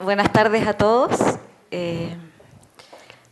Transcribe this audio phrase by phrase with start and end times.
[0.00, 1.10] buenas tardes a todos.
[1.70, 2.16] Eh,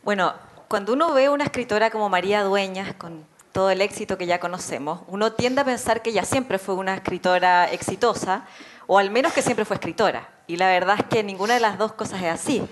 [0.04, 0.34] bueno,
[0.68, 5.00] cuando uno ve una escritora como María Dueñas, con todo el éxito que ya conocemos,
[5.08, 8.44] uno tiende a pensar que ella siempre fue una escritora exitosa,
[8.86, 10.28] o al menos que siempre fue escritora.
[10.46, 12.62] Y la verdad es que ninguna de las dos cosas es así.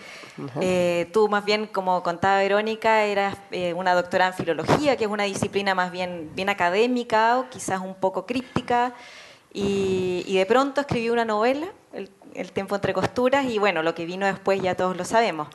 [0.60, 5.10] Eh, tú más bien, como contaba Verónica, eras eh, una doctora en filología, que es
[5.10, 8.92] una disciplina más bien, bien académica o quizás un poco críptica,
[9.52, 11.68] y, y de pronto escribió una novela,
[12.36, 15.48] el, tiempo entre costuras, y bueno, lo que vino después ya todos lo sabemos.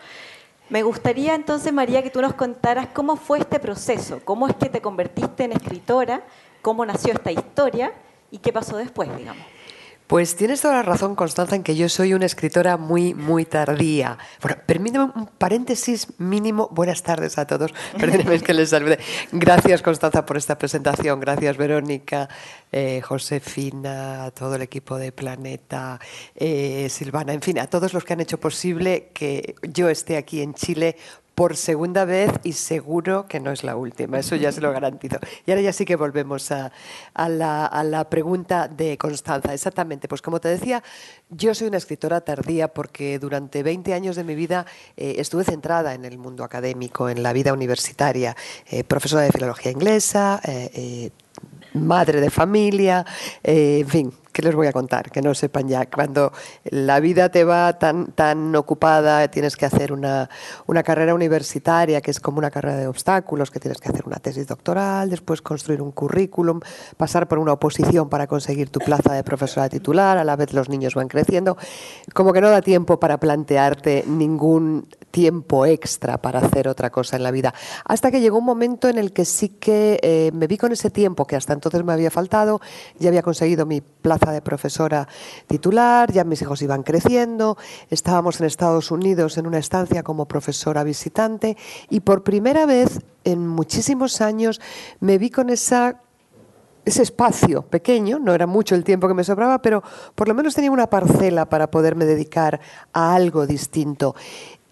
[0.69, 4.69] Me gustaría entonces, María, que tú nos contaras cómo fue este proceso, cómo es que
[4.69, 6.23] te convertiste en escritora,
[6.61, 7.93] cómo nació esta historia
[8.31, 9.45] y qué pasó después, digamos.
[10.11, 14.17] Pues tienes toda la razón, Constanza, en que yo soy una escritora muy, muy tardía.
[14.41, 16.67] Bueno, permíteme un paréntesis mínimo.
[16.69, 17.71] Buenas tardes a todos.
[17.97, 18.99] Perdónenme que les salude.
[19.31, 21.21] Gracias, Constanza, por esta presentación.
[21.21, 22.27] Gracias, Verónica,
[22.73, 25.97] eh, Josefina, a todo el equipo de Planeta,
[26.35, 30.41] eh, Silvana, en fin, a todos los que han hecho posible que yo esté aquí
[30.41, 30.97] en Chile
[31.35, 35.17] por segunda vez y seguro que no es la última, eso ya se lo garantizo.
[35.45, 36.71] Y ahora ya sí que volvemos a,
[37.15, 39.53] la, pregunta de Constanza.
[39.53, 40.83] Exactamente, pues como te decía,
[41.29, 44.65] yo soy una escritora tardía porque durante 20 años de mi vida
[44.97, 48.35] eh, estuve centrada en el mundo académico, en la vida universitaria,
[48.69, 51.11] eh, profesora de filología inglesa, eh,
[51.73, 53.05] madre de familia,
[53.43, 55.11] en fin, ¿Qué les voy a contar?
[55.11, 55.85] Que no sepan ya.
[55.87, 56.31] Cuando
[56.65, 60.29] la vida te va tan, tan ocupada, tienes que hacer una,
[60.67, 64.17] una, carrera universitaria, que es como una carrera de obstáculos, que tienes que hacer una
[64.17, 66.61] tesis doctoral, después construir un currículum,
[66.95, 70.69] pasar por una oposición para conseguir tu plaza de profesora titular, a la vez los
[70.69, 71.57] niños van creciendo,
[72.13, 77.23] como que no da tiempo para plantearte ningún tiempo extra para hacer otra cosa en
[77.23, 77.53] la vida.
[77.83, 80.89] Hasta que llegó un momento en el que sí que eh, me vi con ese
[80.89, 82.61] tiempo que hasta entonces me había faltado,
[82.97, 85.07] ya había conseguido mi plaza de profesora
[85.47, 87.57] titular, ya mis hijos iban creciendo,
[87.89, 91.57] estábamos en Estados Unidos en una estancia como profesora visitante
[91.89, 94.61] y por primera vez en muchísimos años
[94.99, 96.01] me vi con esa
[96.83, 99.83] ese espacio pequeño, no era mucho el tiempo que me sobraba, pero
[100.15, 102.59] por lo menos tenía una parcela para poderme dedicar
[102.91, 104.15] a algo distinto.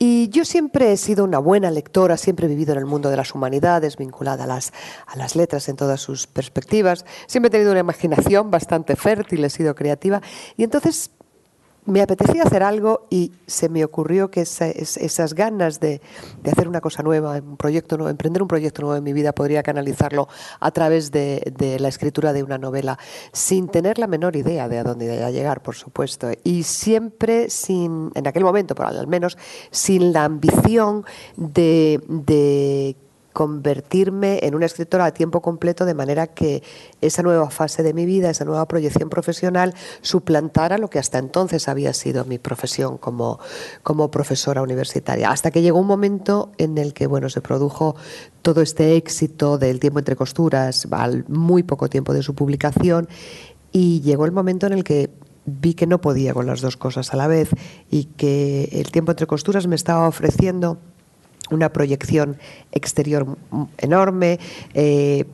[0.02, 3.18] Y yo siempre he sido una buena lectora, siempre he vivido en el mundo de
[3.18, 4.72] las humanidades, vinculada a las,
[5.06, 7.06] a las letras en todas sus perspectivas.
[7.28, 10.22] Siempre he tenido una imaginación bastante fértil, he sido creativa.
[10.56, 11.12] Y entonces
[11.86, 16.02] me apetecía hacer algo y se me ocurrió que esas ganas de,
[16.50, 19.64] hacer una cosa nueva, un proyecto nuevo, emprender un proyecto nuevo en mi vida, podría
[19.64, 20.28] canalizarlo
[20.60, 22.98] a través de, la escritura de una novela,
[23.32, 27.50] sin tener la menor idea de a dónde iba a llegar, por supuesto, y siempre
[27.50, 29.38] sin, en aquel momento, por al menos,
[29.72, 31.06] sin la ambición
[31.38, 32.96] de, de
[33.40, 36.62] convertirme en una escritora a tiempo completo de manera que
[37.00, 41.70] esa nueva fase de mi vida, esa nueva proyección profesional suplantara lo que hasta entonces
[41.70, 43.40] había sido mi profesión como,
[43.82, 45.32] como profesora universitaria.
[45.32, 47.96] Hasta que llegó un momento en el que bueno, se produjo
[48.42, 53.08] todo este éxito del tiempo entre costuras al muy poco tiempo de su publicación
[53.72, 55.12] y llegó el momento en el que
[55.46, 57.52] vi que no podía con las dos cosas a la vez
[57.90, 60.78] y que el tiempo entre costuras me estaba ofreciendo
[61.52, 62.38] una proyección
[62.72, 63.38] exterior
[63.78, 64.40] enorme,
[64.74, 65.26] eh,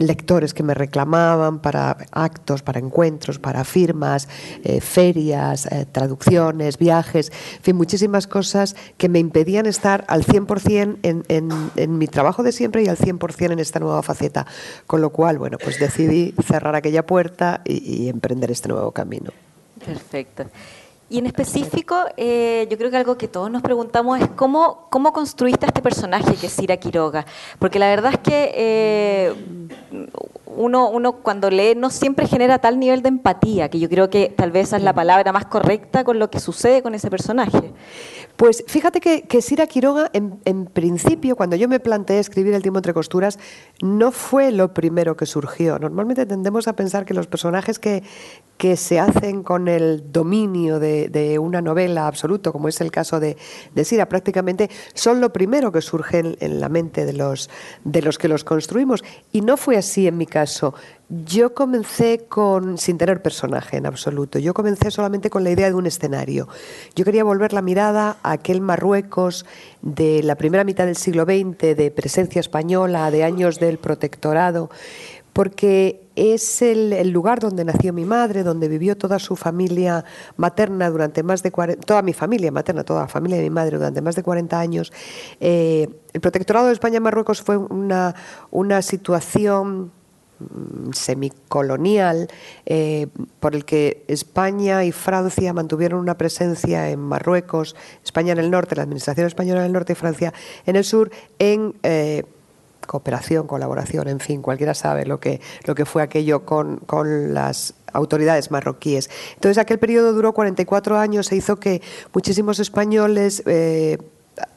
[0.00, 4.28] lectores que me reclamaban para actos, para encuentros, para firmas,
[4.64, 10.98] eh, ferias, eh, traducciones, viajes, en fin, muchísimas cosas que me impedían estar al 100%
[11.02, 14.46] en, en, en mi trabajo de siempre y al 100% en esta nueva faceta.
[14.86, 19.32] Con lo cual, bueno, pues decidí cerrar aquella puerta y, y emprender este nuevo camino.
[19.84, 20.46] Perfecto.
[21.10, 25.12] Y en específico, eh, yo creo que algo que todos nos preguntamos es cómo, cómo
[25.12, 27.26] construiste este personaje que es Cira Quiroga.
[27.58, 29.34] Porque la verdad es que eh,
[30.46, 34.32] uno, uno cuando lee no siempre genera tal nivel de empatía, que yo creo que
[34.36, 37.72] tal vez esa es la palabra más correcta con lo que sucede con ese personaje.
[38.36, 42.94] Pues fíjate que, que Quiroga, en, principio, cuando yo me planteé escribir El tiempo entre
[42.94, 43.38] costuras,
[43.82, 45.78] no fue lo primero que surgió.
[45.78, 48.02] Normalmente tendemos a pensar que los personajes que,
[48.60, 53.38] que se hacen con el dominio de, una novela absoluto, como es el caso de,
[53.84, 57.48] Sira, prácticamente son lo primero que surge en, en la mente de los,
[57.84, 59.02] de los que los construimos.
[59.32, 60.74] Y no fue así en mi caso.
[61.08, 65.74] Yo comencé con, sin tener personaje en absoluto, yo comencé solamente con la idea de
[65.74, 66.46] un escenario.
[66.94, 69.46] Yo quería volver la mirada a aquel Marruecos
[69.80, 74.68] de la primera mitad del siglo XX, de presencia española, de años del protectorado,
[75.32, 80.04] porque es el, lugar donde nació mi madre, donde vivió toda su familia
[80.36, 83.78] materna durante más de 40, toda mi familia materna, toda la familia de mi madre
[83.78, 84.92] durante más de 40 años.
[85.40, 88.14] Eh, el protectorado de España-Marruecos fue una,
[88.50, 89.92] una situación
[90.40, 92.28] mm, semicolonial
[92.66, 93.06] eh,
[93.40, 97.74] por el que España y Francia mantuvieron una presencia en Marruecos,
[98.04, 100.34] España en el norte, la administración española en el norte y Francia
[100.66, 102.24] en el sur, en eh,
[102.90, 107.74] cooperación, colaboración, en fin, cualquiera sabe lo que, lo que fue aquello con, con las
[107.92, 109.08] autoridades marroquíes.
[109.34, 111.82] Entonces aquel periodo duró 44 años, se hizo que
[112.12, 113.44] muchísimos españoles...
[113.46, 113.98] Eh,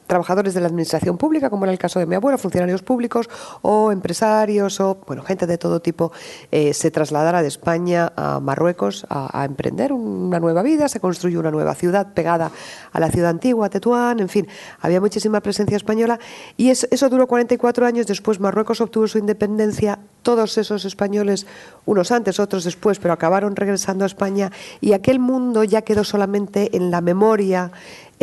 [0.06, 3.28] trabajadores de la administración pública, como era el caso de mi abuelo, funcionarios públicos
[3.62, 6.12] o empresarios o bueno, gente de todo tipo,
[6.50, 11.50] eh, se trasladara de España a Marruecos a, emprender una nueva vida, se construyó una
[11.50, 12.50] nueva ciudad pegada
[12.92, 14.46] a la ciudad antigua, Tetuán, en fin,
[14.80, 16.18] había muchísima presencia española.
[16.56, 21.46] Y eso, eso duró 44 años, después Marruecos obtuvo su independencia, todos esos españoles,
[21.84, 24.50] unos antes, otros después, pero acabaron regresando a España.
[24.80, 27.72] Y aquel mundo ya quedó solamente en la memoria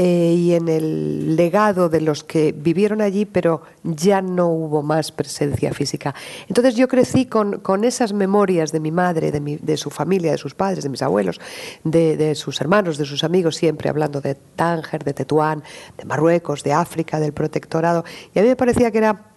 [0.03, 5.11] eh, y en el legado de los que vivieron allí, pero ya no hubo más
[5.11, 6.15] presencia física.
[6.47, 10.31] Entonces yo crecí con, con esas memorias de mi madre, de, mi, de, su familia,
[10.31, 11.39] de sus padres, de mis abuelos,
[11.83, 15.61] de, de, sus hermanos, de sus amigos, siempre hablando de Tánger, de Tetuán,
[15.99, 18.03] de Marruecos, de África, del protectorado.
[18.33, 19.30] Y a mí me parecía que era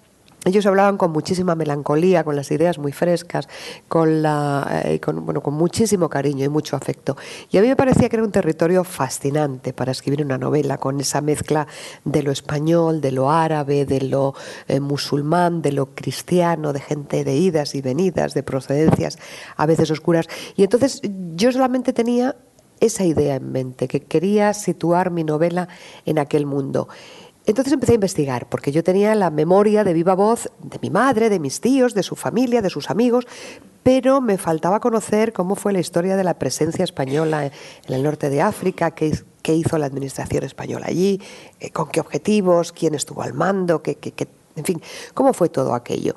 [0.44, 3.48] ellos hablaban con muchísima melancolía, con las ideas muy frescas,
[3.88, 7.16] con, la, eh, con, bueno, con muchísimo cariño y mucho afecto.
[7.50, 11.00] Y a mí me parecía que era un territorio fascinante para escribir una novela, con
[11.00, 11.66] esa mezcla
[12.04, 14.34] de lo español, de lo árabe, de lo
[14.68, 19.18] eh, musulmán, de lo cristiano, de gente de idas y venidas, de procedencias
[19.56, 20.28] a veces oscuras.
[20.56, 21.00] Y entonces
[21.34, 22.36] yo solamente tenía
[22.80, 25.68] esa idea en mente, que quería situar mi novela
[26.04, 26.88] en aquel mundo.
[27.46, 31.28] Entonces empecé a investigar, porque yo tenía la memoria de viva voz de mi madre,
[31.28, 33.26] de mis tíos, de su familia, de sus amigos,
[33.82, 37.52] pero me faltaba conocer cómo fue la historia de la presencia española en
[37.94, 39.12] el norte de África, qué,
[39.46, 41.20] hizo la administración española allí,
[41.60, 43.98] eh, con qué objetivos, quién estuvo al mando, qué,
[44.56, 44.80] en fin,
[45.12, 46.14] cómo fue todo aquello.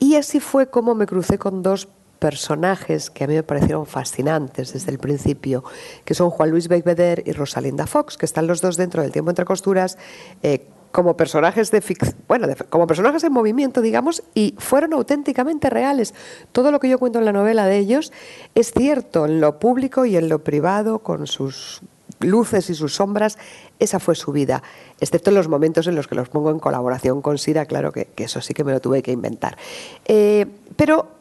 [0.00, 4.72] Y así fue como me crucé con dos personajes que a mí me parecieron fascinantes
[4.72, 5.64] desde el principio,
[6.04, 9.30] que son Juan Luis Begbeder y Rosalinda Fox, que están los dos dentro del tiempo
[9.30, 9.98] entre costuras.
[10.42, 11.82] Eh, como personajes de
[12.26, 16.14] bueno, como personajes en movimiento, digamos, y fueron auténticamente reales.
[16.52, 18.12] Todo lo que yo cuento en la novela de ellos
[18.54, 21.82] es cierto en lo público y en lo privado, con sus
[22.20, 23.38] luces y sus sombras,
[23.78, 24.62] esa fue su vida,
[24.98, 28.08] excepto en los momentos en los que los pongo en colaboración con Sira, claro que,
[28.16, 29.56] eso sí que me lo tuve que inventar.
[30.06, 31.17] Eh, pero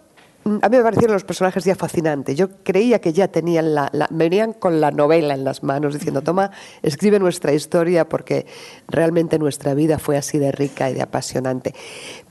[0.61, 2.35] a mí me parecieron los personajes ya fascinantes.
[2.35, 6.51] Yo creía que ya tenían la, venían con la novela en las manos, diciendo, toma,
[6.81, 8.45] escribe nuestra historia porque
[8.87, 11.73] realmente nuestra vida fue así de rica y de apasionante.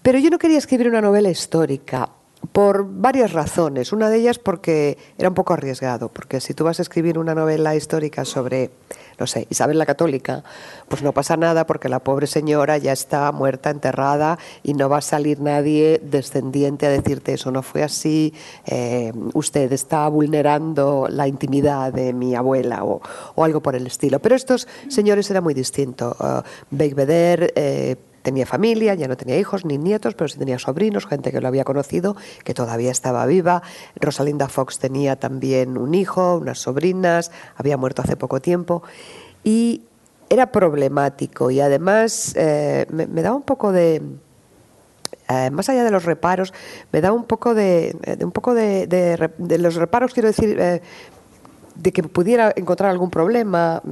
[0.03, 2.11] Pero yo no quería escribir una novela histórica
[2.53, 3.93] por varias razones.
[3.93, 7.35] Una de ellas porque era un poco arriesgado, porque si tú vas a escribir una
[7.35, 8.71] novela histórica sobre
[9.19, 10.45] no sé, Isabel la Católica,
[10.89, 14.99] pues no pasa nada porque la pobre señora ya está muerta, enterrada y no va
[14.99, 18.35] a salir nadie descendiente a decirte eso no fue así,
[18.67, 23.01] eh, usted está vulnerando la intimidad de mi abuela o,
[23.43, 24.19] algo por el estilo.
[24.19, 26.17] Pero estos señores era muy distinto.
[26.19, 26.43] Uh,
[26.79, 31.41] eh, tenía familia, ya no tenía hijos ni nietos, pero sí tenía sobrinos, gente que
[31.41, 33.63] lo había conocido, que todavía estaba viva.
[34.01, 38.83] Rosalinda Fox tenía también un hijo, unas sobrinas, había muerto hace poco tiempo.
[39.45, 39.83] Y
[40.29, 44.03] era problemático y además eh, me, daba un poco de...
[45.29, 46.53] Eh, más allá de los reparos,
[46.91, 50.83] me da un poco de, un poco de, de, los reparos, quiero decir, eh,
[51.77, 53.83] de que pudiera encontrar algún problema,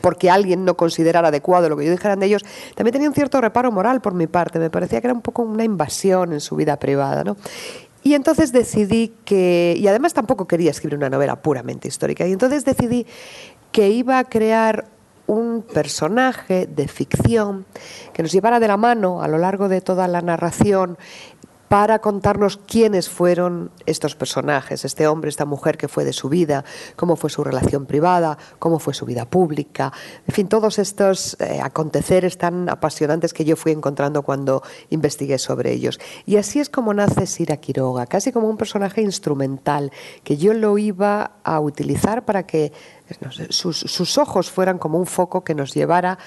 [0.00, 2.44] porque alguien no considerara adecuado lo que yo dijera de ellos,
[2.74, 4.58] también tenía un cierto reparo moral por mi parte.
[4.58, 7.24] Me parecía que era un poco una invasión en su vida privada.
[7.24, 7.36] ¿no?
[8.02, 12.64] Y entonces decidí que, y además tampoco quería escribir una novela puramente histórica, y entonces
[12.64, 13.06] decidí
[13.72, 14.84] que iba a crear
[15.26, 17.64] un personaje de ficción
[18.12, 20.98] que nos llevara de la mano a lo largo de toda la narración
[21.68, 26.64] para contarnos quiénes fueron estos personajes, este hombre, esta mujer que fue de su vida,
[26.96, 29.92] cómo fue su relación privada, cómo fue su vida pública,
[30.26, 35.72] en fin, todos estos eh, aconteceres tan apasionantes que yo fui encontrando cuando investigué sobre
[35.72, 35.98] ellos.
[36.26, 39.92] Y así es como nace Sira Quiroga, casi como un personaje instrumental,
[40.22, 42.72] que yo lo iba a utilizar para que
[43.50, 46.18] sus, sus ojos fueran como un foco que nos llevara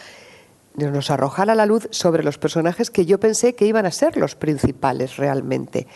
[0.77, 4.35] nos arrojara la luz sobre los personajes que yo pensé que iban a ser los
[4.35, 5.87] principales realmente.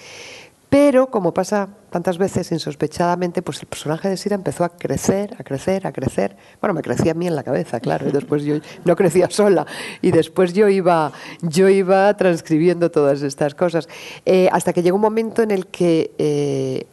[0.72, 5.44] Pero, como pasa tantas veces insospechadamente, pues el personaje de Sira empezó a crecer, a
[5.44, 6.38] crecer, a crecer.
[6.62, 9.68] Bueno, me crecía a mí en la cabeza, claro, y después yo no crecía sola.
[10.02, 11.12] Y después yo iba,
[11.42, 13.90] yo iba transcribiendo todas estas cosas.
[14.26, 16.88] Eh, hasta que llegó un momento en el que eh,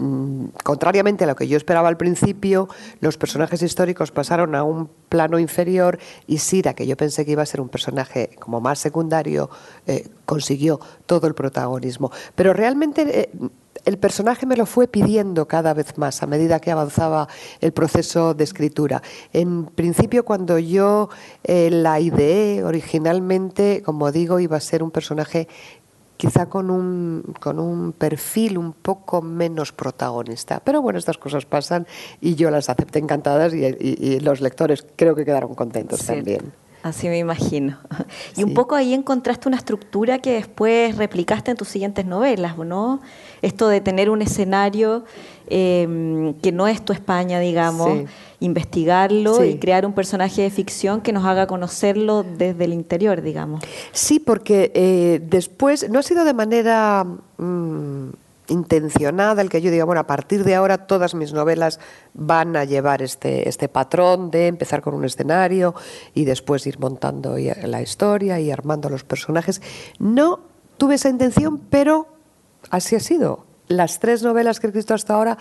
[0.00, 2.68] mm, contrariamente a lo que yo esperaba al principio,
[3.00, 7.42] los personajes históricos pasaron a un plano inferior y Sira, que yo pensé que iba
[7.42, 9.50] a ser un personaje como más secundario,
[9.86, 12.10] eh, consiguió todo el protagonismo.
[12.34, 13.30] Pero realmente eh,
[13.84, 17.28] el personaje me lo fue pidiendo cada vez más a medida que avanzaba
[17.60, 19.02] el proceso de escritura.
[19.32, 21.08] En principio, cuando yo
[21.44, 25.48] eh, la ideé originalmente, como digo, iba a ser un personaje
[26.20, 30.60] quizá con un, con un perfil un poco menos protagonista.
[30.60, 31.86] Pero bueno, estas cosas pasan
[32.20, 36.52] y yo las acepté encantadas y, los lectores creo que quedaron contentos también.
[36.82, 37.78] Así me imagino.
[38.36, 43.00] Y un poco ahí encontraste una estructura que después replicaste en tus siguientes novelas, ¿no?
[43.42, 45.04] Esto de tener un escenario
[45.48, 48.08] em, que no es tu España, digamos,
[48.38, 53.62] investigarlo y crear un personaje de ficción que nos haga conocerlo desde el interior, digamos.
[53.92, 57.04] Sí, porque eh, después no ha sido de manera...
[57.36, 58.10] Mm,
[58.50, 61.80] intencionada, el que yo diga, bueno, a partir de ahora todas mis novelas
[62.14, 65.74] van a llevar este, este patrón de empezar con un escenario
[66.14, 69.62] y después ir montando la historia y armando los personajes.
[69.98, 70.40] No
[70.76, 72.08] tuve esa intención, pero
[72.70, 73.44] así ha sido.
[73.68, 75.38] Las tres novelas que he escrito hasta ahora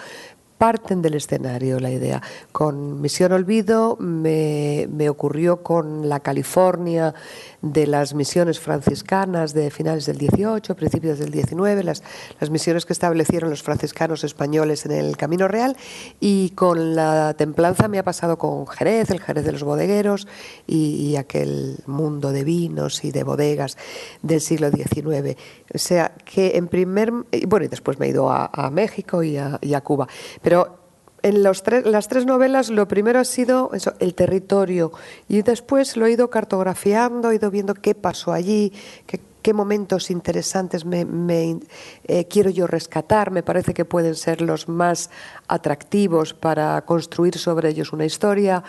[0.60, 2.22] parten del escenario la idea.
[2.52, 7.16] Con Misión Olvido me, me, ocurrió con la California
[7.62, 12.04] de las misiones franciscanas de finales del 18, principios del 19, las,
[12.40, 15.76] las misiones que establecieron los franciscanos españoles en el Camino Real
[16.20, 20.28] y con la templanza me ha pasado con Jerez, el Jerez de los bodegueros
[20.68, 23.78] y, aquel mundo de vinos y de bodegas
[24.22, 25.36] del siglo XIX.
[25.74, 27.12] O sea, que en primer...
[27.48, 30.08] Bueno, y después me he ido a, México y a, y a Cuba.
[30.42, 30.79] Pero
[31.24, 34.92] en los las tres novelas lo primero ha sido eso, el territorio.
[35.28, 38.74] Y después lo he ido cartografiando, he ido viendo qué pasó allí,
[39.06, 39.20] qué,
[39.52, 41.60] momentos interesantes me,
[42.04, 45.10] eh, quiero yo rescatar, me parece que pueden ser los más
[45.48, 48.64] atractivos para construir sobre ellos una historia,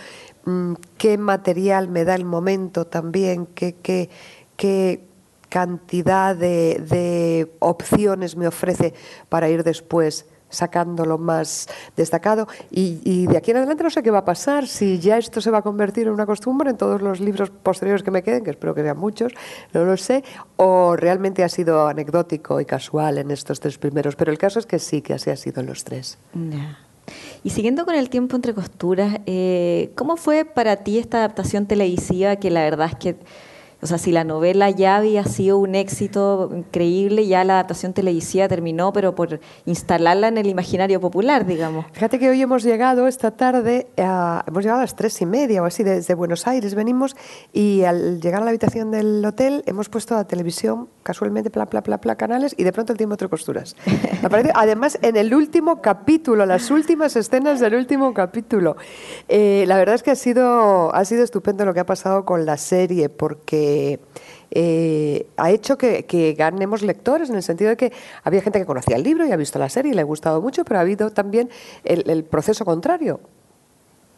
[0.46, 4.08] mm, qué material me da el momento también, qué,
[5.50, 8.94] cantidad de opciones me ofrece
[9.28, 12.46] para ir después sacando lo más destacado.
[12.70, 15.50] Y, de aquí en adelante no sé qué va a pasar, si ya esto se
[15.50, 18.50] va a convertir en una costumbre en todos los libros posteriores que me queden, que
[18.50, 19.32] espero que sean muchos,
[19.72, 20.22] no lo sé,
[20.56, 24.16] o realmente ha sido anecdótico y casual en estos tres primeros.
[24.16, 26.18] Pero el caso es que sí, que así ha sido en los tres.
[27.42, 32.36] Y siguiendo con el tiempo entre costuras, eh, ¿cómo fue para ti esta adaptación televisiva
[32.36, 33.16] que la verdad es que
[33.82, 38.46] o sea, si la novela ya había sido un éxito increíble, ya la adaptación televisiva
[38.46, 41.86] terminó, pero por instalarla en el imaginario popular, digamos.
[41.92, 45.64] Fíjate que hoy hemos llegado esta tarde, hemos llegado a las tres y media o
[45.64, 47.16] así desde Buenos Aires, venimos
[47.52, 51.82] y al llegar a la habitación del hotel hemos puesto la televisión casualmente, pla, pla,
[51.82, 53.76] pla, pla, canales y de pronto el tiempo entre costuras.
[54.54, 58.76] además, en el último capítulo, las últimas escenas del último capítulo.
[59.28, 62.44] Eh, la verdad es que ha sido, ha sido estupendo lo que ha pasado con
[62.44, 63.69] la serie, porque
[64.50, 67.92] eh, ha hecho que, ganemos lectores en el sentido de que
[68.24, 70.40] había gente que conocía el libro y ha visto la serie y le ha gustado
[70.40, 71.50] mucho, pero ha habido también
[71.84, 73.20] el, proceso contrario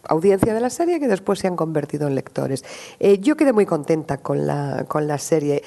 [0.04, 2.64] audiencia de la serie que después se han convertido en lectores.
[2.98, 5.62] Eh, yo quedé muy contenta con la, con la serie.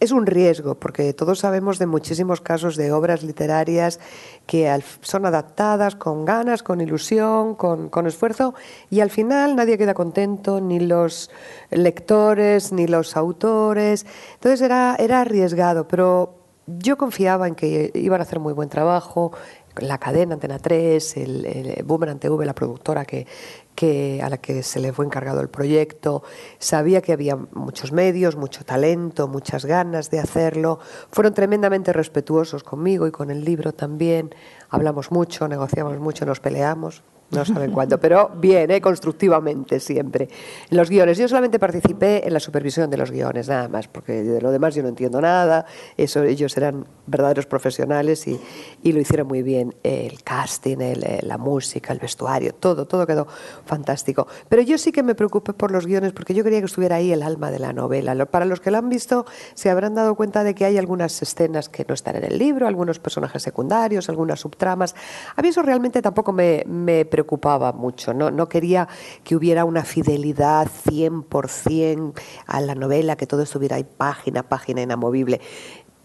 [0.00, 4.00] Es un riesgo, porque todos sabemos de muchísimos casos de obras literarias
[4.44, 8.54] que son adaptadas con ganas, con ilusión, con, esfuerzo,
[8.90, 11.30] y al final nadie queda contento, ni los
[11.70, 14.04] lectores, ni los autores.
[14.34, 19.32] Entonces era, era arriesgado, pero yo confiaba en que iban a hacer muy buen trabajo,
[19.76, 23.26] la cadena Antena 3, el, el Boomerang TV, la productora que,
[23.74, 26.22] que, a la que se le fue encargado el proyecto.
[26.58, 30.78] Sabía que había muchos medios, mucho talento, muchas ganas de hacerlo.
[31.10, 34.34] Fueron tremendamente respetuosos conmigo y con el libro también.
[34.70, 37.02] Hablamos mucho, negociamos mucho, nos peleamos
[37.34, 38.80] no saben cuándo, pero bien, ¿eh?
[38.80, 40.28] constructivamente siempre.
[40.70, 44.22] En los guiones, yo solamente participé en la supervisión de los guiones, nada más, porque
[44.22, 48.40] de lo demás yo no entiendo nada, eso, ellos eran verdaderos profesionales y,
[48.82, 49.74] y lo hicieron muy bien.
[49.82, 53.26] El casting, el, la música, el vestuario, todo, todo quedó
[53.64, 54.26] fantástico.
[54.48, 57.12] Pero yo sí que me preocupé por los guiones porque yo quería que estuviera ahí
[57.12, 58.14] el alma de la novela.
[58.26, 61.68] Para los que lo han visto, se habrán dado cuenta de que hay algunas escenas
[61.68, 64.94] que no están en el libro, algunos personajes secundarios, algunas subtramas.
[65.36, 68.86] A mí eso realmente tampoco me, me preocupaba mucho, no, no quería
[69.24, 72.12] que hubiera una fidelidad 100%
[72.46, 75.40] a la novela, que todo estuviera ahí página página inamovible.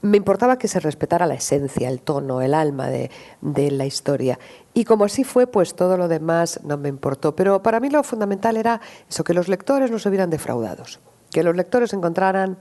[0.02, 3.12] Me importaba que se respetara la esencia, el tono, el alma de,
[3.42, 4.40] de la historia.
[4.74, 7.36] Y como así fue, pues todo lo demás no me importó.
[7.36, 11.44] Pero para mí lo fundamental era eso, que los lectores no se vieran defraudados, que
[11.44, 12.60] los lectores encontraran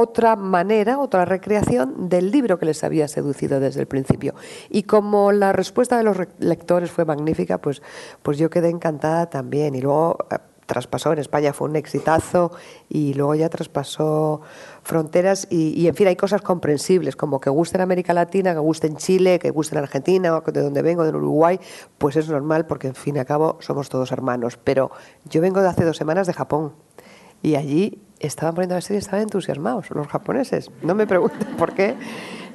[0.00, 4.34] otra manera, otra recreación del libro que les había seducido desde el principio.
[4.70, 7.82] Y como la respuesta de los lectores fue magnífica, pues,
[8.22, 9.74] pues yo quedé encantada también.
[9.74, 10.36] Y luego eh,
[10.66, 12.52] traspasó en España, fue un exitazo,
[12.88, 14.40] y luego ya traspasó
[14.84, 18.86] fronteras y, en fin, hay cosas comprensibles, como que guste en América Latina, que guste
[18.86, 21.58] en Chile, que guste en Argentina, de donde vengo, de Uruguay,
[21.98, 24.60] pues es normal porque, en fin y al cabo, somos todos hermanos.
[24.62, 24.92] Pero
[25.24, 26.74] yo vengo de hace dos semanas de Japón
[27.42, 30.70] y allí estaban poniendo la serie estaban entusiasmados los japoneses.
[30.82, 31.96] No me pregunten por qué.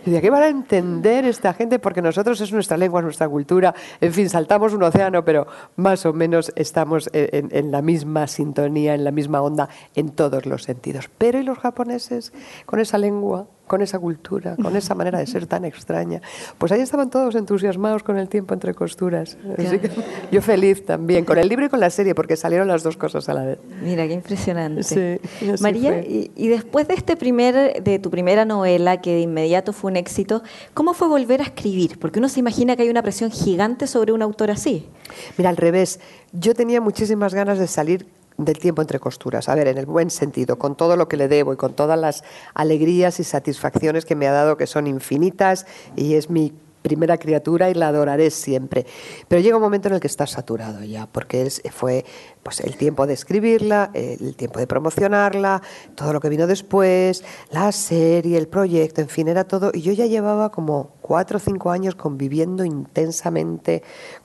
[0.05, 3.73] Y de qué van a entender esta gente, porque nosotros es nuestra lengua, nuestra cultura,
[4.01, 9.05] en fin, saltamos un océano, pero más o menos estamos en, la misma sintonía, en
[9.05, 11.09] la misma onda, en todos los sentidos.
[11.17, 12.33] Pero ¿y los japoneses
[12.65, 13.47] con esa lengua?
[13.67, 16.21] Con esa cultura, con esa manera de ser tan extraña.
[16.57, 19.37] Pues ahí estaban todos entusiasmados con el tiempo entre costuras.
[19.57, 19.89] Así que
[20.31, 23.29] yo feliz también, con el libro y con la serie, porque salieron las dos cosas
[23.29, 23.59] a la vez.
[23.81, 24.83] Mira, qué impresionante.
[24.83, 25.19] Sí,
[25.61, 29.91] María, y, y, después de, este primer, de tu primera novela, que de inmediato fue
[29.91, 30.43] un éxito,
[30.73, 31.97] ¿cómo fue volver a escribir?
[31.99, 34.87] Porque uno se imagina que hay una presión gigante sobre un autor así.
[35.37, 35.99] Mira, al revés.
[36.31, 39.49] Yo tenía muchísimas ganas de salir del tiempo entre costuras.
[39.49, 41.99] A ver, en el buen sentido, con todo lo que le debo y con todas
[41.99, 42.23] las
[42.53, 47.71] alegrías y satisfacciones que me ha dado, que son infinitas y es mi primera criatura
[47.71, 48.85] y la adoraré siempre.
[49.27, 52.05] Pero llega un momento en el que está saturado ya, porque fue
[52.43, 55.63] pues, el tiempo de escribirla, el tiempo de promocionarla,
[55.95, 59.71] todo lo que vino después, la serie, el proyecto, en fin, era todo.
[59.73, 63.81] Y yo ya llevaba como cuatro o cinco años conviviendo intensamente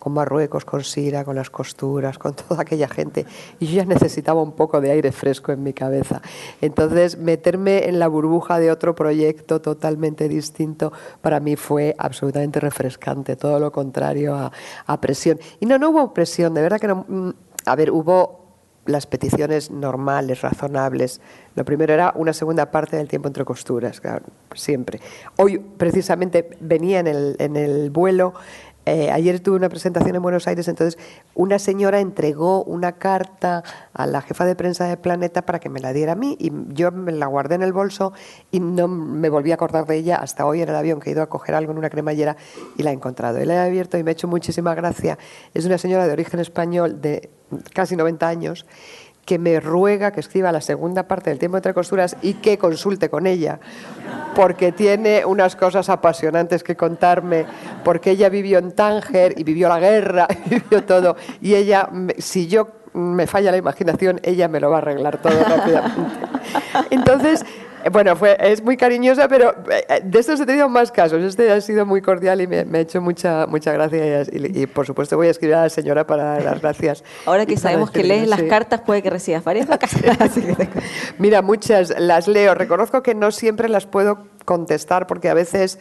[0.09, 3.27] con Marruecos, con Sira, con las costuras, con toda aquella gente.
[3.61, 6.23] Y yo ya necesitaba un poco de aire fresco en mi cabeza.
[6.63, 13.37] Entonces, meterme en la burbuja de otro proyecto totalmente distinto para mí fue absolutamente refrescante,
[13.37, 15.39] todo lo contrario a, presión.
[15.61, 17.31] Y no, no hubo presión, de verdad que no mm,
[17.67, 18.49] a ver, hubo
[18.87, 21.21] las peticiones normales, razonables.
[21.55, 24.01] Lo primero era una segunda parte del tiempo entre costuras,
[24.55, 25.01] siempre.
[25.37, 28.33] Hoy, precisamente, venía en el vuelo
[28.89, 30.99] eh, ayer tuve una presentación en Buenos Aires, entonces
[31.35, 35.79] una señora entregó una carta a la jefa de prensa de Planeta para que me
[35.79, 38.15] la diera a mí y yo me la guardé en el bolso
[38.51, 41.13] y no me volví a acordar de ella hasta hoy en el avión que he
[41.13, 42.39] ido a coger algo en una cremallera
[42.79, 43.43] y la he encontrado.
[43.43, 45.19] Y la he abierto y me ha hecho muchísima gracia.
[45.53, 47.29] Es una señora de origen español de
[47.75, 48.67] casi 90 años
[49.29, 53.11] que me ruega que escriba la segunda parte del tiempo entre costuras y que consulte
[53.11, 53.61] con ella,
[54.35, 57.45] porque tiene unas cosas apasionantes que contarme,
[57.85, 62.47] porque ella vivió en Tánger y vivió la guerra y vivió todo, y ella, si
[62.47, 66.27] yo me falla la imaginación, ella me lo va a arreglar todo rápidamente.
[66.91, 67.45] Entonces,
[67.93, 71.23] bueno, fue, es muy cariñosa, pero eh, eh, de estos he tenido más casos.
[71.23, 74.23] Este ha sido muy cordial y me, ha hecho mucha, mucha gracia.
[74.33, 77.05] Y, por supuesto voy a escribir a la señora para dar las gracias.
[77.27, 79.69] Ahora que sabemos que lees las cartas, puede que recibas varias
[81.19, 82.55] Mira, muchas las leo.
[82.55, 85.79] Reconozco que no siempre las puedo contestar porque a veces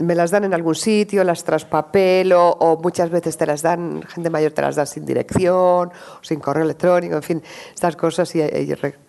[0.00, 4.30] me las dan en algún sitio, las traspapelo o muchas veces te las dan, gente
[4.30, 7.42] mayor te las da sin dirección, o sin correo electrónico, en fin,
[7.74, 8.40] estas cosas y,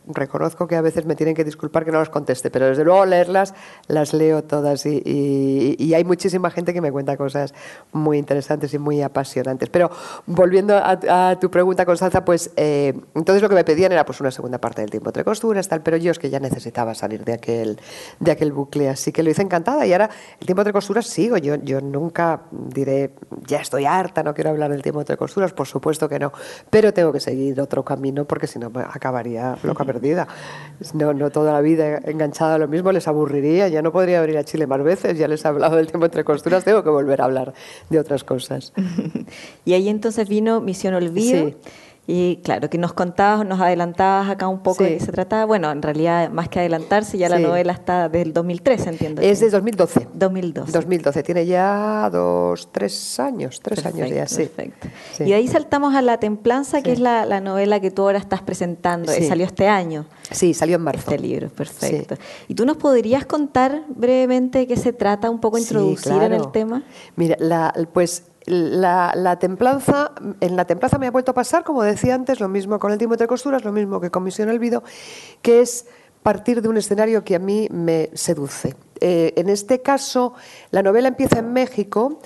[0.10, 3.06] reconozco que a veces me tienen que disculpar que no las conteste, pero desde luego
[3.06, 3.54] leerlas
[3.88, 7.54] las leo todas y, hay muchísima gente que me cuenta cosas
[7.92, 9.70] muy interesantes y muy apasionantes.
[9.70, 9.90] Pero
[10.28, 14.32] volviendo a, tu pregunta, Constanza, pues eh, entonces lo que me pedían era pues una
[14.32, 17.34] segunda parte del tiempo entre costuras, tal, pero yo es que ya necesitaba salir de
[17.34, 17.80] aquel,
[18.20, 21.38] de aquel bucle, así que lo hice encantada y ahora el tiempo entre costuras sigo,
[21.38, 23.14] yo, yo nunca diré,
[23.48, 26.32] ya estoy harta, no quiero hablar del tiempo entre costuras, por supuesto que no,
[26.70, 30.28] pero tengo que seguir otro camino porque si no acabaría loca perdida.
[30.94, 34.38] No, no toda la vida enganchada a lo mismo, les aburriría, ya no podría venir
[34.38, 37.22] a Chile más veces, ya les he hablado del tiempo entre costuras, tengo que volver
[37.22, 37.54] a hablar
[37.90, 38.72] de otras cosas.
[39.66, 41.50] y ahí entonces vino Misión Olvido.
[41.50, 41.56] Sí.
[42.12, 45.46] Y claro, que nos contabas, nos adelantabas acá un poco de qué se trataba.
[45.46, 49.22] Bueno, en realidad, más que adelantarse, ya la novela está del 2013, entiendo.
[49.22, 50.08] Es de 2012.
[50.16, 50.72] 2012.
[50.72, 51.22] 2012.
[51.22, 54.48] Tiene ya dos, tres años, tres años ya, sí.
[54.48, 54.88] Perfecto.
[55.20, 58.42] Y de ahí saltamos a La Templanza, que es la, novela que tú ahora estás
[58.42, 59.12] presentando.
[59.12, 60.08] Salió este año.
[60.32, 61.12] Sí, salió en marzo.
[61.12, 62.16] Este libro, perfecto.
[62.48, 66.82] ¿Y tú nos podrías contar brevemente qué se trata, un poco introducir en el tema?
[67.16, 72.16] Mira, la, pues la, templanza, en la templanza me ha vuelto a pasar, como decía
[72.16, 74.84] antes, lo mismo con el tiempo de costuras, lo mismo que con Misión Elvido,
[75.42, 75.86] que es
[76.24, 78.76] partir de un escenario que a mí me seduce.
[79.02, 80.34] Eh, en este caso,
[80.72, 82.20] la novela empieza en México,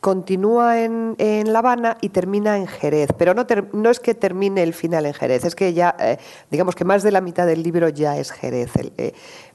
[0.00, 1.16] continúa en,
[1.52, 3.10] La Habana y termina en Jerez.
[3.16, 6.18] Pero no, no, es que termine el final en Jerez, es que ya, eh,
[6.50, 8.70] digamos que más de la mitad del libro ya es Jerez.
[8.96, 9.12] Eh,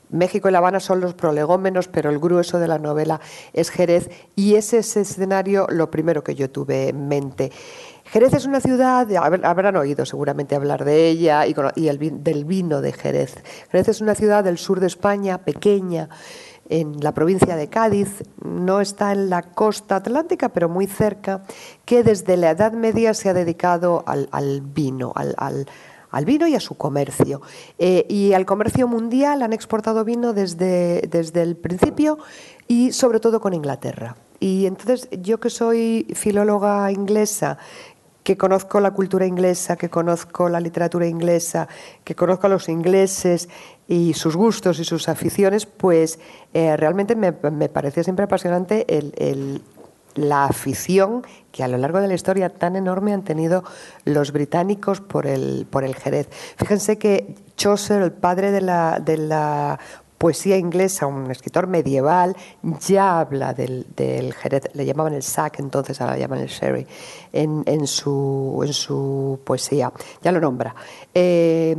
[0.09, 3.19] México y La Habana son los prolegómenos, pero el grueso de la novela
[3.53, 7.51] es Jerez y ese es escenario lo primero que yo tuve en mente.
[8.05, 13.35] Jerez es una ciudad, habrán oído seguramente hablar de ella y, del vino de Jerez.
[13.71, 16.09] Jerez es una ciudad del sur de España, pequeña,
[16.69, 21.43] en la provincia de Cádiz, no está en la costa atlántica, pero muy cerca,
[21.85, 25.67] que desde la Edad Media se ha dedicado al, vino, al,
[26.23, 27.41] vino y a su comercio.
[27.77, 32.17] Eh, y al comercio mundial han exportado vino desde, desde el principio
[32.67, 34.15] y sobre todo con Inglaterra.
[34.39, 37.57] Y entonces yo que soy filóloga inglesa
[38.25, 41.67] que conozco la cultura inglesa, que conozco la literatura inglesa,
[42.03, 43.49] que conozco a los ingleses
[43.87, 46.17] y sus gustos y sus aficiones, pues
[46.51, 48.83] eh, realmente me, me, pareció siempre apasionante
[50.15, 53.63] la afición que a lo largo de la historia tan enorme han tenido
[54.03, 56.27] los británicos por el, por el Jerez.
[56.57, 59.79] Fíjense que Chaucer, el padre de la, de la
[60.17, 62.35] poesía inglesa, un escritor medieval,
[62.85, 63.85] ya habla del,
[64.33, 66.87] Jerez, le llamaban el sack entonces, ahora le llaman el sherry,
[67.31, 70.73] en, su, en su poesía, ya lo nombra.
[71.13, 71.75] Eh,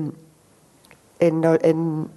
[1.18, 2.08] en,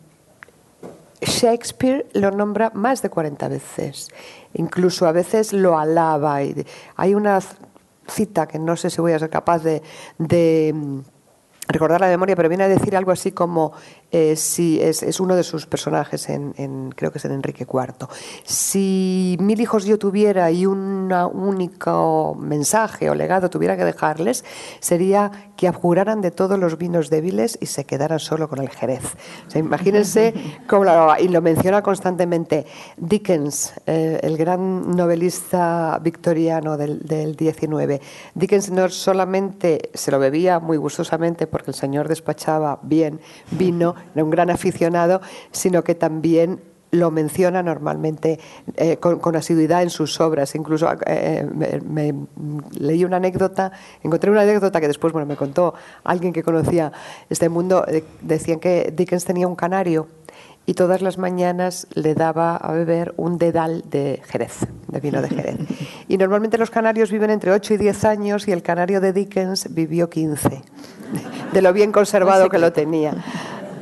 [1.30, 4.10] Shakespeare lo nombra más de 40 veces,
[4.54, 6.42] incluso a veces lo alaba.
[6.96, 7.40] Hay una
[8.08, 9.84] cita que no sé si voy a ser capaz de
[11.68, 13.74] recordar la memoria, pero viene a decir algo así como
[14.12, 18.08] eh, si es, uno de sus personajes en, creo que es en Enrique IV.
[18.44, 24.44] Si mil hijos yo tuviera y un único mensaje o legado tuviera que dejarles,
[24.80, 29.04] sería que abjuraran de todos los vinos débiles y se quedaran solo con el Jerez.
[29.56, 30.34] imagínense
[30.68, 30.86] cómo
[31.20, 32.66] y lo menciona constantemente
[32.98, 38.02] Dickens, eh, el gran novelista victoriano del, del 19.
[38.34, 43.20] Dickens no solamente se lo bebía muy gustosamente porque el señor despachaba bien
[43.52, 46.60] vino, era un gran aficionado, sino que también
[46.92, 48.40] lo menciona normalmente
[48.76, 50.56] eh, con, asiduidad en sus obras.
[50.56, 52.14] Incluso eh, me,
[52.78, 53.72] leí una anécdota,
[54.04, 56.92] encontré una anécdota que después bueno, me contó alguien que conocía
[57.30, 57.86] este mundo.
[57.88, 60.08] Eh, decían que Dickens tenía un canario
[60.66, 65.30] y todas las mañanas le daba a beber un dedal de Jerez, de vino de
[65.30, 65.58] Jerez.
[66.08, 69.72] Y normalmente los canarios viven entre 8 y 10 años y el canario de Dickens
[69.74, 70.62] vivió 15,
[71.54, 73.14] de lo bien conservado que lo tenía.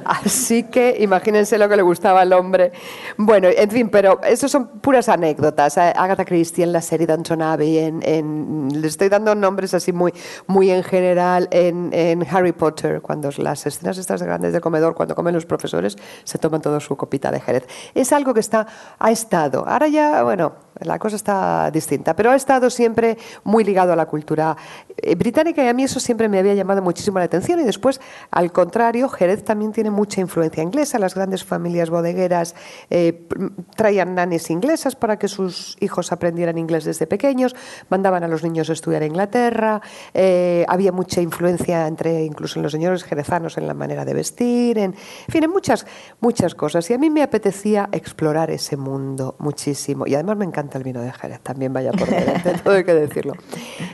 [0.07, 2.71] Así que imagínense lo que le gustaba al hombre.
[3.17, 5.77] Bueno, en fin, pero eso son puras anécdotas.
[5.77, 10.13] Agatha Christie en la serie Downton Abbey, en, le estoy dando nombres así muy,
[10.47, 15.13] muy en general, en, en, Harry Potter, cuando las escenas estas grandes de comedor, cuando
[15.13, 17.67] comen los profesores, se toman todo su copita de Jerez.
[17.93, 18.65] Es algo que está,
[18.97, 19.67] ha estado.
[19.67, 24.05] Ahora ya, bueno, la cosa está distinta, pero ha estado siempre muy ligado a la
[24.05, 24.55] cultura
[24.95, 27.99] eh, británica y a mí eso siempre me había llamado muchísimo la atención y después,
[28.31, 32.53] al contrario, Jerez también tiene mucha influencia inglesa, las grandes familias bodegueras
[32.91, 33.27] eh,
[33.75, 37.55] traían nanes inglesas para que sus hijos aprendieran inglés desde pequeños,
[37.89, 39.81] mandaban a los niños a estudiar a Inglaterra,
[40.13, 44.77] eh, había mucha influencia entre incluso en los señores jerezanos en la manera de vestir,
[44.77, 45.87] en, fin, en muchas,
[46.19, 50.77] muchas cosas y a mí me apetecía explorar ese mundo muchísimo y además me encanta
[50.77, 53.33] el vino de Jerez, también vaya por delante, todo hay que decirlo.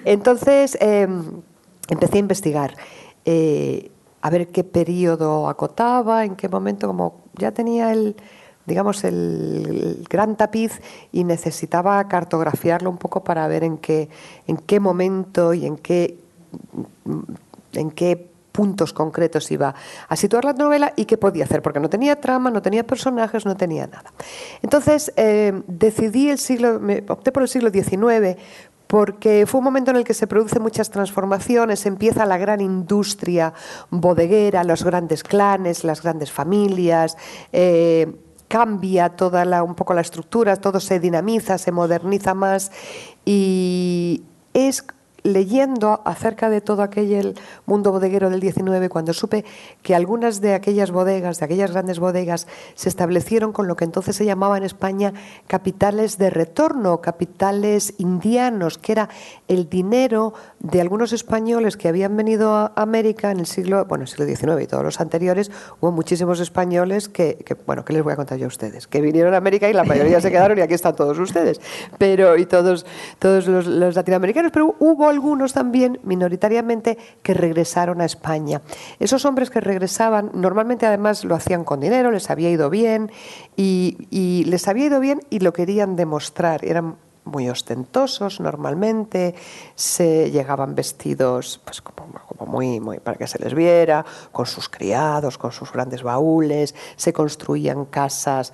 [0.04, 1.42] Entonces, em,
[1.90, 2.76] empecé a investigar.
[3.26, 3.93] Eh,
[4.24, 8.16] a ver qué periodo acotaba, en qué momento, como ya tenía el,
[8.66, 10.80] digamos, el, gran tapiz
[11.12, 14.08] y necesitaba cartografiarlo un poco para ver en qué,
[14.48, 16.18] en qué momento y en qué,
[17.74, 19.76] en qué puntos concretos iba
[20.08, 23.46] a situar la novela y qué podía hacer, porque no tenía trama, no tenía personajes,
[23.46, 24.14] no tenía nada.
[24.62, 28.38] Entonces eh, decidí el siglo, me opté por el siglo XIX
[28.94, 33.52] porque fue un momento en el que se producen muchas transformaciones, empieza la gran industria
[33.90, 37.18] bodeguera, los grandes clanes, las grandes familias.
[37.52, 38.16] Eh,
[38.48, 42.72] cambia toda la, un poco la estructura, todo se dinamiza, se moderniza más
[43.26, 44.22] y
[44.54, 44.86] es
[45.24, 49.46] leyendo acerca de todo aquel mundo bodeguero del 19, cuando supe
[49.82, 54.16] que algunas de aquellas bodegas, de aquellas grandes bodegas, se establecieron con lo que entonces
[54.16, 55.14] se llamaba en España
[55.48, 59.10] capitales de retorno, capitales indianos, que era
[59.48, 64.26] el dinero de algunos españoles que habían venido a América en el siglo, bueno, siglo
[64.26, 68.38] XIX y todos los anteriores, hubo muchísimos españoles que, bueno, ¿qué les voy a contar
[68.38, 68.88] yo a ustedes?
[68.88, 71.62] Que vinieron a América y la mayoría se quedaron y aquí están todos ustedes,
[71.98, 72.86] pero y todos,
[73.20, 78.62] todos los latinoamericanos, pero hubo algunos también, minoritariamente, que regresaron a España.
[79.00, 83.12] Esos hombres que regresaban, normalmente además lo hacían con dinero, les había ido bien
[83.56, 86.66] y, les había ido bien y lo querían demostrar.
[86.66, 86.96] Eran
[87.26, 89.34] muy ostentosos normalmente,
[89.76, 92.10] se llegaban vestidos pues como,
[92.46, 97.14] muy, muy para que se les viera, con sus criados, con sus grandes baúles, se
[97.14, 98.52] construían casas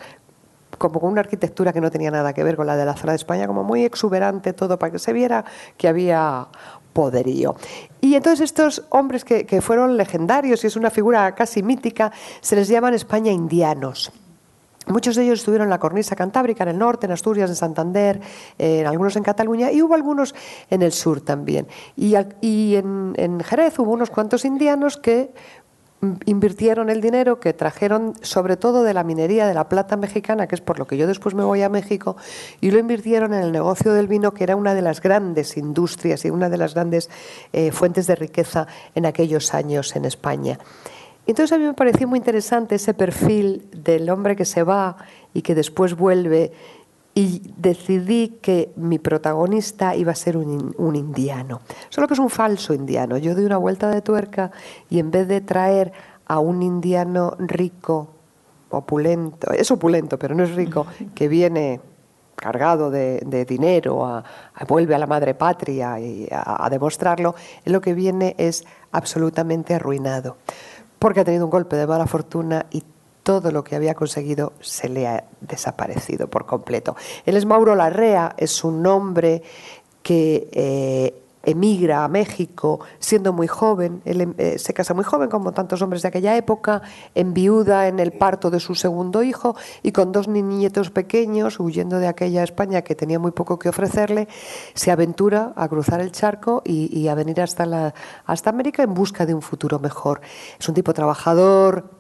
[0.79, 3.11] como con una arquitectura que no tenía nada que ver con la de la zona
[3.11, 5.45] de España, como muy exuberante todo, para que se viera
[5.77, 6.47] que había
[6.93, 7.55] poderío.
[8.01, 12.11] Y entonces estos hombres que, fueron legendarios y es una figura casi mítica,
[12.41, 14.11] se les llaman España indianos.
[14.87, 18.19] Muchos de ellos estuvieron en la cornisa cantábrica, en el norte, en Asturias, en Santander,
[18.57, 20.33] en algunos en Cataluña y hubo algunos
[20.67, 21.67] en el sur también.
[21.95, 25.31] Y, en, Jerez hubo unos cuantos indianos que
[26.25, 30.55] invirtieron el dinero que trajeron sobre todo de la minería de la plata mexicana, que
[30.55, 32.15] es por lo que yo después me voy a México,
[32.61, 36.23] y lo invirtieron en el negocio del vino, que era una de las grandes industrias
[36.25, 37.09] y una de las grandes
[37.51, 40.57] eh, fuentes de riqueza en aquellos años en España.
[41.27, 44.97] Entonces a mí me pareció muy interesante ese perfil del hombre que se va
[45.33, 46.51] y que después vuelve
[47.13, 51.61] y decidí que mi protagonista iba a ser un, indiano.
[51.89, 53.17] Solo que es un falso indiano.
[53.17, 54.51] Yo doy una vuelta de tuerca
[54.89, 55.91] y en vez de traer
[56.27, 58.07] a un indiano rico,
[58.69, 61.81] opulento, es opulento pero no es rico, que viene
[62.35, 64.23] cargado de, dinero,
[64.67, 70.37] vuelve a la madre patria y a, a demostrarlo, lo que viene es absolutamente arruinado
[70.99, 72.83] porque ha tenido un golpe de mala fortuna y
[73.23, 76.95] todo lo que había conseguido se le ha desaparecido por completo.
[77.25, 79.43] Él es Mauro Larrea, es un hombre
[80.01, 85.51] que eh, emigra a México siendo muy joven, él eh, se casa muy joven como
[85.51, 86.81] tantos hombres de aquella época,
[87.15, 92.07] enviuda en el parto de su segundo hijo y con dos niñetos pequeños, huyendo de
[92.07, 94.27] aquella España que tenía muy poco que ofrecerle,
[94.73, 97.93] se aventura a cruzar el charco y, a venir hasta,
[98.25, 100.21] hasta América en busca de un futuro mejor.
[100.59, 101.98] Es un tipo trabajador,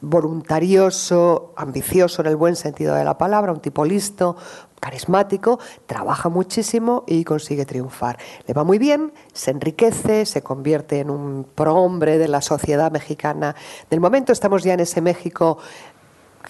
[0.00, 4.36] voluntarioso, ambicioso en el buen sentido de la palabra, un tipo listo,
[4.80, 8.18] carismático, trabaja muchísimo y consigue triunfar.
[8.46, 13.56] Le va muy bien, se enriquece, se convierte en un prohombre de la sociedad mexicana
[13.90, 14.32] del momento.
[14.32, 15.58] Estamos ya en ese México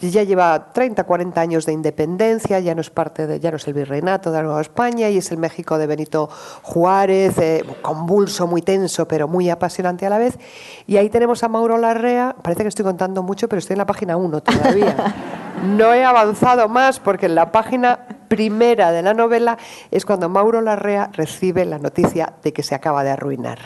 [0.01, 3.67] ya lleva 30, 40 años de independencia, ya no es parte de, ya no es
[3.67, 6.29] el virreinato de la Nueva España y es el México de Benito
[6.63, 10.39] Juárez, eh, convulso, muy tenso, pero muy apasionante a la vez.
[10.87, 13.87] Y ahí tenemos a Mauro Larrea, parece que estoy contando mucho, pero estoy en la
[13.87, 15.15] página 1 todavía.
[15.57, 19.57] No he avanzado más porque en la página primera de la novela
[19.91, 23.59] es cuando Mauro Larrea recibe la noticia de que se acaba de arruinar.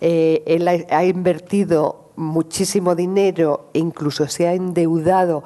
[0.00, 5.42] Eh, él ha, invertido muchísimo dinero e incluso se ha endeudado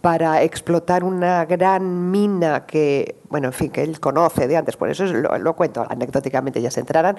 [0.00, 4.88] para explotar una gran mina que, bueno, en fin, que él conoce de antes, por
[4.88, 7.18] eso lo, lo cuento anecdóticamente, ya se entrarán,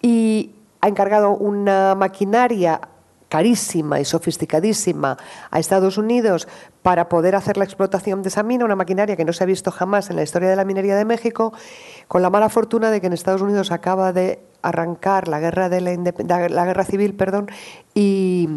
[0.00, 2.80] y ha encargado una maquinaria
[3.34, 5.16] carísima y sofisticadísima
[5.50, 6.46] a Estados Unidos
[6.82, 9.72] para poder hacer la explotación de esa mina, una maquinaria que no se ha visto
[9.72, 11.52] jamás en la historia de la minería de México,
[12.06, 15.80] con la mala fortuna de que en Estados Unidos acaba de arrancar la guerra de
[15.80, 17.50] la, la guerra civil, perdón,
[17.92, 18.48] y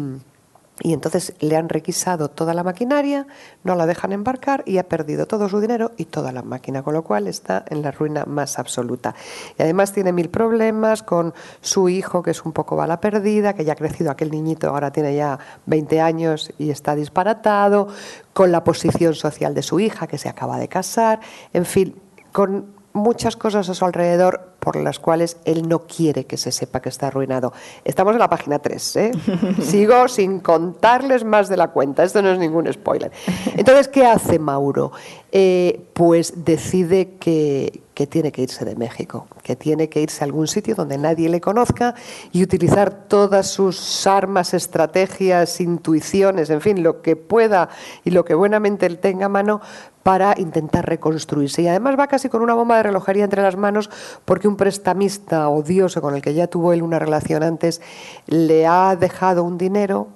[0.80, 3.26] y entonces le han requisado toda la maquinaria,
[3.64, 6.94] no la dejan embarcar y ha perdido todo su dinero y toda la máquina, con
[6.94, 9.14] lo cual está en la ruina más absoluta.
[9.58, 13.64] Y además tiene mil problemas con su hijo, que es un poco bala perdida, que
[13.64, 17.88] ya ha crecido aquel niñito, ahora tiene ya 20 años y está disparatado,
[18.32, 21.18] con la posición social de su hija, que se acaba de casar,
[21.52, 21.96] en fin,
[22.30, 26.80] con muchas cosas a su alrededor por las cuales él no quiere que se sepa
[26.80, 27.52] que está arruinado.
[27.84, 29.12] Estamos en la página 3, ¿eh?
[29.62, 33.10] Sigo sin contarles más de la cuenta, esto no es ningún spoiler.
[33.56, 34.92] Entonces, ¿qué hace Mauro?
[35.30, 40.26] Eh, pues decide que, que tiene que irse de México, que tiene que irse a
[40.26, 41.94] algún sitio donde nadie le conozca
[42.32, 47.68] y utilizar todas sus armas, estrategias, intuiciones, en fin, lo que pueda
[48.04, 49.60] y lo que buenamente él tenga a mano
[50.08, 51.60] para intentar reconstruirse.
[51.60, 53.90] Y además va casi con una bomba de relojería entre las manos
[54.24, 57.82] porque un prestamista odioso con el que ya tuvo él una relación antes
[58.26, 60.08] le ha dejado un dinero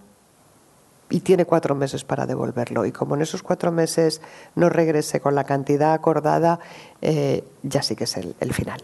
[1.11, 2.87] y tiene cuatro meses para devolverlo.
[2.87, 4.23] Y como en esos cuatro meses
[4.55, 6.59] no regrese con la cantidad acordada,
[7.03, 8.81] eh, ya sí que es el, final.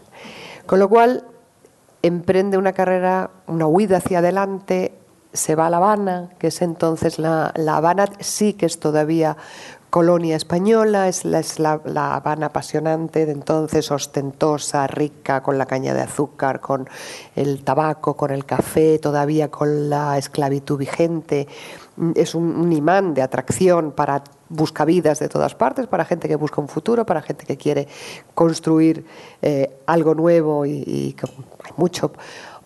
[0.67, 1.23] Con lo cual,
[2.03, 4.93] emprende una carrera, una huida hacia adelante,
[5.33, 9.37] se va a La Habana, que es entonces la, la Habana sí que es todavía
[9.89, 11.81] colonia española, es la,
[12.15, 16.87] Habana apasionante de entonces, ostentosa, rica, con la caña de azúcar, con
[17.35, 21.47] el tabaco, con el café, todavía con la esclavitud vigente.
[22.15, 26.67] Es un, imán de atracción para buscavidas de todas partes, para gente que busca un
[26.67, 27.87] futuro, para gente que quiere
[28.33, 29.05] construir
[29.41, 31.15] eh, algo nuevo y, y
[31.63, 32.11] hay mucho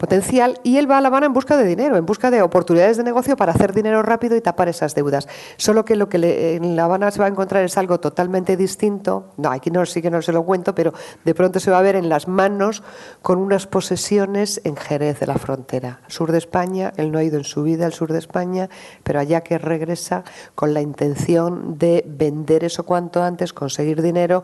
[0.04, 2.98] potencial y él va a La Habana en busca de dinero, en busca de oportunidades
[2.98, 5.30] de negocio para hacer dinero rápido y tapar esas deudas.
[5.56, 9.32] Solo que lo que en La Habana se va a encontrar es algo totalmente distinto.
[9.38, 10.92] No, aquí no sí que no se lo cuento, pero
[11.24, 12.84] de pronto se va a ver en las manos
[13.22, 16.92] con unas posesiones en Jerez de la frontera, sur de España.
[16.98, 18.70] Él no ha ido en su vida al sur de España,
[19.04, 24.44] pero allá que regresa con la intención de vender eso cuanto antes, conseguir dinero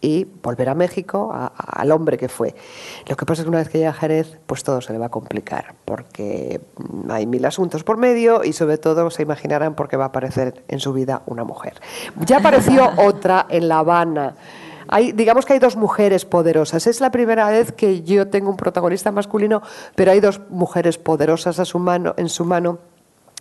[0.00, 2.54] y volver a México al hombre que fue.
[3.06, 4.98] Lo que pasa es que una vez que llega a Jerez, pues todo se le
[4.98, 6.60] va a complicar, porque
[7.08, 10.64] hay mil asuntos por medio y sobre todo se imaginarán por qué va a aparecer
[10.68, 11.74] en su vida una mujer.
[12.24, 14.36] Ya apareció otra en La Habana.
[14.88, 16.86] Hay, digamos que hay dos mujeres poderosas.
[16.86, 19.62] Es la primera vez que yo tengo un protagonista masculino,
[19.94, 22.78] pero hay dos mujeres poderosas a su mano, en su mano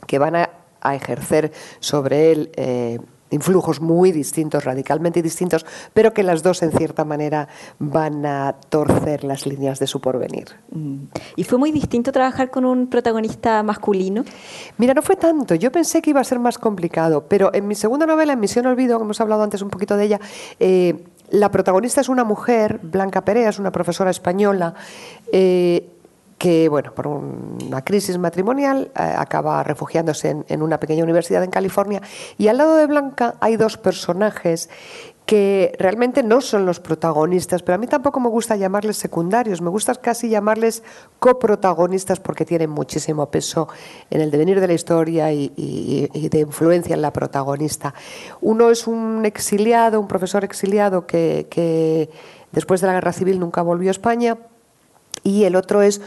[0.06, 0.50] que van a,
[0.82, 2.52] ejercer sobre él.
[2.56, 3.00] Eh,
[3.32, 7.48] influjos muy distintos, radicalmente distintos, pero que las dos en cierta manera
[7.80, 10.48] van a torcer las líneas de su porvenir.
[10.72, 11.04] Mm.
[11.36, 14.24] ¿Y fue muy distinto trabajar con un protagonista masculino?
[14.78, 15.56] Mira, no fue tanto.
[15.56, 18.65] Yo pensé que iba a ser más complicado, pero en mi segunda novela, en Misión
[18.65, 20.20] Olvido, que hemos hablado antes un poquito de ella,
[20.60, 20.96] eh,
[21.32, 24.74] la protagonista es una mujer, Blanca Perea, es una profesora española.
[25.32, 25.88] Eh,
[26.39, 32.02] que, bueno, por una crisis matrimonial eh, acaba refugiándose en, una pequeña universidad en California.
[32.38, 34.69] Y al lado de Blanca hay dos personajes
[35.25, 39.69] que realmente no son los protagonistas, pero a mí tampoco me gusta llamarles secundarios, me
[39.69, 40.82] gusta casi llamarles
[41.19, 43.67] coprotagonistas porque tienen muchísimo peso
[44.10, 45.49] en el devenir de la historia y,
[46.32, 47.93] de influencia en la protagonista.
[48.41, 52.10] Uno es un exiliado, un profesor exiliado que, que
[52.54, 54.38] después de la guerra civil nunca volvió a España
[55.23, 56.02] y el otro es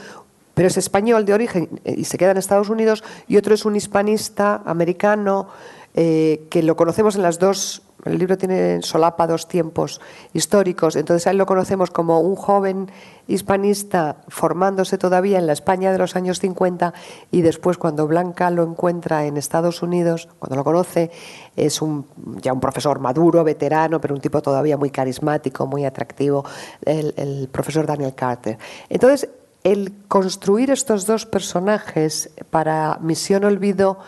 [0.54, 3.64] pero es español de origen eh, y se queda en Estados Unidos, y otro es
[3.64, 5.48] un hispanista americano
[5.94, 10.00] eh, que lo conocemos en las dos, el libro tiene solapa dos tiempos
[10.32, 12.90] históricos, entonces a él lo conocemos como un joven
[13.28, 16.94] hispanista formándose todavía en la España de los años 50
[17.30, 21.10] y después cuando Blanca lo encuentra en Estados Unidos, cuando lo conoce,
[21.56, 22.06] es un,
[22.40, 26.44] ya un profesor maduro, veterano, pero un tipo todavía muy carismático, muy atractivo,
[26.84, 28.58] el, el profesor Daniel Carter.
[28.88, 29.28] Entonces,
[29.64, 33.98] el construir estos dos personajes para Misión Olvido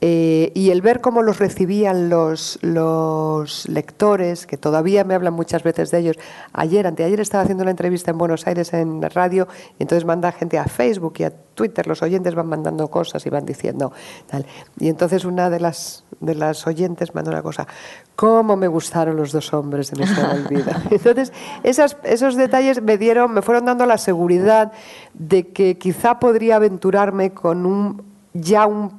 [0.00, 5.64] eh, y el ver cómo los recibían los, los, lectores, que todavía me hablan muchas
[5.64, 6.16] veces de ellos.
[6.52, 10.56] Ayer, anteayer estaba haciendo una entrevista en Buenos Aires en radio, y entonces manda gente
[10.56, 13.92] a Facebook y a Twitter, los oyentes van mandando cosas y van diciendo
[14.28, 14.46] tal.
[14.78, 17.66] Y entonces una de las, de las oyentes mandó una cosa,
[18.14, 20.80] ¿cómo me gustaron los dos hombres de nuestra vida?
[20.90, 21.32] Entonces,
[21.64, 24.70] esas, esos detalles me dieron, me fueron dando la seguridad
[25.14, 28.97] de que quizá podría aventurarme con un ya un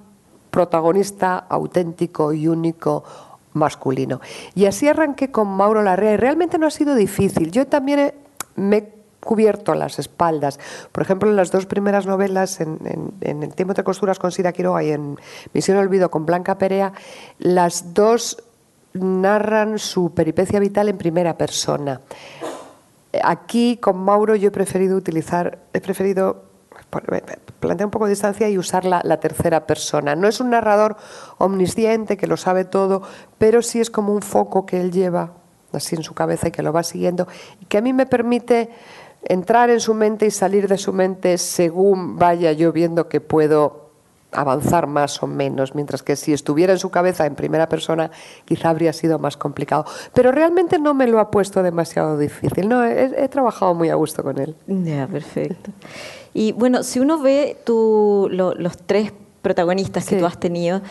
[0.50, 3.04] protagonista auténtico y único
[3.54, 4.22] masculino.
[4.56, 7.52] Y así arranqué con Mauro Larrea y realmente no ha sido difícil.
[7.52, 8.14] Yo también
[8.56, 10.60] me he cubierto las espaldas.
[10.92, 12.80] Por ejemplo, en las dos primeras novelas, en,
[13.22, 15.18] El tiempo de costuras con Sira Quiroga y en
[15.54, 16.94] Misión Olvido con Blanca Perea,
[17.38, 18.42] las dos
[18.94, 22.02] narran su peripecia vital en primera persona.
[23.24, 26.49] Aquí con Mauro yo he preferido utilizar, he preferido
[26.90, 30.16] plantea un poco de distancia y usar la, tercera persona.
[30.16, 30.98] No es un narrador
[31.38, 33.02] omnisciente que lo sabe todo,
[33.38, 35.34] pero sí es como un foco que él lleva
[35.72, 37.28] así en su cabeza y que lo va siguiendo
[37.62, 38.70] y que a mí me permite
[39.24, 43.90] entrar en su mente y salir de su mente según vaya yo viendo que puedo
[44.32, 48.12] avanzar más o menos, mientras que si estuviera en su cabeza en primera persona
[48.46, 49.86] quizá habría sido más complicado.
[50.14, 53.96] Pero realmente no me lo ha puesto demasiado difícil, no, he, he trabajado muy a
[53.96, 54.56] gusto con él.
[54.68, 55.72] Ya, perfecto.
[56.34, 60.82] Y bueno, si uno ve los tres protagonistas que tú has tenido,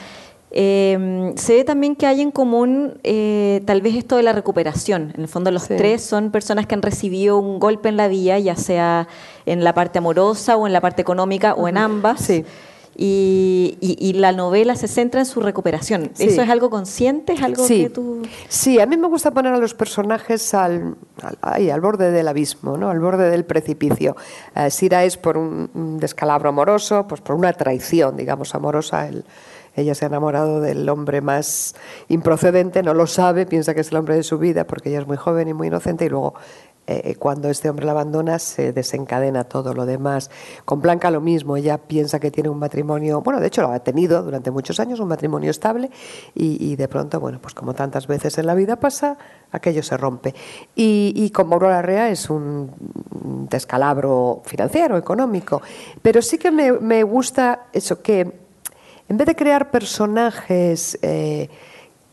[0.51, 5.13] em, se ve también que hay en común eh, tal vez esto de la recuperación.
[5.15, 8.39] En el fondo los tres son personas que han recibido un golpe en la vida,
[8.39, 9.09] ya sea
[9.47, 12.21] en la parte amorosa o en la parte económica o en ambas.
[12.21, 12.45] Sí
[13.01, 16.11] y, la novela se centra en su recuperación.
[16.19, 17.35] ¿Eso es algo consciente?
[17.35, 17.85] ¿Es algo sí.
[17.85, 18.23] que tú...?
[18.49, 20.97] Sí, a mí me gusta poner a los personajes al,
[21.41, 22.91] al, al borde del abismo, ¿no?
[22.91, 24.17] al borde del precipicio.
[24.57, 29.09] Eh, Sira es por un, descalabro amoroso, pues por una traición, digamos, amorosa.
[29.77, 31.77] ella se ha enamorado del hombre más
[32.09, 35.07] improcedente, no lo sabe, piensa que es el hombre de su vida porque ella es
[35.07, 36.35] muy joven y muy inocente y luego
[36.91, 40.31] eh, cuando este hombre la abandona se desencadena todo lo demás.
[40.65, 43.81] Con Blanca lo mismo, ella piensa que tiene un matrimonio, bueno, de hecho lo ha
[43.81, 45.91] tenido durante muchos años, un matrimonio estable
[46.35, 49.19] y, de pronto, bueno, pues como tantas veces en la vida pasa,
[49.53, 50.35] aquello se rompe.
[50.75, 52.71] Y, con Mauro Larrea es un
[53.51, 55.61] descalabro financiero, económico,
[56.01, 58.21] pero sí que me, gusta eso, que
[59.09, 60.99] en vez de crear personajes...
[61.03, 61.51] Eh,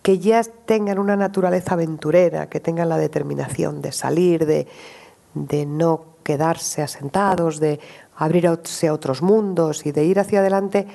[0.05, 6.83] que ya tengan una naturaleza aventurera, que tengan la determinación de salir, de, no quedarse
[6.83, 7.79] asentados, de
[8.15, 10.85] abrirse a otros mundos y de ir hacia adelante.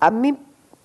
[0.00, 0.36] A mí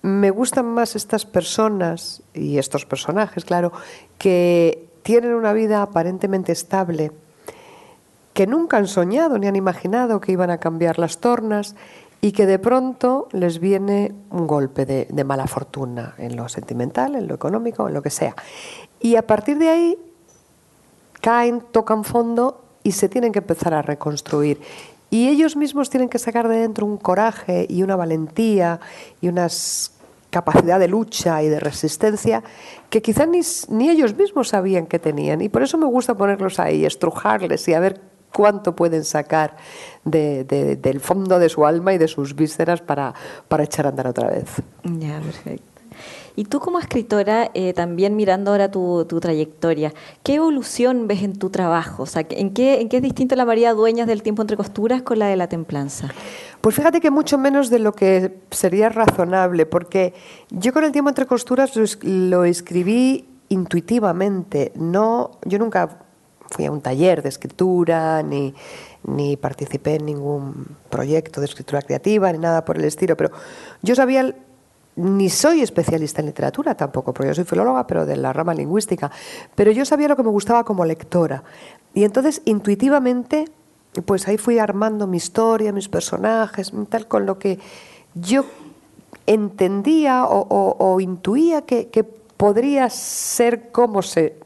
[0.02, 3.72] me gustan más estas personas y estos personajes, claro,
[4.16, 7.10] que tienen una vida aparentemente estable,
[8.32, 11.74] que nunca han soñado ni han imaginado que iban a cambiar las tornas
[12.24, 17.28] y que de pronto les viene un golpe de, mala fortuna en lo sentimental, en
[17.28, 18.34] lo económico, en lo que sea.
[18.98, 19.98] Y a partir de ahí
[21.20, 24.58] caen, tocan fondo y se tienen que empezar a reconstruir.
[25.10, 28.80] Y ellos mismos tienen que sacar de dentro un coraje y una valentía
[29.20, 29.48] y una
[30.30, 32.42] capacidad de lucha y de resistencia
[32.88, 33.42] que quizá ni,
[33.90, 35.42] ellos mismos sabían que tenían.
[35.42, 39.56] Y por eso me gusta ponerlos ahí, estrujarles y a ver cuánto pueden sacar
[40.04, 43.14] del fondo de su alma y de sus vísceras para,
[43.48, 44.48] para echar a andar otra vez.
[44.82, 45.74] Ya, perfecto.
[46.36, 49.92] Y tú como escritora, eh, también mirando ahora tu, trayectoria,
[50.24, 52.02] ¿qué evolución ves en tu trabajo?
[52.02, 55.02] O sea, ¿en qué, ¿En qué es distinta la María Dueñas del tiempo entre costuras
[55.02, 56.08] con la de la templanza?
[56.60, 60.12] Pues fíjate que mucho menos de lo que sería razonable, porque
[60.50, 61.72] yo con el tiempo entre costuras
[62.02, 64.72] lo, escribí intuitivamente.
[64.74, 66.00] No, yo nunca
[66.54, 68.54] fui a un taller de escritura, ni,
[69.02, 73.32] ni participé en ningún proyecto de escritura creativa, ni nada por el estilo, pero
[73.82, 74.32] yo sabía
[74.96, 79.10] ni soy especialista en literatura tampoco, porque yo soy filóloga, pero de la rama lingüística.
[79.56, 81.42] Pero yo sabía lo que me gustaba como lectora.
[81.94, 83.46] Y entonces, intuitivamente,
[84.06, 87.58] pues ahí fui armando mi historia, mis personajes, tal, con lo que
[88.14, 88.44] yo
[89.26, 94.38] entendía o, intuía que, podría ser como se,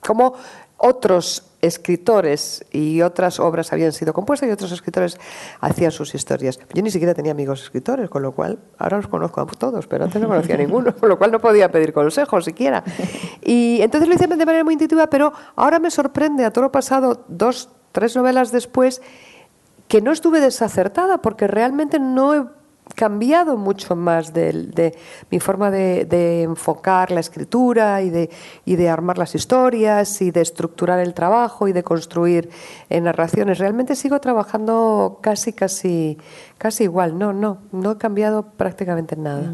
[0.00, 0.34] como
[0.76, 5.18] otros escritores y otras obras habían sido compuestas y otros escritores
[5.60, 6.58] hacían sus historias.
[6.72, 10.04] Yo ni siquiera tenía amigos escritores, con lo cual ahora los conozco a todos, pero
[10.04, 12.82] antes no conocía a ninguno, con lo cual no podía pedir consejos siquiera.
[13.42, 16.72] Y entonces lo hice de manera muy intuitiva, pero ahora me sorprende a todo lo
[16.72, 19.02] pasado, dos, tres novelas después,
[19.88, 22.59] que no estuve desacertada porque realmente no he
[22.94, 24.94] cambiado mucho más de,
[25.30, 28.30] mi forma de, enfocar la escritura y de,
[28.64, 32.50] y de armar las historias y de estructurar el trabajo y de construir
[32.88, 33.58] narraciones.
[33.58, 36.18] Realmente sigo trabajando casi, casi,
[36.58, 37.18] casi igual.
[37.18, 39.52] No, no, no he cambiado prácticamente nada.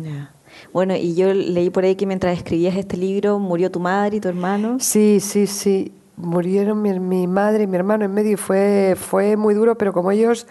[0.73, 4.21] Bueno, y yo leí por ahí que mientras escribías este libro murió tu madre y
[4.21, 4.79] tu hermano.
[4.81, 5.93] Sí, sí, sí.
[6.17, 9.93] Murieron mi, mi madre y mi hermano en medio y fue, fue muy duro, pero
[9.93, 10.47] como ellos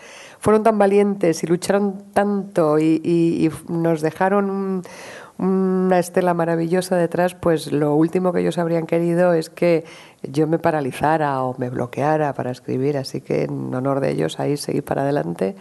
[0.46, 4.84] fueron tan valientes y lucharon tanto y, nos dejaron
[5.40, 9.86] una estela maravillosa detrás, pues lo último que ellos habrían querido es que
[10.22, 14.56] yo me paralizara o me bloqueara para escribir, así que en honor de ellos ahí
[14.56, 15.56] seguí para adelante.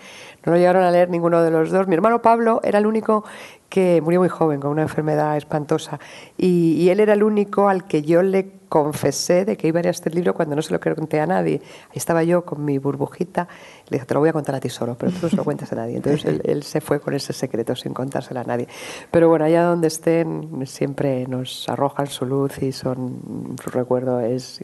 [0.44, 1.88] No lo llegaron a leer ninguno de los dos.
[1.88, 3.24] Mi hermano Pablo era el único
[3.70, 5.98] que murió muy joven con una enfermedad espantosa
[6.36, 9.90] y él era el único al que yo le confesé de que iba a a
[9.90, 11.60] este libro cuando no se lo conté a nadie.
[11.90, 13.46] Ahí estaba yo con mi burbujita,
[13.88, 15.44] le dije, te lo voy a contar a ti solo, pero tú no se lo
[15.44, 15.94] cuentes a nadie.
[15.94, 18.66] Entonces él, se fue con ese secreto sin contárselo a nadie.
[19.12, 24.60] Pero bueno, allá donde estén, siempre nos arrojan su luz y son, su recuerdo es,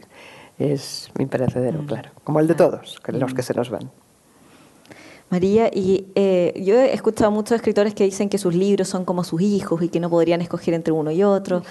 [0.59, 1.85] es imperecedero, mm.
[1.85, 3.91] claro, como el de todos, los que se nos van.
[5.29, 9.05] María, y eh, yo he escuchado a muchos escritores que dicen que sus libros son
[9.05, 11.63] como sus hijos y que no podrían escoger entre uno y otro.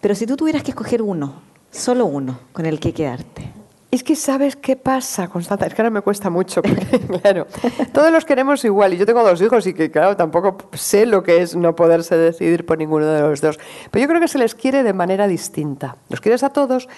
[0.00, 3.50] Pero si tú tuvieras que escoger uno, Solo uno con el que quedarte.
[3.90, 6.62] Es que sabes qué pasa, Constanza, es que ahora me cuesta mucho,
[7.22, 7.46] claro,
[7.92, 11.22] todos los queremos igual y yo tengo dos hijos y que claro, tampoco sé lo
[11.22, 13.58] que es no poderse decidir por ninguno de los dos,
[13.92, 15.96] pero yo creo que se les quiere de manera distinta.
[16.08, 16.88] Los quieres a todos,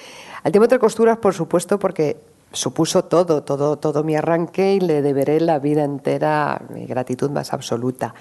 [0.43, 2.19] al tiempo entre costuras, por supuesto, porque
[2.53, 7.53] supuso todo, todo, todo mi arranque y le deberé la vida entera mi gratitud más
[7.53, 8.15] absoluta.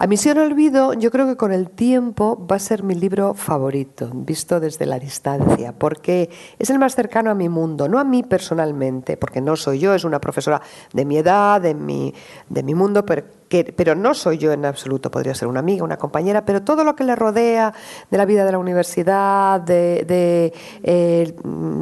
[0.00, 4.08] A Misión Olvido yo creo que con el tiempo va a ser mi libro favorito,
[4.14, 8.22] visto desde la distancia, porque es el más cercano a mi mundo, no a mí
[8.22, 12.14] personalmente, porque no soy yo, es una profesora de mi edad, de mi,
[12.48, 13.24] de mi mundo, pero,
[13.74, 16.94] pero no soy yo en absoluto, podría ser una amiga, una compañera, pero todo lo
[16.94, 17.74] que le rodea
[18.08, 20.52] de la vida de la universidad, de,
[20.84, 21.34] eh,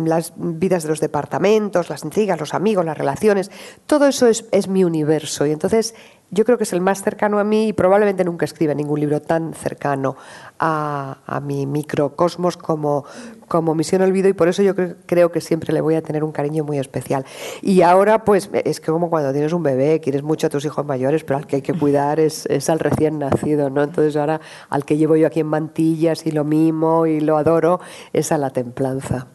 [0.07, 3.51] las vidas de los departamentos, las intrigas, los amigos, las relaciones,
[3.85, 5.45] todo eso es, es mi universo.
[5.45, 5.95] Y entonces
[6.31, 9.23] yo creo que es el más cercano a mí y probablemente nunca escriba ningún libro
[9.23, 10.17] tan cercano
[10.59, 13.05] a, mi microcosmos como,
[13.47, 16.33] como Misión Olvido y por eso yo creo, que siempre le voy a tener un
[16.33, 17.25] cariño muy especial.
[17.63, 20.85] Y ahora pues es que como cuando tienes un bebé, quieres mucho a tus hijos
[20.85, 23.83] mayores, pero al que hay que cuidar es, es al recién nacido, ¿no?
[23.83, 27.81] Entonces ahora al que llevo yo aquí en mantillas y lo mimo y lo adoro
[28.13, 29.29] es a la templanza.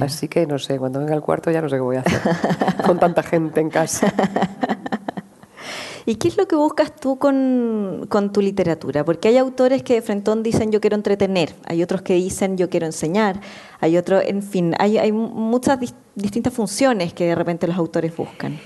[0.00, 2.20] Así que no sé, cuando venga al cuarto ya no sé qué voy a hacer
[2.86, 4.12] con tanta gente en casa.
[6.06, 9.04] ¿Y qué es lo que buscas tú con, tu literatura?
[9.04, 12.68] Porque hay autores que de frentón dicen yo quiero entretener, hay otros que dicen yo
[12.68, 13.40] quiero enseñar,
[13.80, 15.78] hay otros, en fin, hay, hay muchas
[16.14, 18.58] distintas funciones que de repente los autores buscan.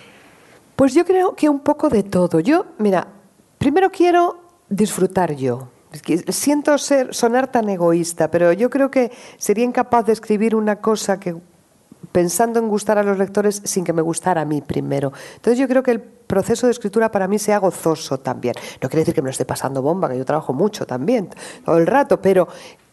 [0.74, 2.40] Pues yo creo que un poco de todo.
[2.40, 3.06] Yo, mira,
[3.58, 5.68] primero quiero disfrutar yo.
[6.28, 11.18] Siento ser, sonar tan egoísta, pero yo creo que sería incapaz de escribir una cosa
[11.18, 11.34] que
[12.12, 15.12] pensando en gustar a los lectores sin que me gustara a mí primero.
[15.36, 18.54] Entonces yo creo que el proceso de escritura para mí sea gozoso también.
[18.80, 21.30] No quiere decir que me lo esté pasando bomba, que yo trabajo mucho también,
[21.64, 22.48] todo el rato, pero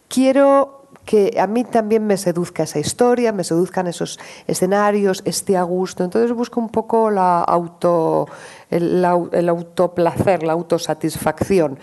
[0.07, 5.63] quiero que a mí también me seduzca esa historia, me seduzcan esos escenarios, esté a
[5.63, 6.03] gusto.
[6.03, 8.27] Entonces busco un poco la auto,
[8.71, 11.77] el, el autoplacer, la autosatisfacción.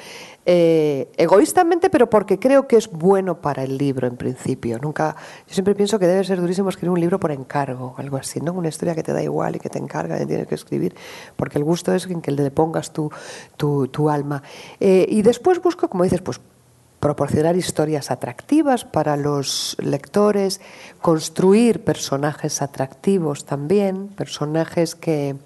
[0.44, 4.78] Eh, egoístamente, pero porque creo que es bueno para el libro en principio.
[4.80, 5.14] Nunca,
[5.46, 8.52] yo siempre pienso que debe ser durísimo escribir un libro por encargo, algo así, ¿no?
[8.52, 10.96] Una historia que te da igual y que te encarga y tienes que escribir,
[11.36, 13.10] porque el gusto es en que le pongas tu,
[13.56, 14.42] tu, alma.
[14.80, 16.40] Eh, y después busco, como dices, pues
[16.98, 20.60] proporcionar historias atractivas para los lectores,
[21.00, 25.36] construir personajes atractivos también, personajes que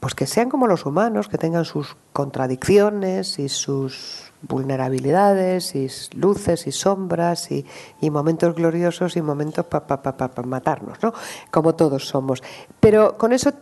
[0.00, 6.66] pues que sean como los humanos, que tengan sus contradicciones y sus vulnerabilidades y luces
[6.66, 7.64] y sombras y,
[8.10, 11.12] momentos gloriosos y momentos para matarnos, ¿no?
[11.50, 12.42] Como todos somos.
[12.80, 13.52] Pero con eso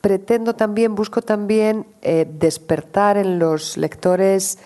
[0.00, 4.58] pretendo también, busco también eh, despertar en los lectores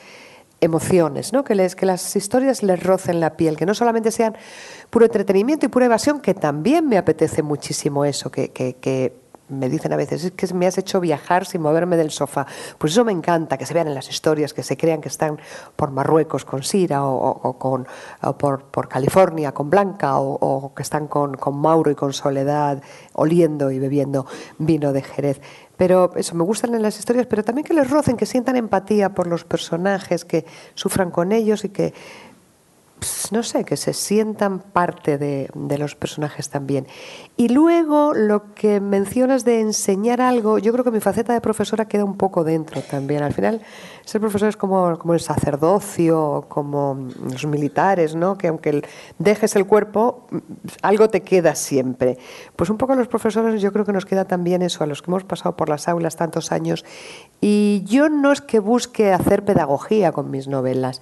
[0.60, 1.44] emociones, ¿no?
[1.44, 4.36] que, les, que las historias les rocen la piel, que no solamente sean
[4.90, 9.14] puro entretenimiento y pura evasión, que también me apetece muchísimo eso, que, que
[9.50, 12.46] me dicen a veces, es que me has hecho viajar sin moverme del sofá.
[12.78, 15.38] Pues eso me encanta, que se vean en las historias, que se crean que están
[15.76, 17.86] por Marruecos con Sira o, con,
[18.38, 22.82] por, California con Blanca o, que están con, con, Mauro y con Soledad
[23.12, 24.26] oliendo y bebiendo
[24.58, 25.40] vino de Jerez.
[25.76, 29.14] Pero eso, me gustan en las historias, pero también que les rocen, que sientan empatía
[29.14, 30.44] por los personajes, que
[30.74, 31.94] sufran con ellos y que
[33.00, 35.48] pues, no sé, que se sientan parte de,
[35.78, 36.86] los personajes también.
[37.38, 41.88] Y luego lo que mencionas de enseñar algo, yo creo que mi faceta de profesora
[41.88, 43.22] queda un poco dentro también.
[43.22, 43.62] Al final,
[44.04, 48.36] ser profesor es como, como el sacerdocio, como los militares, ¿no?
[48.36, 48.82] que aunque
[49.18, 50.26] dejes el cuerpo,
[50.82, 52.18] algo te queda siempre.
[52.54, 55.00] Pues un poco a los profesores yo creo que nos queda también eso, a los
[55.00, 56.84] que hemos pasado por las aulas tantos años.
[57.40, 61.00] Y yo no es que busque hacer pedagogía con mis novelas,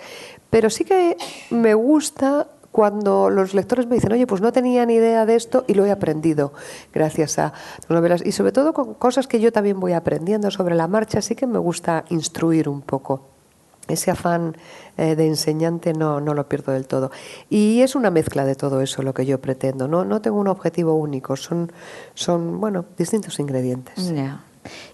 [0.51, 1.17] pero sí que
[1.51, 5.65] me gusta cuando los lectores me dicen, oye, pues no tenía ni idea de esto
[5.67, 6.53] y lo he aprendido
[6.93, 8.23] gracias a tus novelas.
[8.25, 11.47] Y sobre todo con cosas que yo también voy aprendiendo sobre la marcha, sí que
[11.47, 13.23] me gusta instruir un poco.
[13.89, 14.55] Ese afán
[14.99, 17.11] eh, de enseñante no, no, lo pierdo del todo.
[17.49, 19.89] Y es una mezcla de todo eso lo que yo pretendo.
[19.89, 21.73] No, no tengo un objetivo único, son,
[22.13, 24.13] son bueno, distintos ingredientes.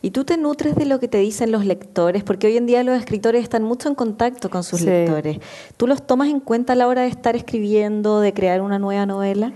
[0.02, 2.82] Y tú te nutres de lo que te dicen los lectores, porque hoy en día
[2.84, 5.38] los escritores están mucho en contacto con sus lectores.
[5.76, 9.06] ¿Tú los tomas en cuenta a la hora de estar escribiendo, de crear una nueva
[9.06, 9.52] novela?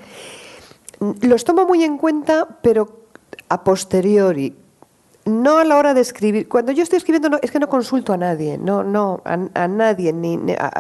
[1.21, 3.05] Los tomo muy en cuenta, pero
[3.49, 4.55] a posteriori
[5.29, 6.49] no a la hora de escribir.
[6.49, 10.13] Cuando yo estoy escribiendo no, es que no consulto a nadie, no, no, a, nadie,
[10.13, 10.39] ni,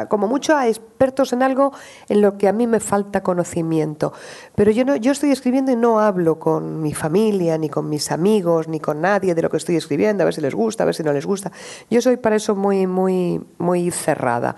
[0.09, 1.72] como mucho a expertos en algo
[2.09, 4.12] en lo que a mí me falta conocimiento.
[4.55, 8.11] Pero yo no, yo estoy escribiendo y no hablo con mi familia, ni con mis
[8.11, 10.86] amigos, ni con nadie de lo que estoy escribiendo, a ver si les gusta, a
[10.86, 11.53] ver si no les gusta.
[11.90, 14.57] Yo soy para eso muy, muy, muy cerrada.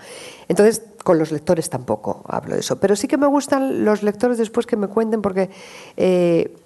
[0.49, 2.79] Entonces, con los lectores tampoco hablo de eso.
[2.79, 5.51] Pero sí que me gustan los lectores después que me cuenten, porque
[5.97, 6.57] eh,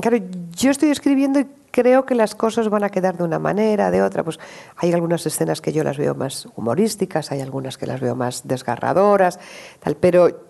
[0.00, 0.18] claro,
[0.56, 4.02] yo estoy escribiendo y creo que las cosas van a quedar de una manera, de
[4.02, 4.24] otra.
[4.24, 4.38] Pues
[4.76, 8.48] hay algunas escenas que yo las veo más humorísticas, hay algunas que las veo más
[8.48, 9.38] desgarradoras,
[9.80, 10.46] tal, pero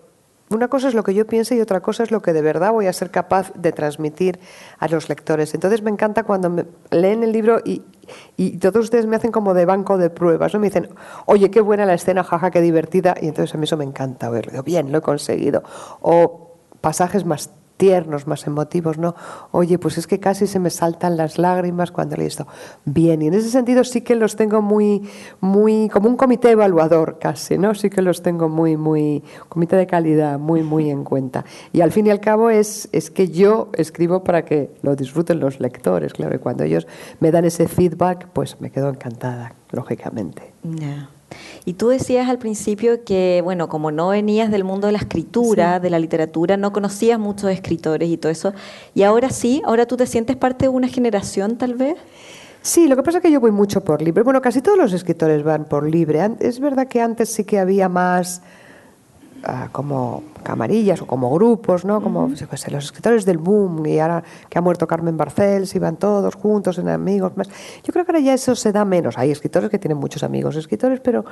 [0.49, 2.71] una cosa es lo que yo pienso y otra cosa es lo que de verdad
[2.71, 4.39] voy a ser capaz de transmitir
[4.79, 5.53] a los lectores.
[5.53, 7.83] Entonces me encanta cuando me leen el libro y,
[8.59, 10.61] todos ustedes me hacen como de banco de pruebas, ¿no?
[10.61, 10.87] Me dicen,
[11.25, 13.15] oye, qué buena la escena, jaja, qué divertida.
[13.21, 14.63] Y entonces a mí eso me encanta oírlo.
[14.63, 15.63] Bien, lo he conseguido.
[15.99, 19.15] O pasajes más tiernos, más emotivos, ¿no?
[19.51, 22.47] Oye, pues es que casi se me saltan las lágrimas cuando leí esto.
[22.85, 25.07] Bien, y en ese sentido sí que los tengo muy,
[25.39, 27.75] muy, como un comité evaluador casi, ¿no?
[27.75, 31.45] Sí que los tengo muy, muy, comité de calidad, muy, muy en cuenta.
[31.71, 35.39] Y al fin y al cabo es, es que yo escribo para que lo disfruten
[35.39, 36.87] los lectores, claro, y cuando ellos
[37.19, 40.53] me dan ese feedback, pues me quedo encantada, lógicamente.
[41.65, 45.79] Y tú decías al principio que, bueno, como no venías del mundo de la escritura,
[45.79, 48.53] de la literatura, no conocías muchos escritores y todo eso.
[48.95, 51.95] Y ahora sí, ahora tú te sientes parte de una generación tal vez.
[52.61, 54.23] Sí, lo que pasa es que yo voy mucho por libre.
[54.23, 56.19] Bueno, casi todos los escritores van por libre.
[56.39, 58.41] Es verdad que antes sí que había más
[59.71, 62.01] Como camarillas o como grupos, ¿no?
[62.01, 66.35] Como los escritores del boom y ahora que ha muerto Carmen Barcel, se iban todos
[66.35, 67.49] juntos en amigos más.
[67.83, 69.17] Yo creo que ahora ya eso se da menos.
[69.17, 71.25] Hay escritores que tienen muchos amigos escritores, pero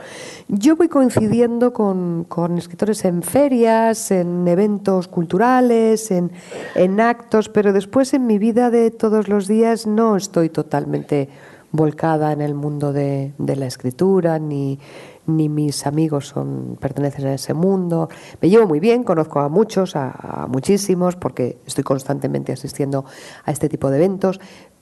[0.48, 6.32] yo voy coincidiendo con, con escritores en ferias, en eventos culturales, en,
[6.76, 11.30] en actos, pero después en mi vida de todos los días no estoy totalmente
[11.72, 14.80] volcada en el mundo de, de la escritura ni
[15.28, 18.10] ni mis amigos son, pertenecen a ese mundo.
[18.42, 23.06] Me llevo muy bien, conozco a muchos, a, muchísimos, porque estoy constantemente asistiendo
[23.44, 24.40] a este tipo de eventos,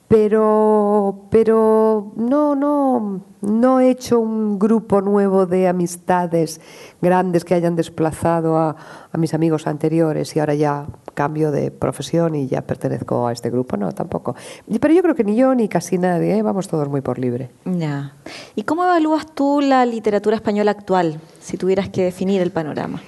[0.08, 6.60] pero, pero no, no, no he hecho un grupo nuevo de amistades
[7.00, 8.76] grandes que hayan desplazado a,
[9.16, 13.76] mis amigos anteriores y ahora ya cambio de profesión y ya pertenezco a este grupo,
[13.76, 14.34] no, tampoco.
[14.80, 16.42] Pero yo creo que ni yo ni casi nadie, ¿eh?
[16.42, 17.50] vamos todos muy por libre.
[17.64, 18.14] Ya.
[18.56, 23.00] ¿Y cómo evalúas tú la literatura española actual, si tuvieras que definir el panorama?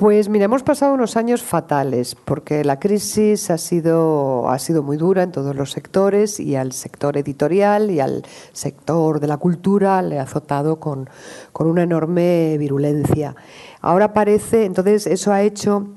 [0.00, 4.96] Pues mira, hemos pasado unos años fatales porque la crisis ha sido, ha sido muy
[4.96, 8.24] dura en todos los sectores y al sector editorial y al
[8.54, 11.10] sector de la cultura le ha azotado con,
[11.52, 13.36] con una enorme virulencia.
[13.82, 15.88] Ahora parece, entonces eso ha hecho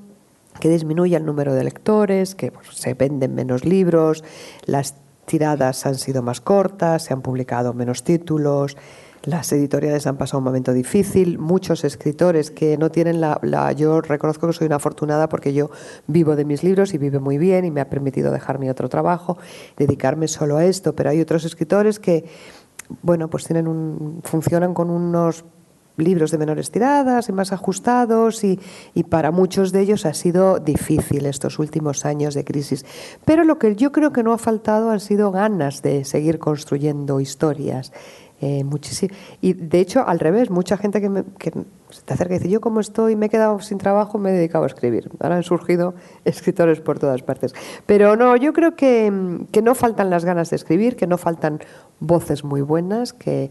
[0.59, 4.25] que disminuya el número de lectores, que se venden menos libros,
[4.65, 8.75] las tiradas han sido más cortas, se han publicado menos títulos,
[9.23, 14.47] las editoriales han pasado un momento difícil, muchos escritores que no tienen la, Yo reconozco
[14.47, 15.71] que soy una afortunada porque yo
[16.07, 18.89] vivo de mis libros y vivo muy bien y me ha permitido dejar mi otro
[18.89, 19.37] trabajo,
[19.77, 22.25] dedicarme solo a esto, pero hay otros escritores que,
[23.01, 25.45] bueno, pues tienen un, funcionan con unos
[25.95, 28.59] libros de menores tiradas y más ajustados y,
[28.95, 32.83] y, para muchos de ellos ha sido difícil estos últimos años de crisis.
[33.25, 37.19] Pero lo que yo creo que no ha faltado han sido ganas de seguir construyendo
[37.19, 37.93] historias
[38.45, 39.15] eh, muchísimo.
[39.39, 41.23] Y de hecho, al revés, mucha gente que, me,
[41.89, 44.33] se te acerca y dice, yo como estoy, me he quedado sin trabajo, me he
[44.33, 45.09] dedicado a escribir.
[45.21, 45.93] Ahora han surgido
[46.25, 47.55] escritores por todas partes.
[47.85, 51.61] Pero no, yo creo que, que no faltan las ganas de escribir, que no faltan
[52.01, 53.49] voces muy buenas, que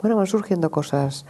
[0.00, 1.24] bueno, van surgiendo cosas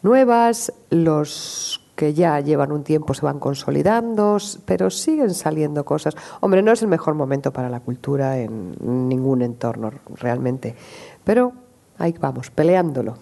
[0.00, 6.16] nuevas, los que ya llevan un tiempo se van consolidando, pero siguen saliendo cosas.
[6.40, 10.74] Hombre, no es el mejor momento para la cultura en ningún entorno realmente,
[11.24, 11.63] pero
[11.98, 13.16] ahí vamos, peleándolo.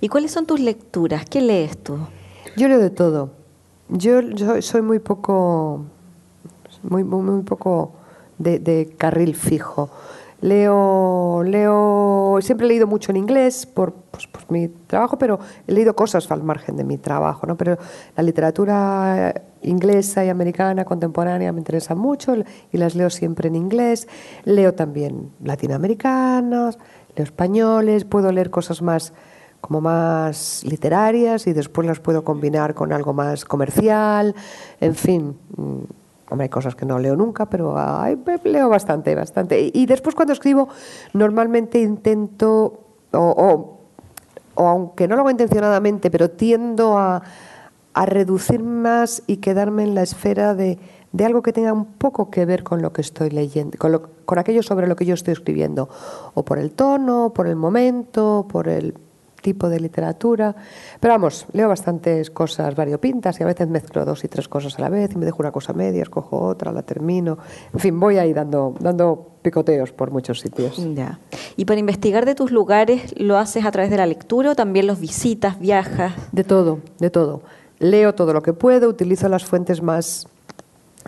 [0.00, 1.24] ¿Y cuáles son tus lecturas?
[1.24, 1.98] ¿Qué lees tú?
[2.56, 3.30] Yo leo de todo.
[3.88, 4.20] Yo,
[4.60, 5.84] soy muy poco,
[6.82, 7.92] muy, muy, poco
[8.38, 9.90] de, carril fijo.
[10.40, 15.72] Leo, leo, siempre he leído mucho en inglés por, pues, por, mi trabajo, pero he
[15.72, 17.58] leído cosas al margen de mi trabajo, ¿no?
[17.58, 17.76] Pero
[18.16, 22.34] la literatura inglesa y americana contemporánea me interesa mucho
[22.72, 24.08] y las leo siempre en inglés.
[24.44, 26.78] Leo también latinoamericanas,
[27.16, 29.12] leo españoles, puedo leer cosas más
[29.60, 34.34] como más literarias y después las puedo combinar con algo más comercial,
[34.80, 35.36] en fin.
[35.56, 37.74] Mm, hay cosas que no leo nunca, pero
[38.44, 39.70] leo bastante, bastante.
[39.72, 40.68] Y después cuando escribo,
[41.12, 43.80] normalmente intento, o,
[44.54, 47.22] o, aunque no lo hago intencionadamente, pero tiendo a,
[47.94, 50.78] a reducir más y quedarme en la esfera de,
[51.12, 54.38] de algo que tenga un poco que ver con lo que estoy leyendo, con, con
[54.38, 55.88] aquello sobre lo que yo estoy escribiendo,
[56.34, 58.94] o por el tono, por el momento, por el
[59.40, 60.54] tipo de literatura.
[61.00, 64.82] Pero vamos, leo bastantes cosas variopintas y a veces mezclo dos y tres cosas a
[64.82, 67.38] la vez y me dejo una cosa media, escojo otra, la termino.
[67.72, 70.76] En fin, voy ahí dando, dando picoteos por muchos sitios.
[70.94, 71.18] Ya.
[71.56, 74.86] Y para investigar de tus lugares, ¿lo haces a través de la lectura o también
[74.86, 76.12] los visitas, viajas?
[76.32, 77.42] De todo, de todo.
[77.78, 80.28] Leo todo lo que puedo, utilizo las fuentes más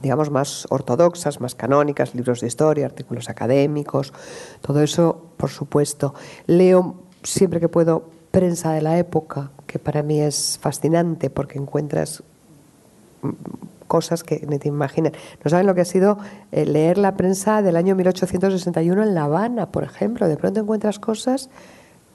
[0.00, 4.12] digamos, más ortodoxas, más canónicas, libros de historia, artículos académicos,
[4.60, 6.14] todo eso, por supuesto.
[6.46, 12.22] Leo siempre que puedo prensa de la época, que para mí es fascinante porque encuentras
[13.22, 13.30] mm,
[13.86, 15.12] cosas que ni te imaginas.
[15.44, 16.16] No saben lo que ha sido
[16.50, 20.28] eh, leer la prensa del año 1861 en La Habana, por ejemplo.
[20.28, 21.50] De pronto encuentras cosas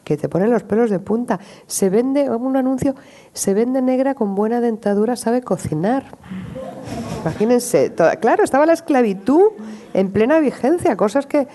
[0.08, 1.38] que te ponen los pelos de punta.
[1.66, 2.96] Se vende, un anuncio,
[3.34, 6.06] se vende negra con buena dentadura, sabe cocinar.
[7.24, 9.52] Imagínense, claro, estaba la esclavitud
[9.94, 11.50] en plena vigencia, cosas que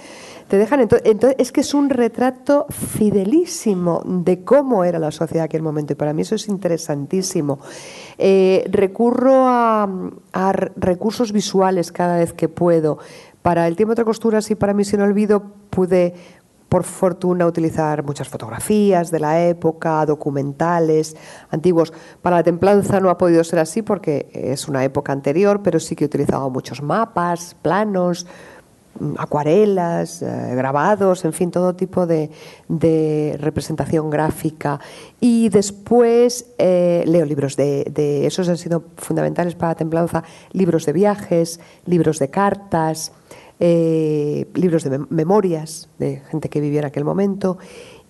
[0.48, 0.80] te dejan.
[0.80, 5.94] Entonces, es que es un retrato fidelísimo de cómo era la sociedad en aquel momento
[5.94, 7.59] y para mí eso es interesantísimo.
[8.18, 9.88] Eh, recurro a,
[10.76, 12.98] recursos visuales cada vez que puedo.
[13.40, 16.14] Para el tiempo de costuras y para mí sin olvido pude
[16.72, 21.14] por fortuna utilizar muchas fotografías de la época, documentales
[21.50, 21.92] antiguos.
[22.22, 25.94] Para la templanza no ha podido ser así porque es una época anterior, pero sí
[25.94, 28.26] que he utilizado muchos mapas, planos,
[28.98, 32.30] mm, acuarelas, eh, grabados, en fin, todo tipo de,
[33.38, 34.80] representación gráfica.
[35.20, 40.86] Y después eh, leo libros de, de, esos han sido fundamentales para la templanza, libros
[40.86, 43.12] de viajes, libros de cartas.
[43.64, 47.58] Eh, libros de memorias de gente que vivía en aquel momento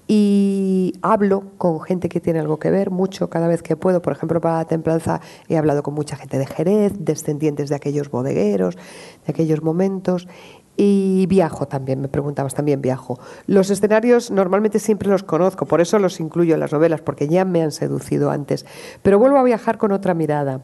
[0.08, 4.00] y hablo con gente que tiene algo que ver mucho cada vez que puedo.
[4.00, 8.10] Por ejemplo, para la templanza he hablado con mucha gente de Jerez, descendientes de aquellos
[8.10, 10.26] bodegueros, de aquellos momentos.
[10.74, 13.20] Y viajo también, me preguntabas, también viajo.
[13.46, 17.44] Los escenarios normalmente siempre los conozco, por eso los incluyo en las novelas, porque ya
[17.44, 18.64] me han seducido antes.
[19.02, 20.62] Pero vuelvo a viajar con otra mirada.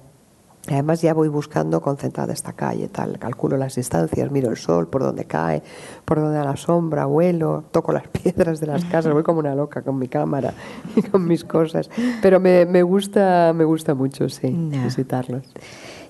[0.66, 5.02] Además ya voy buscando concentrada esta calle, tal, calculo las distancias, miro el sol, por
[5.02, 5.62] dónde cae,
[6.04, 9.54] por dónde da la sombra, vuelo, toco las piedras de las casas, voy como una
[9.54, 10.52] loca con mi cámara
[10.96, 11.88] y con mis cosas.
[12.20, 14.48] Pero me, me gusta, me gusta mucho, sí,
[14.84, 15.42] visitarlos.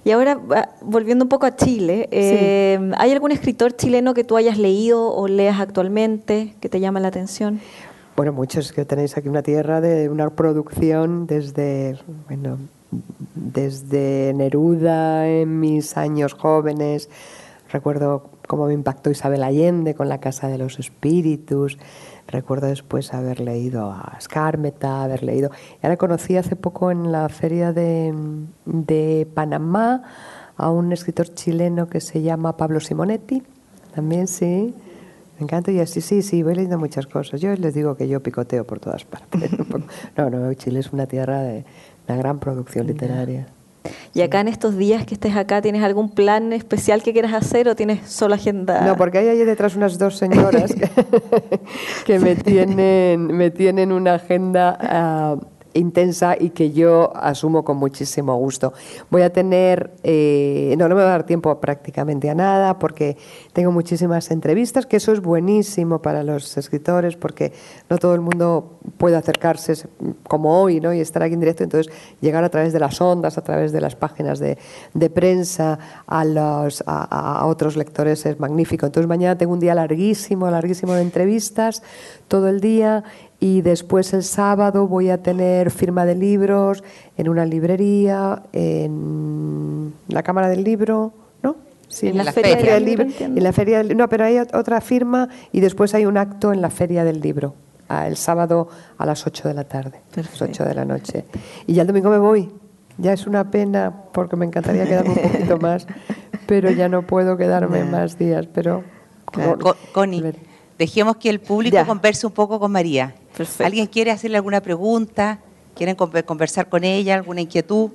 [0.05, 0.41] Y ahora,
[0.81, 5.29] volviendo un poco a Chile, eh, ¿hay algún escritor chileno que tú hayas leído o
[5.29, 7.61] leas actualmente que te llama la atención?
[8.17, 12.59] Bueno, muchos, que tenéis aquí una tierra de una producción desde, bueno,
[13.35, 17.09] desde Neruda en mis años jóvenes.
[17.71, 21.79] Recuerdo cómo me impactó Isabel Allende con La Casa de los Espíritus.
[22.27, 25.51] Recuerdo después haber leído a Skármeta, haber leído...
[25.83, 28.15] Ya la conocí hace poco en la feria de,
[28.65, 30.03] de Panamá
[30.57, 33.43] a un escritor chileno que se llama Pablo Simonetti.
[33.95, 34.75] También sí.
[35.39, 37.41] Me encanta y así, sí, sí, voy leyendo muchas cosas.
[37.41, 39.51] Yo les digo que yo picoteo por todas partes.
[40.17, 41.65] no, no, Chile es una tierra de
[42.09, 43.47] una gran producción literaria.
[44.15, 47.69] ¿Y acá en estos días que estés acá, tienes algún plan especial que quieras hacer
[47.69, 48.83] o tienes solo agenda?
[48.83, 50.75] No, porque hay ahí detrás unas dos señoras
[52.05, 54.77] que, me, tienen, me tienen una agenda...
[54.81, 55.37] Ah,
[55.75, 58.73] intensa y que yo asumo con muchísimo gusto.
[59.11, 63.17] Voy a tener, eh, no, no me va a dar tiempo prácticamente a nada porque
[63.53, 67.53] tengo muchísimas entrevistas, que eso es buenísimo para los escritores porque
[67.89, 69.75] no todo el mundo puede acercarse
[70.27, 70.93] como hoy ¿no?
[70.93, 73.81] y estar aquí en directo, entonces llegar a través de las ondas, a través de
[73.81, 74.57] las páginas de,
[75.11, 78.87] prensa a, los, a otros lectores es magnífico.
[78.87, 81.83] Entonces mañana tengo un día larguísimo, larguísimo de entrevistas,
[82.29, 83.05] todo el día
[83.41, 86.83] y después el sábado voy a tener firma de libros
[87.17, 91.13] en una librería, en la Cámara del Libro,
[91.43, 91.57] ¿no?
[91.89, 93.07] Sí, en la, Feria, del Libro.
[93.21, 96.61] En la Feria del, no, pero hay otra firma y después hay un acto en
[96.61, 97.55] la Feria del Libro,
[97.89, 98.69] el sábado
[98.99, 101.25] a las 8 de la tarde, a las 8 de la noche.
[101.67, 102.51] Y ya el domingo me voy.
[103.01, 105.87] Ya es una pena porque me encantaría quedarme un poquito más,
[106.49, 108.49] pero ya no puedo quedarme más días.
[108.53, 108.83] Pero
[109.93, 110.35] Connie,
[110.77, 113.15] dejemos que el público converse un poco con María.
[113.61, 115.39] ¿Alguien quiere hacerle alguna pregunta?
[115.75, 117.15] ¿Quieren conversar con ella?
[117.15, 117.91] ¿Alguna inquietud?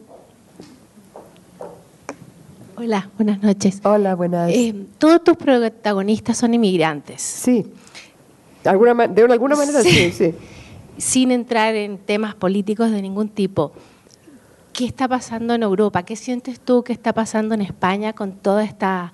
[2.76, 3.80] Hola, buenas noches.
[3.84, 4.50] Hola, buenas.
[4.50, 7.22] Eh, todos tus protagonistas son inmigrantes.
[7.22, 7.66] Sí.
[8.64, 8.94] de alguna
[9.56, 10.34] manera sí, sí.
[10.98, 13.74] Sin entrar en temas políticos de ningún tipo.
[14.74, 16.04] ¿Qué está pasando en Europa?
[16.04, 19.12] ¿Qué sientes tú que está pasando en España con toda esta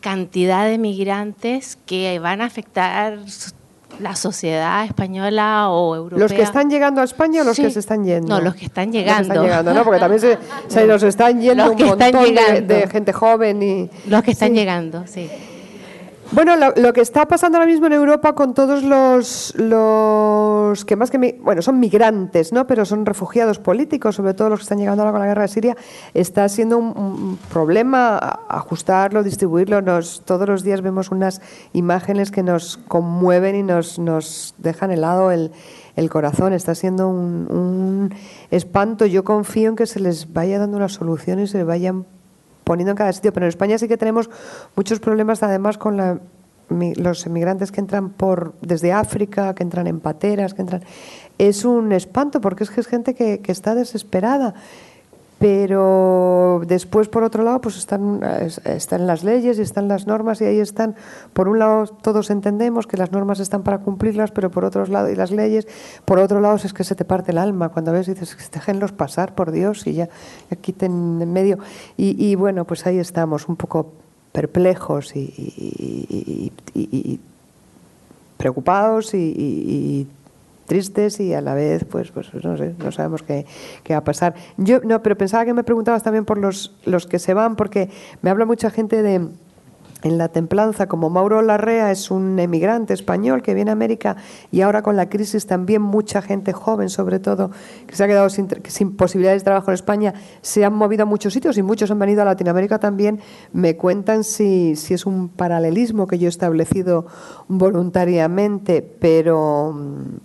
[0.00, 3.18] cantidad de migrantes que van a afectar
[4.00, 6.22] la sociedad española o europea.
[6.22, 8.28] ¿Los que están llegando a España o los que se están yendo?
[8.28, 9.18] No, los que están llegando.
[9.18, 9.84] Los que están llegando, ¿no?
[9.84, 13.90] Porque también se, nos están yendo un montón de, gente joven y...
[14.06, 15.28] Los que están llegando, sí.
[16.30, 21.10] Bueno, lo, que está pasando ahora mismo en Europa con todos los, los que más
[21.10, 25.02] que bueno son migrantes, no, pero son refugiados políticos, sobre todo los que están llegando
[25.02, 25.76] ahora con la guerra de Siria,
[26.12, 29.80] está siendo un, problema ajustarlo, distribuirlo.
[29.80, 31.40] Nos, todos los días vemos unas
[31.72, 35.50] imágenes que nos conmueven y nos, nos dejan helado el,
[35.96, 36.52] el corazón.
[36.52, 38.14] Está siendo un, un
[38.50, 39.06] espanto.
[39.06, 42.04] Yo confío en que se les vaya dando una solución y se vayan
[42.68, 43.32] poniendo en cada sitio.
[43.32, 44.28] Pero en España sí que tenemos
[44.76, 46.20] muchos problemas además con
[46.68, 50.82] los emigrantes que entran por desde África, que entran en pateras, que entran...
[51.38, 54.54] Es un espanto porque es que es gente que, que está desesperada
[55.38, 58.20] pero después por otro lado pues están,
[58.64, 60.96] están las leyes y están las normas y ahí están.
[61.32, 65.10] Por un lado todos entendemos que las normas están para cumplirlas pero por otro lado
[65.10, 65.68] y las leyes
[66.04, 68.92] por otro lado es que se te parte el alma cuando ves y dices déjenlos
[68.92, 70.08] pasar por Dios y ya,
[70.60, 71.58] quiten en medio
[71.96, 73.92] y, bueno pues ahí estamos un poco
[74.32, 77.20] perplejos y, y
[78.38, 80.06] preocupados y,
[80.68, 83.44] tristes y a la vez, pues, pues no sé, no sabemos qué,
[83.82, 84.34] qué, va a pasar.
[84.56, 87.90] Yo, no, pero pensaba que me preguntabas también por los, los que se van, porque
[88.22, 89.26] me habla mucha gente de
[90.02, 94.16] en la templanza, como Mauro Larrea es un emigrante español que viene a América
[94.52, 97.50] y ahora con la crisis también mucha gente joven, sobre todo,
[97.86, 98.46] que se ha quedado sin,
[98.96, 102.22] posibilidades de trabajo en España, se han movido a muchos sitios y muchos han venido
[102.22, 103.20] a Latinoamérica también.
[103.52, 107.06] Me cuentan si, si es un paralelismo que yo he establecido
[107.48, 109.74] voluntariamente, pero,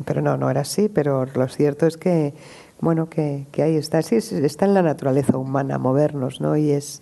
[0.05, 2.35] pero no, no era así, pero lo cierto es que,
[2.79, 6.55] bueno, que, que ahí está, sí, está en la naturaleza humana movernos, ¿no?
[6.55, 7.01] Y es...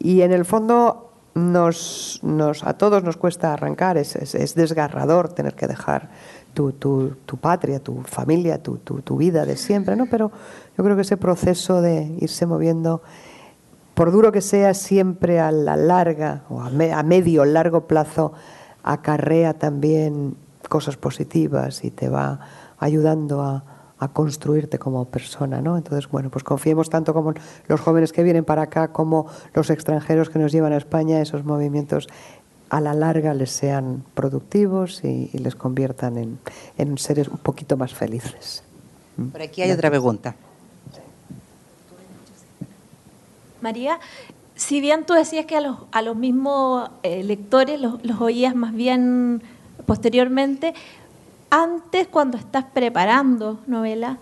[0.00, 1.07] Y en el fondo
[1.38, 6.08] nos, nos, a todos nos cuesta arrancar, es, es, desgarrador tener que dejar
[6.52, 10.06] tu, tu, tu patria, tu familia, tu, tu, vida de siempre, ¿no?
[10.06, 10.32] Pero
[10.76, 13.02] yo creo que ese proceso de irse moviendo,
[13.94, 18.32] por duro que sea, siempre a la larga o a, a medio, largo plazo,
[18.82, 20.36] acarrea también
[20.68, 22.40] cosas positivas y te va
[22.78, 23.64] ayudando a,
[23.98, 25.76] a construirte como persona, ¿no?
[25.76, 27.34] Entonces, bueno, pues confiemos tanto como
[27.66, 31.44] los jóvenes que vienen para acá como los extranjeros que nos llevan a España, esos
[31.44, 32.08] movimientos
[32.70, 36.38] a la larga les sean productivos y, les conviertan en,
[36.76, 38.62] en, seres un poquito más felices.
[39.16, 39.28] ¿Mm?
[39.28, 40.34] Por aquí hay otra pregunta.
[43.60, 43.98] María,
[44.54, 48.54] si bien tú decías que a los, a los mismos eh, lectores los, los oías
[48.54, 49.42] más bien
[49.86, 50.74] posteriormente,
[51.50, 54.18] antes cuando estás preparando novela,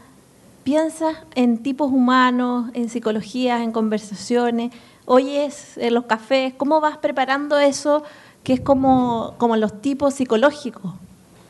[0.64, 4.72] piensas en tipos humanos, en psicologías, en conversaciones,
[5.05, 8.03] oyes en los cafés, ¿cómo vas preparando eso
[8.43, 10.93] que es como, como los tipos psicológicos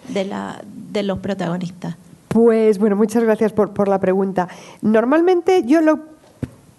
[0.08, 1.96] de, la, de los protagonistas?
[2.28, 4.48] Pues bueno, muchas gracias por, por la pregunta.
[4.82, 6.00] Normalmente yo lo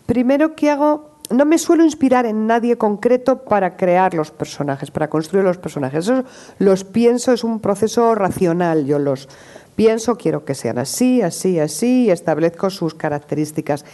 [0.06, 5.10] primero que hago no me suelo inspirar en nadie concreto para crear los personajes, para
[5.10, 6.06] construir los personajes.
[6.06, 6.24] Eso
[6.60, 8.86] los pienso, es un proceso racional.
[8.86, 9.28] Yo los
[9.76, 13.86] pienso, quiero que sean así, así, así, y establezco sus características.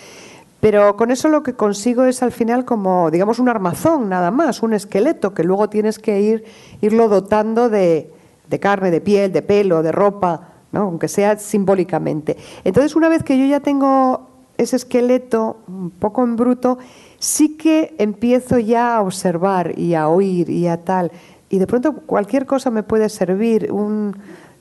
[0.60, 4.64] Pero con eso lo que consigo es al final como, digamos, un armazón nada más,
[4.64, 6.46] un esqueleto que luego tienes que ir,
[6.82, 8.10] irlo dotando de,
[8.48, 10.84] de carne, de piel, de pelo, de ropa, ¿no?
[10.84, 12.38] aunque sea simbólicamente.
[12.64, 16.78] Entonces, una vez que yo ya tengo ese esqueleto un poco en bruto,
[17.24, 21.10] sí que empiezo ya a observar y a oír y a tal.
[21.50, 23.72] Y de pronto cualquier cosa me puede servir.
[23.72, 24.14] Un,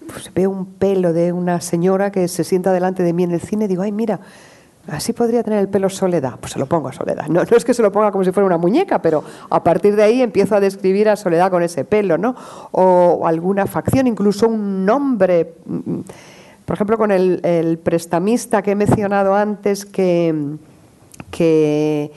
[0.07, 3.41] pues veo un pelo de una señora que se sienta delante de mí en el
[3.41, 4.21] cine y digo, ay, mira,
[4.87, 6.39] así podría tener el pelo Soledad.
[6.39, 7.27] Pues se lo pongo a Soledad.
[7.27, 9.97] No, no es que se lo ponga como si fuera una muñeca, pero a partir
[9.97, 12.37] de ahí empiezo a describir a Soledad con ese pelo, ¿no?
[12.71, 15.55] O alguna facción, incluso un nombre.
[16.65, 20.59] Por ejemplo, con el, el prestamista que he mencionado antes, que,
[21.33, 22.13] que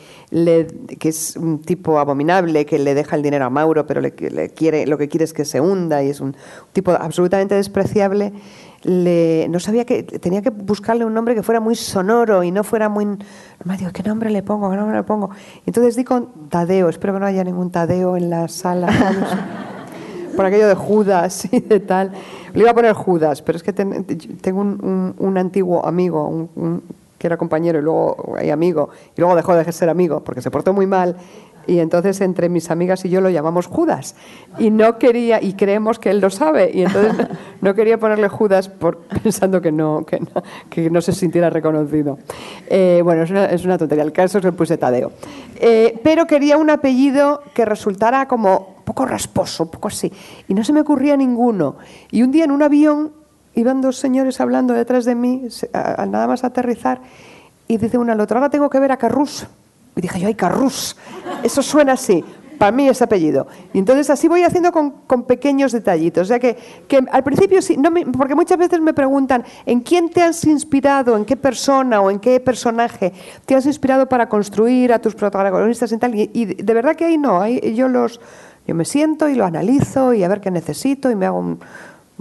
[1.00, 4.86] que es un tipo abominable, que le deja el dinero a Mauro, pero le, quiere,
[4.86, 6.36] lo que quiere es que se hunda y es un
[6.74, 8.34] tipo absolutamente despreciable,
[8.84, 12.64] le, no sabía que tenía que buscarle un nombre que fuera muy sonoro y no
[12.64, 13.06] fuera muy...
[13.64, 14.70] Me digo, ¿qué nombre le pongo?
[14.70, 15.30] ¿Qué nombre le pongo?
[15.66, 18.90] entonces di con Tadeo, espero que no haya ningún Tadeo en la sala.
[20.36, 22.12] por aquello de Judas y de tal.
[22.54, 26.84] Le iba a poner Judas, pero es que tengo un, antiguo amigo, un
[27.26, 30.52] que era compañero y luego hay amigo, y luego dejó de ser amigo porque se
[30.52, 31.16] portó muy mal.
[31.66, 34.16] Y entonces entre mis amigas y yo lo llamamos Judas.
[34.60, 37.28] Y no quería, y creemos que él lo sabe, y entonces
[37.62, 42.20] no quería ponerle Judas por, pensando que no, que no, que no se sintiera reconocido.
[42.68, 45.12] Eh, bueno, es una, es una, tontería, el caso es que puse Tadeo.
[45.56, 50.14] Eh, pero quería un apellido que resultara como poco rasposo, poco así.
[50.48, 51.78] Y no se me ocurría ninguno.
[52.12, 53.25] Y un día en un avión
[53.56, 57.02] iban dos señores hablando detrás de mí, al nada más aterrizar,
[57.68, 59.48] y dice una al otro, ahora tengo que ver a Carrús.
[59.96, 60.98] Y dije yo, ay, Carrús,
[61.42, 62.24] eso suena así,
[62.58, 63.48] para mí es apellido.
[63.74, 66.24] Y entonces así voy haciendo con, pequeños detallitos.
[66.24, 70.10] O sea que, que al principio sí, no porque muchas veces me preguntan, ¿en quién
[70.10, 73.14] te has inspirado, en qué persona o en qué personaje
[73.46, 76.16] te has inspirado para construir a tus protagonistas y tal?
[76.16, 78.20] Y, de verdad que ahí no, ahí yo los...
[78.68, 81.60] Yo me siento y lo analizo y a ver qué necesito y me hago un,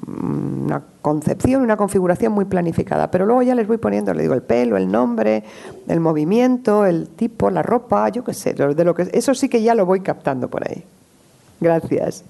[0.07, 4.43] una concepción, una configuración muy planificada, pero luego ya les voy poniendo, le digo el
[4.43, 5.45] pelo, el nombre,
[5.89, 9.63] el movimiento, el tipo, la ropa, yo qué sé, de lo que eso sí que
[9.63, 10.85] ya lo voy captando por ahí.
[11.61, 12.25] Gracias.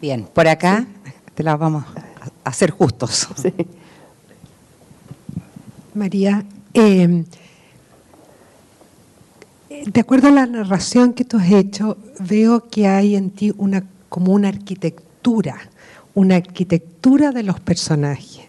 [0.00, 0.86] Bien, por acá
[1.34, 1.84] te la vamos
[2.44, 3.28] a hacer justos.
[5.94, 7.24] María, em,
[9.86, 13.84] de acuerdo a la narración que tú has hecho, veo que hay en ti una
[14.08, 15.56] como una arquitectura
[16.14, 18.48] una arquitectura de los personajes.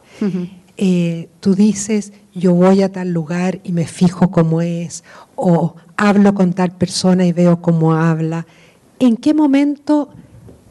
[0.78, 5.03] Eh, tú dices, yo voy a tal lugar y me fijo cómo es,
[5.36, 8.45] o hablo con tal persona y veo cómo habla.
[8.99, 10.09] ¿En qué momento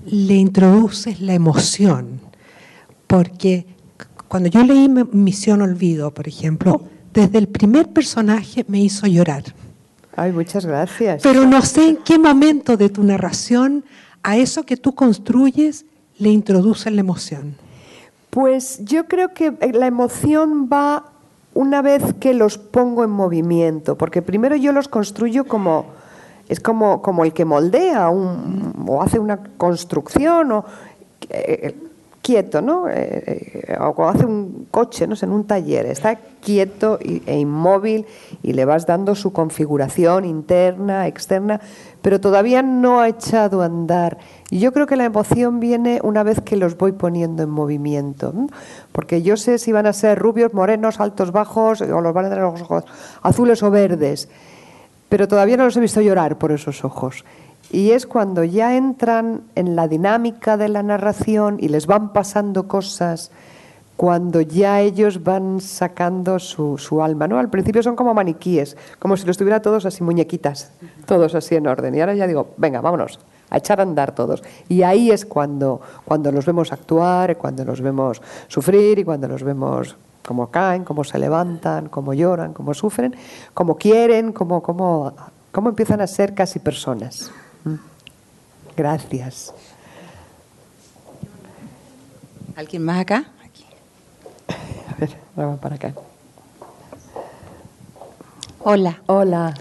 [0.06, 2.20] le introduces la emoción?
[3.06, 3.66] Porque
[4.28, 6.82] cuando yo leí Misión Olvido, por ejemplo,
[7.12, 9.44] desde el primer personaje me hizo llorar.
[10.16, 11.22] Ay, muchas gracias.
[11.22, 13.84] Pero no sé en qué momento de tu narración
[14.22, 15.86] a eso que tú construyes
[16.18, 17.56] le introducen la emoción?
[18.30, 21.12] Pues yo creo que la emoción va
[21.54, 25.86] una vez que los pongo en movimiento, porque primero yo los construyo como
[26.48, 30.64] es como, como el que moldea o hace una construcción o
[31.30, 31.74] eh,
[32.24, 32.88] quieto, ¿no?
[32.88, 38.06] Eh, eh, o hace un coche, no sé, en un taller, está quieto e inmóvil
[38.42, 41.60] y le vas dando su configuración interna, externa,
[42.00, 44.18] pero todavía no ha echado a andar.
[44.54, 48.32] Y yo creo que la emoción viene una vez que los voy poniendo en movimiento,
[48.92, 52.28] porque yo sé si van a ser rubios, morenos, altos, bajos, o los van a
[52.28, 52.84] tener los ojos
[53.20, 54.28] azules o verdes,
[55.08, 57.24] pero todavía no los he visto llorar por esos ojos.
[57.72, 62.68] Y es cuando ya entran en la dinámica de la narración y les van pasando
[62.68, 63.32] cosas
[63.96, 67.26] cuando ya ellos van sacando su, su, alma.
[67.26, 67.40] ¿no?
[67.40, 70.70] Al principio son como maniquíes, como si los tuviera todos así muñequitas,
[71.06, 71.92] todos así en orden.
[71.96, 73.18] Y ahora ya digo, venga, vámonos,
[73.54, 74.42] a echar a andar todos.
[74.68, 79.42] Y ahí es cuando, cuando los vemos actuar, cuando los vemos sufrir y cuando los
[79.42, 79.96] vemos
[80.26, 83.14] cómo caen, cómo se levantan, cómo lloran, cómo sufren,
[83.52, 85.14] cómo quieren, cómo, cómo,
[85.52, 87.30] cómo empiezan a ser casi personas.
[87.64, 87.74] ¿Mm?
[88.76, 89.54] Gracias.
[92.56, 93.24] ¿Alguien más acá?
[94.90, 95.94] A ver, vamos para acá.
[98.60, 99.00] Hola.
[99.06, 99.54] Hola.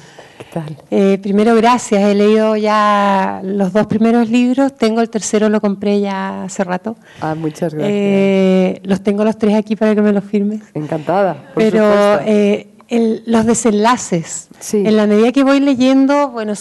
[0.91, 2.03] Eh, primero, gracias.
[2.03, 4.75] He leído ya los dos primeros libros.
[4.75, 6.95] Tengo el tercero, lo compré ya hace rato.
[7.21, 7.91] Ah, muchas gracias.
[7.93, 10.61] Eh, los tengo los tres aquí para que me los firmes.
[10.73, 11.34] Encantada.
[11.53, 14.49] Por Pero eh, el, los desenlaces.
[14.59, 14.84] Sí.
[14.86, 16.53] En la medida que voy leyendo, bueno,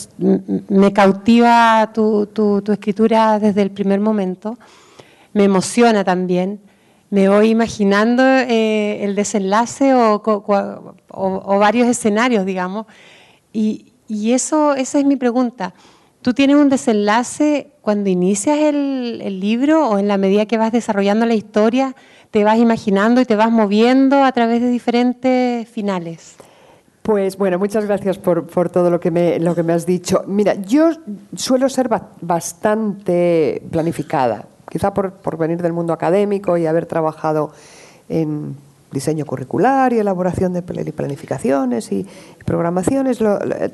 [0.69, 4.59] me cautiva tu, tu, tu escritura desde el primer momento.
[5.33, 6.61] Me emociona también
[7.13, 12.87] me voy imaginando eh, el desenlace o, o, o, varios escenarios, digamos.
[13.53, 15.73] Y, eso, esa es mi pregunta.
[16.21, 20.71] ¿Tú tienes un desenlace cuando inicias el, el, libro o en la medida que vas
[20.71, 21.97] desarrollando la historia,
[22.31, 26.37] te vas imaginando y te vas moviendo a través de diferentes finales?
[27.03, 30.23] Pues bueno, muchas gracias por, por todo lo que, me, lo que me has dicho.
[30.27, 30.91] Mira, yo
[31.35, 31.89] suelo ser
[32.21, 37.53] bastante planificada quizá por, por venir del mundo académico y haber trabajado
[38.09, 38.57] en
[38.93, 42.07] diseño curricular y elaboración de planificaciones y
[42.45, 43.19] programaciones,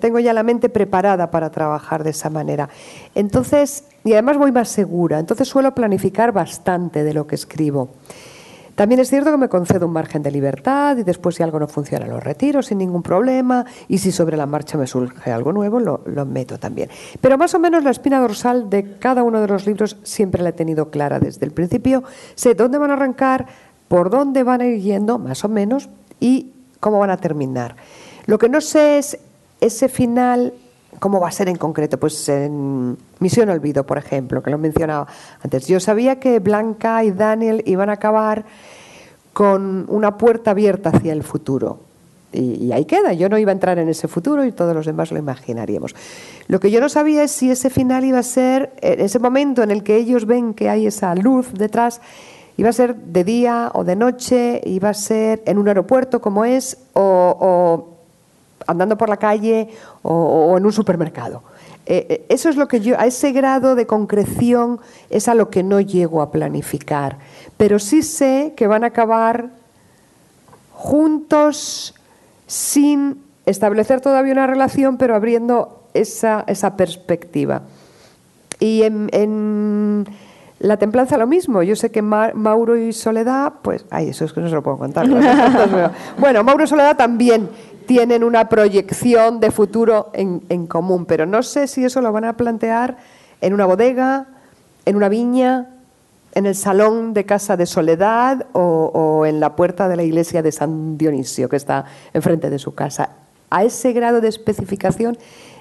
[0.00, 2.68] tengo ya la mente preparada para trabajar de esa manera.
[3.14, 7.90] Entonces, y además voy más segura, entonces suelo planificar bastante de lo que escribo.
[8.74, 11.66] También es cierto que me concedo un margen de libertad y después si algo no
[11.66, 15.80] funciona lo retiro sin ningún problema y si sobre la marcha me surge algo nuevo
[15.80, 16.88] lo meto también.
[17.20, 20.50] Pero más o menos la espina dorsal de cada uno de los libros siempre la
[20.50, 22.04] he tenido clara desde el principio.
[22.36, 23.48] Sé dónde van a arrancar,
[23.88, 25.88] por dónde van a ir yendo, más o menos,
[26.20, 27.76] y cómo van a terminar.
[28.26, 29.18] Lo que no sé es
[29.60, 30.52] ese final
[30.98, 31.98] ¿Cómo va a ser en concreto?
[31.98, 35.06] Pues en Misión Olvido, por ejemplo, que lo mencionaba
[35.42, 35.66] antes.
[35.66, 38.44] Yo sabía que Blanca y Daniel iban a acabar
[39.32, 41.80] con una puerta abierta hacia el futuro.
[42.32, 43.12] Y, y, ahí queda.
[43.12, 45.94] Yo no iba a entrar en ese futuro y todos los demás lo imaginaríamos.
[46.48, 49.70] Lo que yo no sabía es si ese final iba a ser, ese momento en
[49.70, 52.00] el que ellos ven que hay esa luz detrás,
[52.58, 56.44] iba a ser de día o de noche, iba a ser en un aeropuerto como
[56.44, 57.94] es, o,
[58.66, 59.68] andando por la calle
[60.02, 61.42] o, en un supermercado.
[61.86, 65.62] Eh, eso es lo que yo, a ese grado de concreción es a lo que
[65.62, 67.18] no llego a planificar.
[67.56, 69.50] Pero sí sé que van a acabar
[70.74, 71.94] juntos
[72.48, 77.62] sin establecer todavía una relación, pero abriendo esa, esa perspectiva.
[78.60, 80.06] Y en,
[80.60, 81.62] la templanza lo mismo.
[81.62, 84.62] Yo sé que Ma Mauro y Soledad, pues, ay, eso es que no se lo
[84.62, 85.06] puedo contar.
[86.18, 87.48] bueno, Mauro y Soledad también
[87.86, 92.24] tienen una proyección de futuro en, en, común, pero no sé si eso lo van
[92.24, 92.98] a plantear
[93.40, 94.26] en una bodega,
[94.84, 95.68] en una viña,
[96.34, 100.42] en el salón de casa de Soledad o, o en la puerta de la iglesia
[100.42, 103.10] de San Dionisio, que está enfrente de su casa.
[103.50, 105.16] A ese grado de especificación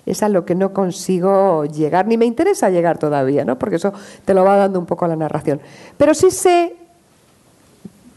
[0.08, 3.60] es a lo que no consigo llegar, ni me interesa llegar todavía, ¿no?
[3.60, 3.94] porque eso
[4.26, 5.60] te lo va dando un poco la narración.
[5.98, 6.76] Pero sí sé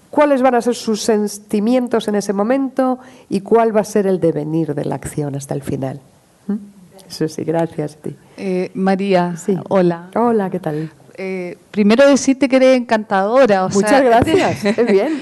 [0.08, 4.20] cuáles van a ser sus sentimientos en ese momento y cuál va a ser el
[4.20, 6.00] devenir de la acción hasta el final.
[6.46, 6.56] ¿Mm?
[7.08, 8.16] Eso sí, gracias a ti.
[8.36, 9.58] Eh, María, sí.
[9.68, 10.10] hola.
[10.14, 10.90] Hola, ¿qué tal?
[11.14, 13.66] Eh, primero decirte que eres encantadora.
[13.66, 15.20] O Muchas sea, gracias, es bien.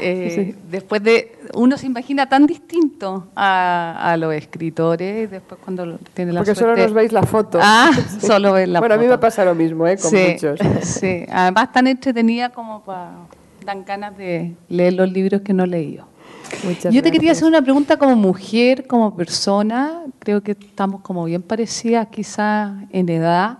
[0.00, 0.56] Eh, sí.
[0.70, 6.40] Después de, uno se imagina tan distinto a, a los escritores, después cuando tiene la
[6.40, 6.74] Porque suerte...
[6.74, 7.58] solo nos veis la foto.
[7.60, 8.20] Ah, sí.
[8.26, 9.00] solo ves la bueno, foto.
[9.00, 9.96] a mí me pasa lo mismo, ¿eh?
[9.96, 10.60] Con sí, muchos.
[10.82, 13.12] Sí, además tan entretenida como para
[13.64, 16.06] dan ganas de leer los libros que no he leído.
[16.64, 17.12] Muchas Yo te gracias.
[17.12, 20.04] quería hacer una pregunta como mujer, como persona.
[20.18, 23.58] Creo que estamos como bien parecidas quizás en edad.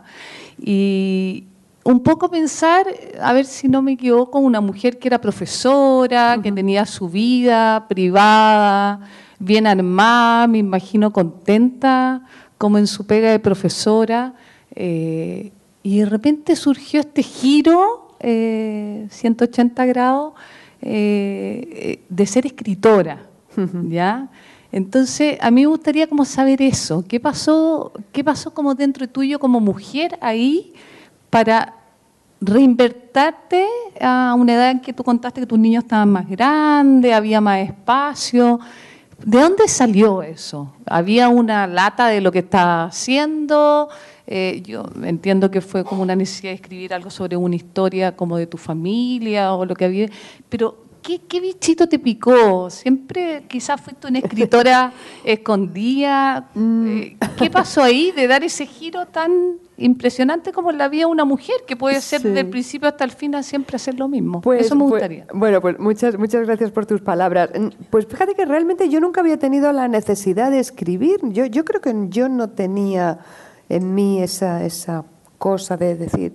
[0.59, 1.48] Y
[1.89, 2.87] un poco pensar,
[3.19, 6.43] a ver si no me equivoco, una mujer que era profesora, uh -huh.
[6.43, 9.01] que tenía su vida privada,
[9.39, 12.21] bien armada, me imagino contenta,
[12.59, 14.35] como en su pega de profesora.
[14.75, 15.51] Eh,
[15.83, 20.35] y de repente surgió este giro, eh, 180 grados,
[20.83, 23.17] eh, de ser escritora,
[23.57, 23.89] uh -huh.
[23.89, 24.29] ¿ya?
[24.73, 29.39] Entonces, a mí me gustaría como saber eso, ¿qué pasó, qué pasó como dentro tuyo
[29.39, 30.75] como mujer ahí
[31.31, 31.78] para
[32.41, 33.67] reinvertarte
[34.01, 37.61] a una edad en que tú contaste que tus niños estaban más grandes, había más
[37.61, 38.61] espacio?
[39.25, 40.73] ¿De dónde salió eso?
[40.87, 43.89] ¿Había una lata de lo que estaba haciendo?
[44.27, 48.37] Eh, yo entiendo que fue como una necesidad de escribir algo sobre una historia como
[48.37, 50.09] de tu familia o lo que había,
[50.49, 52.69] pero ¿Qué, bichito te picó?
[52.71, 54.93] Siempre quizás fuiste una escritora
[55.25, 56.49] escondida.
[56.55, 57.01] Mm.
[57.39, 61.57] ¿Qué pasó ahí de dar ese giro tan impresionante como la vida de una mujer,
[61.67, 64.41] que puede ser desde el principio hasta el final siempre hacer lo mismo?
[64.41, 65.27] Pues, Eso me pues, gustaría.
[65.33, 67.51] bueno, pues muchas, muchas gracias por tus palabras.
[67.91, 71.21] Pues fíjate que realmente yo nunca había tenido la necesidad de escribir.
[71.23, 73.19] Yo, yo creo que yo no tenía
[73.69, 75.05] en mí esa, esa
[75.39, 76.35] cosa de decir,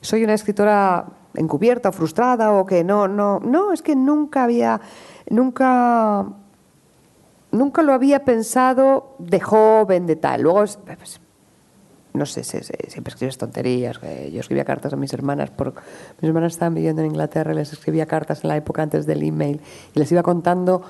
[0.00, 4.80] soy una escritora encubierta o frustrada o que no, no, no, es que nunca había,
[5.30, 6.26] nunca,
[7.52, 10.42] nunca lo había pensado de joven, de tal.
[10.42, 10.64] Luego,
[10.96, 11.20] pues,
[12.18, 14.00] no sé, siempre escribes tonterías.
[14.00, 15.74] Yo escribía cartas a mis hermanas, por,
[16.20, 19.60] mis hermanas estaban viviendo en Inglaterra, les escribía cartas en la época antes del email
[19.94, 20.82] y les iba contando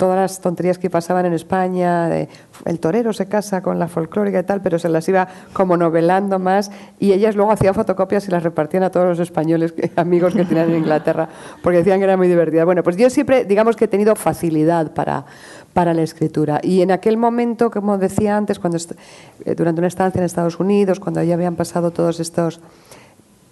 [0.00, 2.30] todas las tonterías que pasaban en España, de,
[2.64, 6.38] el torero se casa con la folclórica y tal, pero se las iba como novelando
[6.38, 10.46] más y ellas luego hacían fotocopias y las repartían a todos los españoles, amigos que
[10.46, 11.28] tenían en Inglaterra,
[11.62, 12.64] porque decían que era muy divertida.
[12.64, 15.26] Bueno, pues yo siempre, digamos que he tenido facilidad para,
[15.74, 16.60] para la escritura.
[16.62, 20.98] Y en aquel momento, como decía antes, cuando eh, durante una estancia en Estados Unidos,
[20.98, 22.60] cuando ya habían pasado todos estos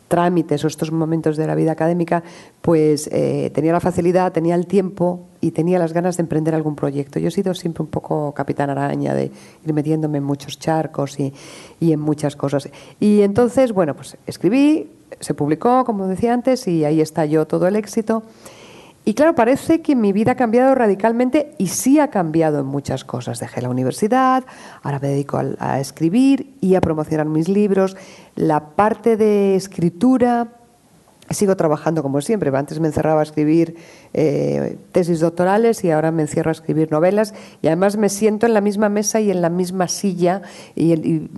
[0.09, 2.23] trámites o estos momentos de la vida académica,
[2.63, 6.75] pues eh, tenía la facilidad, tenía el tiempo y tenía las ganas de emprender algún
[6.75, 7.19] proyecto.
[7.19, 9.31] Yo he sido siempre un poco capitán araña, de
[9.65, 11.33] ir metiéndome en muchos charcos y,
[11.79, 12.69] y en muchas cosas.
[12.99, 14.91] Y entonces, bueno, pues escribí,
[15.21, 18.23] se publicó, como decía antes, y ahí estalló todo el éxito.
[19.09, 23.05] Y claro, parece que mi vida ha cambiado radicalmente y sí ha cambiado en muchas
[23.05, 23.41] cosas.
[23.41, 24.45] Dejé la universidad,
[24.83, 27.97] ahora me dedico a, escribir y a promocionar mis libros.
[28.35, 30.49] La parte de escritura
[31.31, 32.55] sigo trabajando como siempre.
[32.55, 33.77] Antes me encerraba a escribir
[34.15, 38.55] eh, tesis doctorales y ahora me encierro a escribir novelas y además me siento en
[38.55, 40.43] la misma mesa y en la misma silla
[40.75, 41.29] y,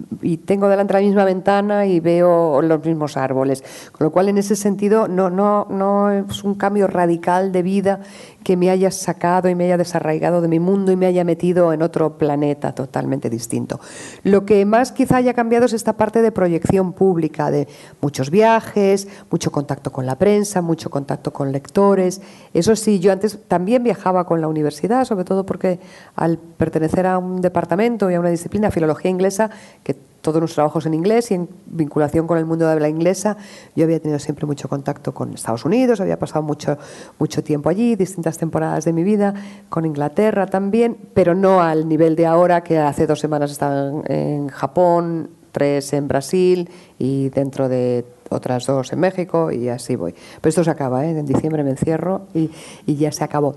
[0.45, 3.63] tengo delante la misma ventana y veo los mismos árboles.
[3.93, 8.01] Con lo cual, en ese sentido, no, no, no es un cambio radical de vida
[8.43, 11.73] que me haya sacado y me haya desarraigado de mi mundo y me haya metido
[11.73, 13.81] en otro planeta totalmente distinto.
[14.23, 17.69] Lo que más quizá haya cambiado es esta parte de proyección pública, de
[18.01, 22.21] muchos viajes, mucho contacto con la prensa, mucho contacto con lectores.
[22.61, 25.81] Eso sí, yo antes también viajaba con la universidad, sobre todo porque
[26.15, 29.49] al pertenecer a un departamento y a una disciplina, filología inglesa,
[29.83, 33.39] que todos los trabajos en inglés y en vinculación con el mundo de habla inglesa.
[33.75, 36.77] Yo había tenido siempre mucho contacto con Estados Unidos, había pasado mucho,
[37.19, 39.33] mucho tiempo allí, distintas temporadas de mi vida,
[39.71, 44.49] con Inglaterra también, pero no al nivel de ahora, que hace dos semanas estaba en
[44.49, 50.15] Japón, tres en Brasil y dentro de otras dos en México y así voy.
[50.41, 51.11] Pero esto se acaba, ¿eh?
[51.11, 52.51] en diciembre me encierro y,
[52.87, 53.57] ya se acabó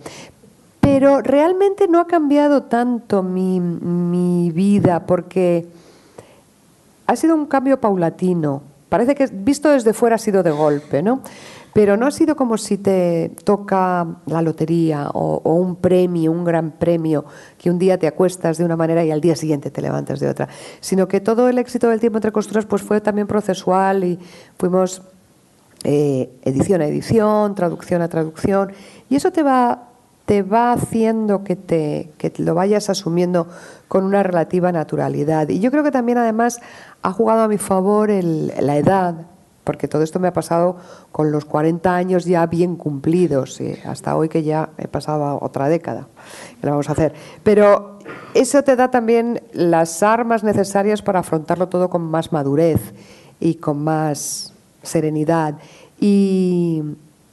[0.80, 5.66] pero realmente no ha cambiado tanto mi, mi vida porque
[7.08, 8.73] ha sido un cambio paulatino.
[8.94, 11.24] Parece que visto desde fuera ha sido de golpe, ¿no?
[11.74, 16.74] Pero no ha sido como si te toca la lotería o, un premio, un gran
[16.74, 17.26] premio,
[17.58, 20.30] que un día te acuestas de una manera y al día siguiente te levantas de
[20.30, 20.48] otra,
[20.80, 24.20] sino que todo el éxito del tiempo entre costuras pues fue también procesual y
[24.60, 25.02] fuimos
[25.84, 28.74] eh, edición a edición, traducción a traducción,
[29.10, 29.93] y eso te va
[30.26, 33.48] te va haciendo que, te, que lo vayas asumiendo
[33.88, 35.50] con una relativa naturalidad.
[35.50, 36.62] Y yo creo que también además
[37.02, 39.16] ha jugado a mi favor la edad,
[39.64, 40.78] porque todo esto me ha pasado
[41.12, 46.08] con los 40 años ya bien cumplidos, hasta hoy que ya he pasado otra década,
[46.60, 47.14] que vamos a hacer.
[47.44, 48.00] Pero
[48.34, 52.94] eso te da también las armas necesarias para afrontarlo todo con más madurez
[53.40, 55.56] y con más serenidad.
[56.00, 56.82] Y,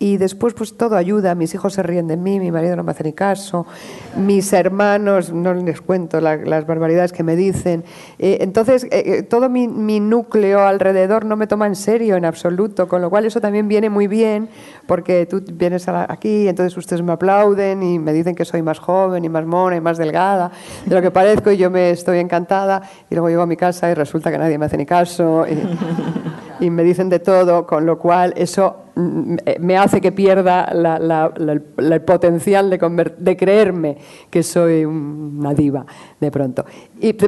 [0.03, 2.93] y después pues todo ayuda, mis hijos se ríen de mí, mi marido no me
[2.93, 3.67] hace ni caso,
[4.17, 7.85] mis hermanos, no les cuento las barbaridades que me dicen.
[8.19, 12.25] Eh, entonces, eh, eh, todo mi, mi, núcleo alrededor no me toma en serio en
[12.25, 14.49] absoluto, con lo cual eso también viene muy bien,
[14.87, 19.23] porque tú vienes aquí, entonces ustedes me aplauden y me dicen que soy más joven
[19.23, 20.51] y más mona y más delgada
[20.87, 22.81] de lo que parezco y yo me estoy encantada
[23.11, 25.45] y luego llego a mi casa y resulta que nadie me hace ni caso
[26.61, 28.77] y me dicen de todo, con lo cual eso
[29.61, 33.97] me hace que pierda el potencial de, de, creerme
[34.29, 35.87] que soy una diva
[36.21, 36.65] de pronto.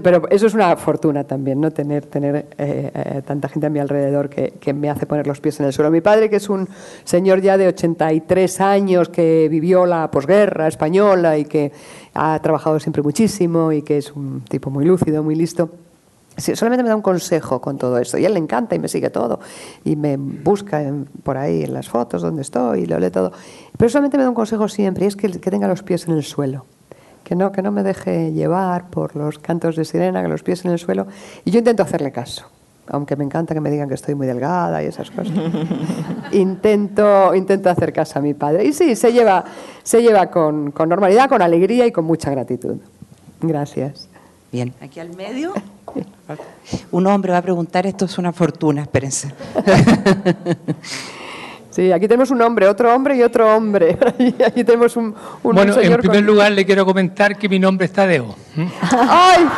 [0.02, 1.70] Pero eso es una fortuna también, ¿no?
[1.70, 5.40] tener, tener eh, eh, tanta gente a mi alrededor que, que, me hace poner los
[5.40, 5.90] pies en el suelo.
[5.90, 6.68] Mi padre, que es un
[7.04, 11.72] señor ya de 83 años, que vivió la posguerra española y que
[12.14, 15.70] ha trabajado siempre muchísimo y que es un tipo muy lúcido, muy listo
[16.36, 18.18] solamente me da un consejo con todo esto.
[18.18, 19.40] Y a él le encanta y me sigue todo.
[19.84, 20.82] Y me busca
[21.22, 23.32] por ahí en las fotos donde estoy y lo lee todo.
[23.76, 26.14] Pero solamente me da un consejo siempre y es que, que tenga los pies en
[26.14, 26.64] el suelo.
[27.24, 30.64] Que no, que no me deje llevar por los cantos de sirena, que los pies
[30.64, 31.06] en el suelo.
[31.44, 32.46] Y yo intento hacerle caso.
[32.88, 35.32] aunque me encanta que me digan que estoy muy delgada y esas cosas.
[36.32, 38.64] intento, intento hacer caso a mi padre.
[38.64, 39.44] Y sí, se lleva,
[39.82, 42.78] se lleva con, con normalidad, con alegría y con mucha gratitud.
[43.40, 44.08] Gracias.
[44.50, 45.54] Bien, aquí al medio.
[46.90, 49.32] Un hombre va a preguntar, esto es una fortuna, espérense.
[51.72, 53.96] Sí, aquí tenemos un hombre, otro hombre y otro hombre.
[54.46, 57.92] aquí tenemos un, un Bueno, en primer lugar le quiero comentar que mi nombre es
[57.94, 58.36] Tadeo.
[58.90, 59.48] ¡Ay!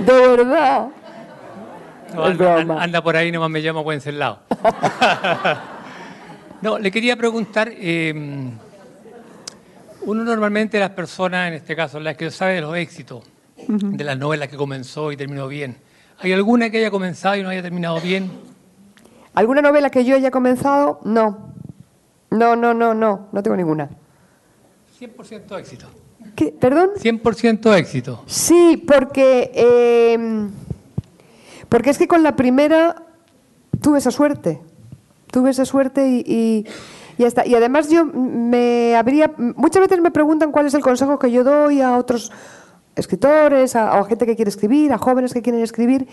[0.00, 0.88] De verdad.
[2.14, 4.40] anda, anda, por ahí, nomás me llamo Wenceslao.
[6.60, 8.50] no, le quería preguntar, eh,
[10.06, 13.24] uno normalmente las personas, en este caso las que sabe de los éxitos,
[13.68, 15.76] de las novelas que comenzó y terminó bien,
[16.18, 18.30] ¿hay alguna que haya comenzado y no haya terminado bien?
[19.34, 21.00] ¿Alguna novela que yo haya comenzado?
[21.04, 21.52] No.
[22.30, 23.88] No, no, no, no, no tengo ninguna.
[24.98, 25.86] 100% éxito.
[26.34, 26.52] ¿Qué?
[26.52, 26.90] ¿Perdón?
[26.96, 28.24] 100% éxito.
[28.26, 30.48] Sí, porque, eh,
[31.68, 33.04] porque es que con la primera
[33.80, 34.60] tuve esa suerte.
[35.30, 36.66] Tuve esa suerte y, y,
[37.18, 39.32] y, y además yo me habría...
[39.36, 42.32] Muchas veces me preguntan cuál es el consejo que yo doy a otros
[42.96, 46.06] escritores, a, a gente que quiere escribir, a jóvenes que quieren escribir.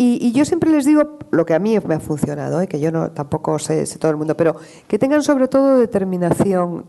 [0.00, 2.68] Y, yo siempre les digo lo que a mí me ha funcionado, ¿eh?
[2.68, 4.54] que yo no tampoco sé, sé, todo el mundo, pero
[4.86, 6.84] que tengan sobre todo determinación,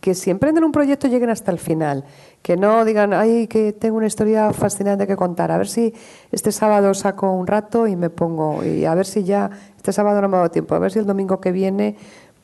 [0.00, 2.04] que si emprenden un proyecto lleguen hasta el final,
[2.42, 5.94] que no digan, ay, que tengo una historia fascinante que contar, a ver si
[6.32, 10.20] este sábado saco un rato y me pongo, y a ver si ya este sábado
[10.20, 11.94] no me ha dado tiempo, a ver si el domingo que viene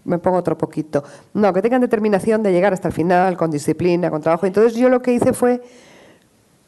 [0.06, 1.04] me pongo otro poquito.
[1.34, 4.46] No, que tengan determinación de llegar hasta el final, con disciplina, con trabajo.
[4.46, 5.62] Entonces yo lo que hice fue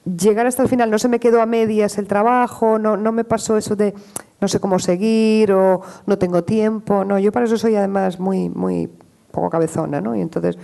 [0.05, 3.24] llegar hasta el final, no se me quedó a medias el trabajo, no, no me
[3.24, 3.94] pasó eso de
[4.40, 8.48] no sé cómo seguir o no tengo tiempo, no, yo para eso soy además muy,
[8.48, 8.89] muy
[9.31, 10.15] poco cabezona, ¿no?
[10.16, 10.56] Y entonces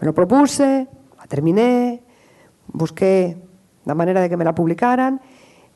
[0.00, 2.02] me lo propuse, la terminé,
[2.68, 3.36] busqué
[3.84, 5.20] la manera de que me la publicaran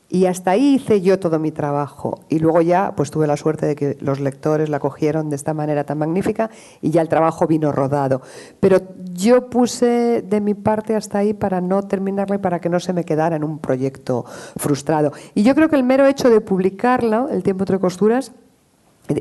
[0.09, 2.19] y hasta ahí hice yo todo mi trabajo.
[2.29, 5.53] Y luego ya pues tuve la suerte de que los lectores la cogieron de esta
[5.53, 6.49] manera tan magnífica
[6.81, 8.21] y ya el trabajo vino rodado.
[8.59, 8.79] Pero
[9.11, 12.93] yo puse de mi parte hasta ahí para no terminarla y para que no se
[12.93, 14.25] me quedara en un proyecto
[14.55, 15.13] frustrado.
[15.33, 18.33] Y yo creo que el mero hecho de publicarla, El tiempo entre costuras,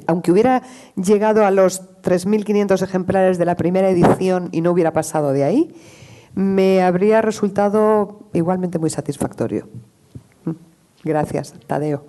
[0.06, 0.62] aunque hubiera
[0.94, 5.74] llegado a los 3.500 ejemplares de la primera edición y no hubiera pasado de ahí,
[6.34, 9.68] me habría resultado igualmente muy satisfactorio.
[11.04, 12.06] Gracias, Tadeo.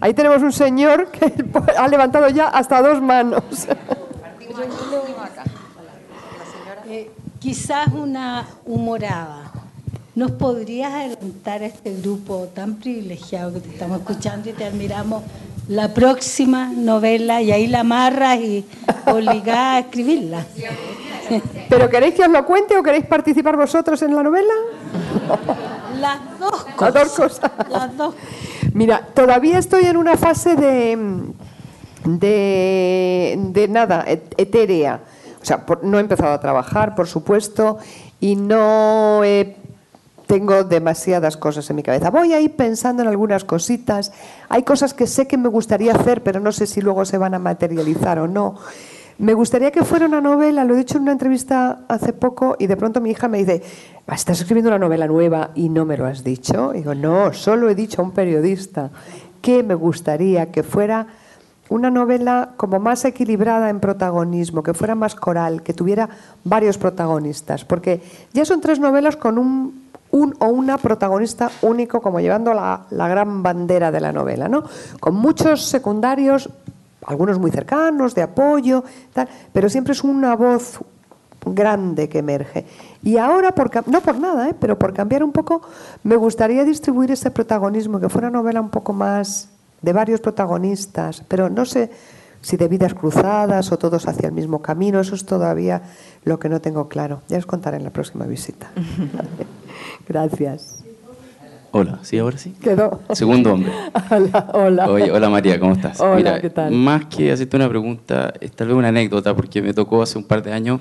[0.00, 1.32] Ahí tenemos un señor que
[1.78, 3.42] ha levantado ya hasta dos manos.
[6.88, 7.10] Eh,
[7.40, 9.50] quizás una humorada.
[10.14, 15.22] ¿Nos podrías adelantar a este grupo tan privilegiado que te estamos escuchando y te admiramos
[15.68, 18.64] la próxima novela y ahí la amarras y
[19.06, 20.46] obligás a escribirla.
[21.68, 24.54] ¿Pero queréis que os lo cuente o queréis participar vosotros en la novela?
[26.00, 26.94] Las dos cosas.
[26.94, 27.50] Las dos cosas.
[27.68, 28.14] Las dos.
[28.74, 30.98] Mira, todavía estoy en una fase de,
[32.04, 35.00] de, de nada, etérea.
[35.40, 37.78] O sea, no he empezado a trabajar, por supuesto,
[38.20, 39.56] y no he
[40.26, 42.10] tengo demasiadas cosas en mi cabeza.
[42.10, 44.12] Voy a ir pensando en algunas cositas.
[44.48, 47.34] Hay cosas que sé que me gustaría hacer, pero no sé si luego se van
[47.34, 48.56] a materializar o no.
[49.18, 52.66] Me gustaría que fuera una novela, lo he dicho en una entrevista hace poco y
[52.66, 53.62] de pronto mi hija me dice,
[54.12, 56.74] estás escribiendo una novela nueva y no me lo has dicho.
[56.74, 58.90] Y digo, no, solo he dicho a un periodista
[59.40, 61.06] que me gustaría que fuera
[61.68, 66.08] una novela como más equilibrada en protagonismo, que fuera más coral, que tuviera
[66.44, 72.20] varios protagonistas, porque ya son tres novelas con un un o una protagonista único, como
[72.20, 74.64] llevando la, la gran bandera de la novela, ¿no?
[75.00, 76.48] Con muchos secundarios,
[77.06, 80.80] algunos muy cercanos, de apoyo, tal, pero siempre es una voz
[81.46, 82.66] grande que emerge.
[83.02, 84.54] Y ahora, por, no por nada, ¿eh?
[84.58, 85.62] pero por cambiar un poco,
[86.02, 89.48] me gustaría distribuir ese protagonismo, que fuera novela un poco más
[89.80, 91.90] de varios protagonistas, pero no sé
[92.40, 95.82] si de vidas cruzadas o todos hacia el mismo camino, eso es todavía
[96.24, 97.22] lo que no tengo claro.
[97.28, 98.70] Ya os contaré en la próxima visita.
[100.08, 100.84] Gracias.
[101.72, 102.54] Hola, ¿sí ahora sí?
[102.62, 103.00] Quedó.
[103.12, 103.70] Segundo hombre.
[104.10, 104.90] Hola, hola.
[104.90, 106.00] Oye, hola María, ¿cómo estás?
[106.00, 106.72] Hola, Mira, ¿qué tal?
[106.72, 110.24] Más que hacerte una pregunta, es tal vez una anécdota, porque me tocó hace un
[110.24, 110.80] par de años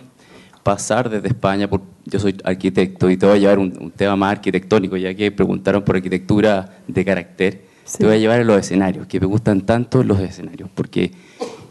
[0.65, 4.32] pasar desde España, por, yo soy arquitecto y te voy a llevar un, tema más
[4.32, 7.61] arquitectónico, ya que preguntaron por arquitectura de carácter,
[7.98, 11.12] te voy a llevar a los escenarios, que me gustan tanto los escenarios, porque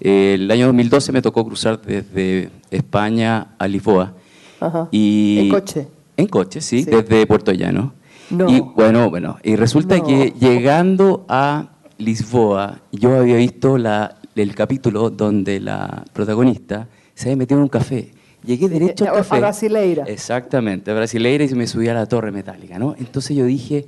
[0.00, 4.14] eh, el año 2012 me tocó cruzar desde España a Lisboa.
[4.60, 4.88] Ajá.
[4.90, 5.88] Y ¿En coche?
[6.16, 6.90] En coche, sí, Sí.
[6.90, 7.94] desde Puerto Llano.
[8.30, 8.48] No.
[8.48, 10.04] Y bueno, bueno, y resulta No.
[10.06, 17.36] que llegando a Lisboa, yo había visto la, el capítulo donde la protagonista se había
[17.36, 18.10] metido en un café.
[18.44, 19.36] Llegué derecho al café.
[19.36, 20.04] A Brasileira.
[20.06, 22.94] Exactamente, a Brasileira y me subí a la torre metálica, ¿no?
[22.98, 23.86] Entonces yo dije,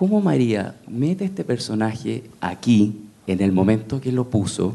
[0.00, 4.74] ¿cómo María mete este personaje aquí, en el momento que lo puso?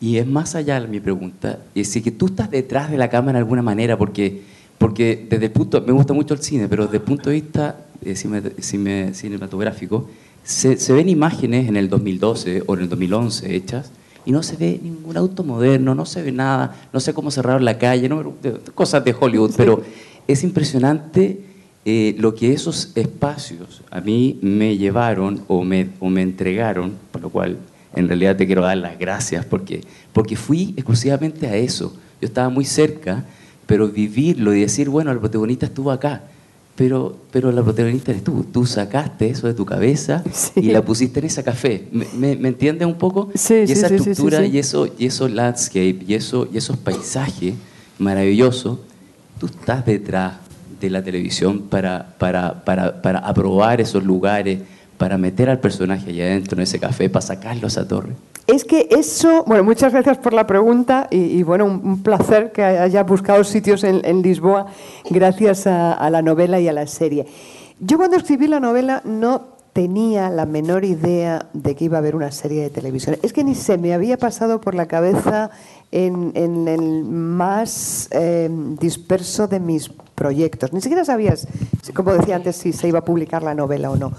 [0.00, 3.34] Y es más allá mi pregunta, es decir, que tú estás detrás de la cámara
[3.34, 4.42] de alguna manera, porque,
[4.76, 7.86] porque desde el punto, me gusta mucho el cine, pero desde el punto de vista
[8.04, 10.10] eh, cinematográfico,
[10.42, 13.92] se, se, ven imágenes en el 2012 o en el 2011 hechas
[14.26, 17.62] y no se ve ningún auto moderno, no se ve nada, no sé cómo cerrar
[17.62, 18.34] la calle, no,
[18.74, 19.84] cosas de Hollywood, pero
[20.26, 21.47] es impresionante
[21.90, 27.22] eh, lo que esos espacios a mí me llevaron o me, o me entregaron, por
[27.22, 27.56] lo cual
[27.94, 29.80] en realidad te quiero dar las gracias porque,
[30.12, 31.96] porque fui exclusivamente a eso.
[32.20, 33.24] Yo estaba muy cerca,
[33.64, 36.24] pero vivirlo y decir, bueno, el protagonista estuvo acá
[36.76, 38.44] pero, pero la protagonista eres tú.
[38.52, 40.22] Tú sacaste eso de tu cabeza
[40.54, 41.88] y la pusiste en ese café.
[41.90, 43.30] ¿Me, me, entiendes un poco?
[43.34, 47.54] Sí, y esa estructura y eso y esos landscape y, eso, y esos paisajes
[47.98, 48.78] maravillosos,
[49.40, 50.34] tú estás detrás
[50.80, 54.60] de la televisión para, para, para, para aprobar esos lugares,
[54.96, 58.14] para meter al personaje allá adentro en ese café, para sacarlo a esa torre.
[58.48, 63.02] Es que eso, bueno, muchas gracias por la pregunta y, bueno, un, placer que haya
[63.02, 64.68] buscado sitios en, Lisboa
[65.10, 67.26] gracias a, la novela y a la serie.
[67.78, 72.16] Yo cuando escribí la novela no tenía la menor idea de que iba a haber
[72.16, 73.16] una serie de televisión.
[73.22, 75.52] Es que ni se me había pasado por la cabeza
[75.92, 76.32] en,
[76.66, 78.50] el más eh,
[78.80, 80.72] disperso de mis proyectos.
[80.72, 81.46] Ni siquiera sabías,
[81.94, 84.10] como decía antes, si se iba a publicar la novela o no.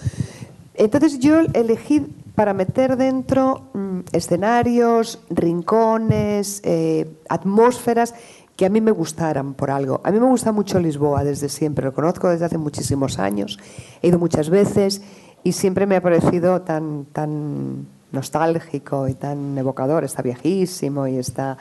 [0.76, 8.14] Entonces yo elegí para meter dentro mm, escenarios, rincones, eh, atmósferas
[8.56, 9.99] que a mí me gustaran por algo.
[10.06, 13.60] A mí me gusta mucho Lisboa desde siempre, lo conozco desde hace muchísimos años,
[14.02, 15.02] he ido muchas veces
[15.44, 21.57] y siempre me ha parecido tan, tan nostálgico y tan evocador, está viejísimo y está,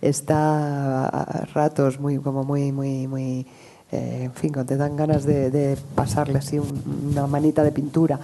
[0.00, 3.46] está a ratos muy, como muy, muy, muy,
[3.92, 8.18] eh, en fin, te dan ganas de, pasarle así una manita de pintura.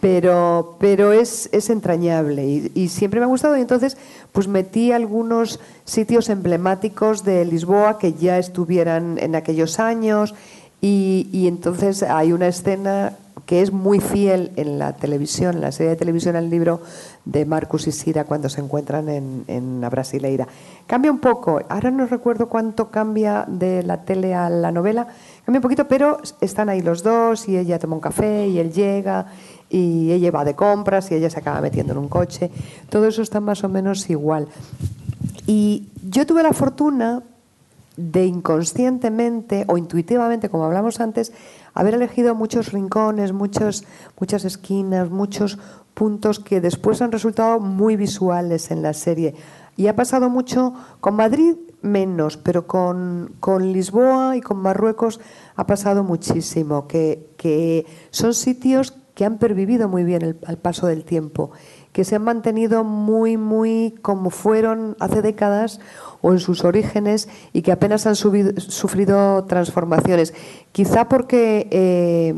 [0.00, 3.56] Pero, pero es, es entrañable y, siempre me ha gustado.
[3.56, 3.96] Y entonces
[4.32, 10.34] pues metí algunos sitios emblemáticos de Lisboa que ya estuvieran en aquellos años
[10.82, 13.16] y, y entonces hay una escena
[13.54, 16.80] que es muy fiel en la televisión, en la serie de televisión, al libro
[17.24, 20.48] de Marcus y Sira cuando se encuentran en, en la Brasileira.
[20.88, 25.06] Cambia un poco, ahora no recuerdo cuánto cambia de la tele a la novela,
[25.44, 28.72] cambia un poquito, pero están ahí los dos y ella toma un café y él
[28.72, 29.26] llega
[29.70, 32.50] y ella va de compras y ella se acaba metiendo en un coche.
[32.88, 34.48] Todo eso está más o menos igual.
[35.46, 37.22] Y yo tuve la fortuna
[37.96, 41.32] de inconscientemente o intuitivamente, como hablamos antes,
[41.74, 43.84] haber elegido muchos rincones, muchos,
[44.18, 45.58] muchas esquinas, muchos
[45.92, 49.34] puntos que después han resultado muy visuales en la serie.
[49.76, 55.20] Y ha pasado mucho con Madrid menos, pero con, con Lisboa y con Marruecos
[55.56, 61.04] ha pasado muchísimo, que, que son sitios que han pervivido muy bien al paso del
[61.04, 61.52] tiempo,
[61.94, 65.80] que se han mantenido muy, muy como fueron hace décadas
[66.22, 70.34] o en sus orígenes y que apenas han sufrido transformaciones.
[70.72, 72.34] Quizá porque eh,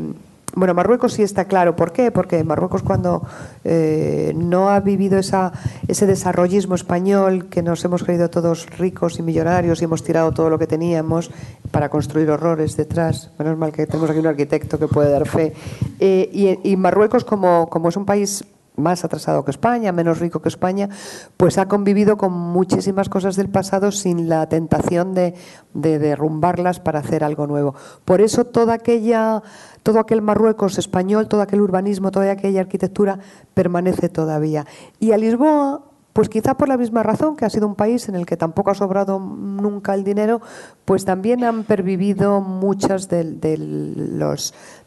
[0.53, 1.75] bueno, Marruecos sí está claro.
[1.75, 2.11] ¿Por qué?
[2.11, 3.23] Porque Marruecos cuando
[3.63, 5.51] eh, no ha vivido esa,
[5.87, 10.49] ese desarrollismo español, que nos hemos creído todos ricos y millonarios y hemos tirado todo
[10.51, 11.31] lo que teníamos
[11.71, 13.31] para construir horrores detrás.
[13.39, 15.53] Menos mal que tenemos aquí un arquitecto que puede dar fe.
[15.99, 18.43] Eh, y, Marruecos, como, como es un país
[18.77, 20.87] más atrasado que España, menos rico que España,
[21.35, 25.33] pues ha convivido con muchísimas cosas del pasado sin la tentación de,
[25.73, 27.75] de derrumbarlas para hacer algo nuevo.
[28.05, 29.43] Por eso toda aquella
[29.83, 33.19] todo aquel Marruecos español, todo aquel urbanismo, toda aquella arquitectura
[33.53, 34.65] permanece todavía.
[34.99, 35.86] Y a Lisboa,
[36.17, 38.71] pues quizá por la misma razón, que ha sido un país en el que tampoco
[38.71, 40.41] ha sobrado nunca el dinero,
[40.83, 43.23] pues también han pervivido muchas de,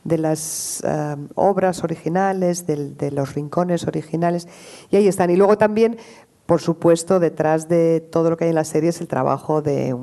[0.05, 4.49] las eh, obras originales, de, los rincones originales,
[4.91, 5.31] y ahí están.
[5.31, 5.99] Y luego también
[6.47, 9.95] por supuesto, detrás de todo lo que hay en la serie es el trabajo de,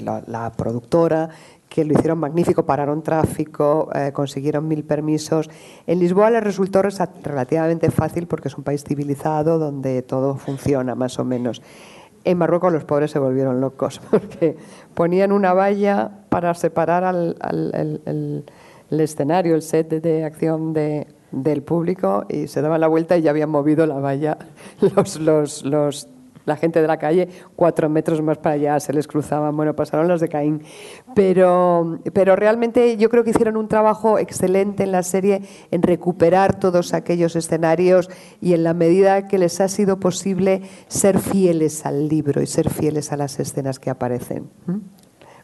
[0.00, 1.30] la, productora
[1.68, 5.50] que lo hicieron magnífico, pararon tráfico, eh, consiguieron mil permisos.
[5.86, 11.18] En Lisboa les resultó relativamente fácil porque es un país civilizado donde todo funciona más
[11.18, 11.62] o menos.
[12.24, 14.56] En Marruecos los pobres se volvieron locos porque
[14.94, 18.44] ponían una valla para separar el,
[18.90, 23.30] escenario, el set de, acción de, del público y se daban la vuelta y ya
[23.30, 24.38] habían movido la valla
[24.96, 26.08] los, los, los
[26.48, 29.56] la gente de la calle, cuatro metros más para allá se les cruzaban.
[29.56, 30.62] Bueno, pasaron las de Caín.
[31.14, 36.58] Pero, pero realmente yo creo que hicieron un trabajo excelente en la serie en recuperar
[36.58, 38.10] todos aquellos escenarios
[38.40, 42.70] y en la medida que les ha sido posible ser fieles al libro y ser
[42.70, 44.50] fieles a las escenas que aparecen.
[44.66, 44.78] ¿Mm?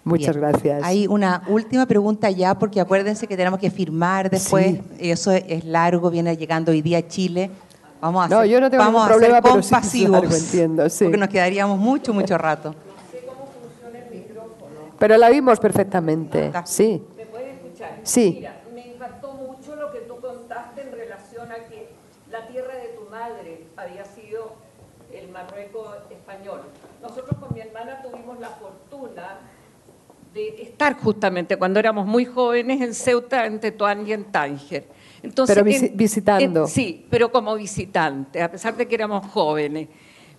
[0.04, 0.82] Muchas gracias.
[0.84, 4.80] Hay una última pregunta ya, porque acuérdense que tenemos que firmar después.
[4.98, 7.50] Eso es largo, viene llegando hoy día a Chile.
[8.04, 11.04] Vamos a no, yo no tengo ningún problema, pero sí entiendo, sí.
[11.04, 12.74] Porque nos quedaríamos mucho, mucho rato.
[14.98, 17.02] Pero la vimos perfectamente, sí.
[17.16, 18.00] ¿Me puede escuchar?
[18.02, 18.34] Sí.
[18.36, 21.88] Mira, me impactó mucho lo que tú contaste en relación a que
[22.30, 24.52] la tierra de tu madre había sido
[25.10, 26.60] el Marruecos español.
[27.00, 29.38] Nosotros con mi hermana tuvimos la fortuna
[30.34, 34.84] de estar justamente cuando éramos muy jóvenes en Ceuta, en Tetuán y en Tánger.
[35.24, 35.64] Entonces, pero
[35.94, 36.66] visitando.
[36.66, 39.88] sí, pero como visitante, a pesar de que éramos jóvenes.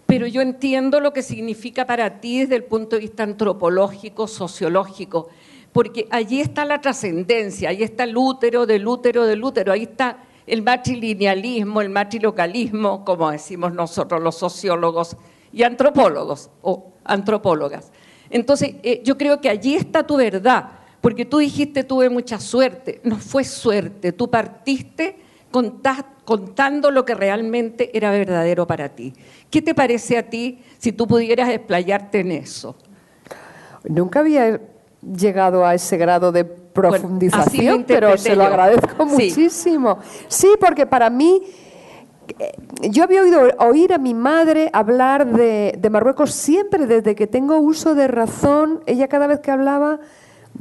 [0.06, 5.28] Pero yo entiendo lo que significa para ti desde el punto de vista antropológico, sociológico,
[5.74, 10.20] porque allí está la trascendencia, ahí está el útero del útero del útero, ahí está
[10.46, 15.18] el matrilinealismo, el matrilocalismo, como decimos nosotros los sociólogos
[15.52, 17.92] y antropólogos o antropólogas.
[18.30, 23.00] Entonces, eh, yo creo que allí está tu verdad porque tú dijiste tuve mucha suerte.
[23.04, 25.18] No fue suerte, tú partiste
[25.52, 29.14] contando lo que realmente era verdadero para ti.
[29.52, 32.76] ¿Qué te parece a ti si tú pudieras explayarte en eso?
[33.84, 34.60] Nunca había
[35.00, 40.00] llegado a ese grado de profundización, pero se lo agradezco muchísimo.
[40.28, 41.44] Sí, porque para mí
[42.40, 42.52] eh,
[42.90, 47.60] yo había oído oír a mi madre hablar de, de, Marruecos siempre, desde que tengo
[47.60, 48.82] uso de razón.
[48.88, 50.00] Ella cada vez que hablaba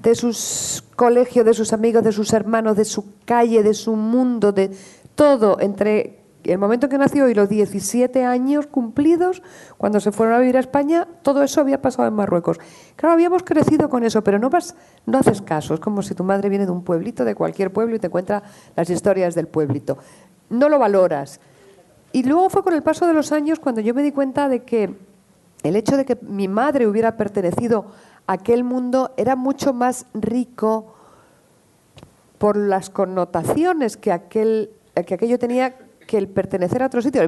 [0.02, 4.52] de sus colegios, de sus amigos, de sus hermanos, de su calle, de su mundo,
[4.52, 4.70] de
[5.14, 9.42] todo, entre el momento que nació y los 17 años cumplidos,
[9.78, 12.58] cuando se fueron a vivir a España, todo eso había pasado en Marruecos.
[12.96, 14.74] Claro, habíamos crecido con eso, pero no, vas,
[15.06, 15.74] no haces caso.
[15.74, 18.42] Es como si tu madre viene de un pueblito, de cualquier pueblo, y te cuenta
[18.76, 19.96] las historias del pueblito.
[20.50, 21.40] No lo valoras.
[22.12, 24.64] Y luego fue con el paso de los años cuando yo me di cuenta de
[24.64, 24.94] que
[25.62, 27.86] el hecho de que mi madre hubiera pertenecido
[28.26, 30.94] aquel mundo era mucho más rico
[32.38, 34.70] por las connotaciones que, aquel,
[35.06, 35.76] que aquello tenía
[36.06, 37.22] que el pertenecer a otro sitio.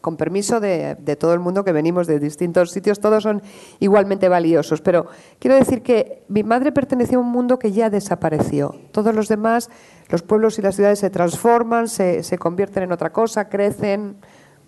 [0.00, 3.42] Con permiso de, todo el mundo que venimos de distintos sitios, todos son
[3.80, 4.80] igualmente valiosos.
[4.80, 5.06] Pero
[5.38, 8.74] quiero decir que mi madre pertenecía a un mundo que ya desapareció.
[8.92, 9.68] Todos los demás,
[10.08, 14.16] los pueblos y las ciudades se transforman, se, se convierten en otra cosa, crecen,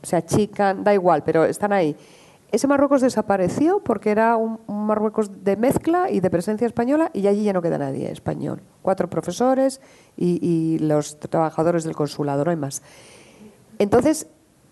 [0.02, 1.96] se achican, da igual, pero están ahí.
[2.52, 7.44] Ese Marruecos desapareció porque era un, Marruecos de mezcla y de presencia española y allí
[7.44, 8.60] ya no queda nadie español.
[8.82, 9.80] Cuatro profesores
[10.18, 12.82] y, los trabajadores del consulado, no hay más.
[13.78, 14.26] Entonces,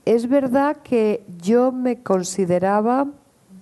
[0.04, 3.06] es verdad que yo me consideraba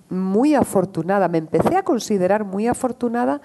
[0.09, 3.39] muy afortunada, me empecé a considerar muy afortunada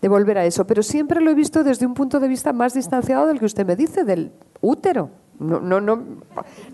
[0.00, 2.74] de volver a eso, pero siempre lo he visto desde un punto de vista más
[2.74, 5.10] distanciado del que usted me dice, del útero.
[5.38, 6.02] No, no, no,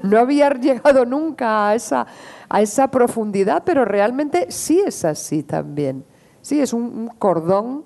[0.02, 2.06] no había llegado nunca a esa,
[2.48, 6.04] a esa profundidad, pero realmente sí es así también.
[6.40, 7.84] Sí, es un, cordón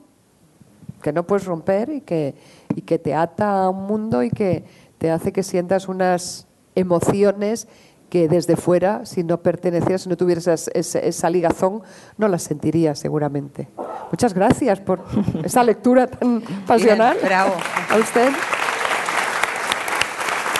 [1.03, 2.35] que no puedes romper y que,
[2.75, 4.65] y que te ata a un mundo y que
[4.99, 7.69] te hace que sientas unas emociones
[8.09, 11.83] que desde fuera, si no pertenecieras, si no tuvieras esa, esa, ligazón,
[12.17, 13.69] no las sentirías seguramente.
[14.11, 15.05] Muchas gracias por
[15.45, 17.19] esa lectura tan pasional.
[17.23, 17.55] bravo.
[17.91, 18.31] A usted.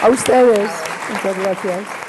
[0.03, 0.71] A ustedes.
[1.11, 2.06] Muchas gracias.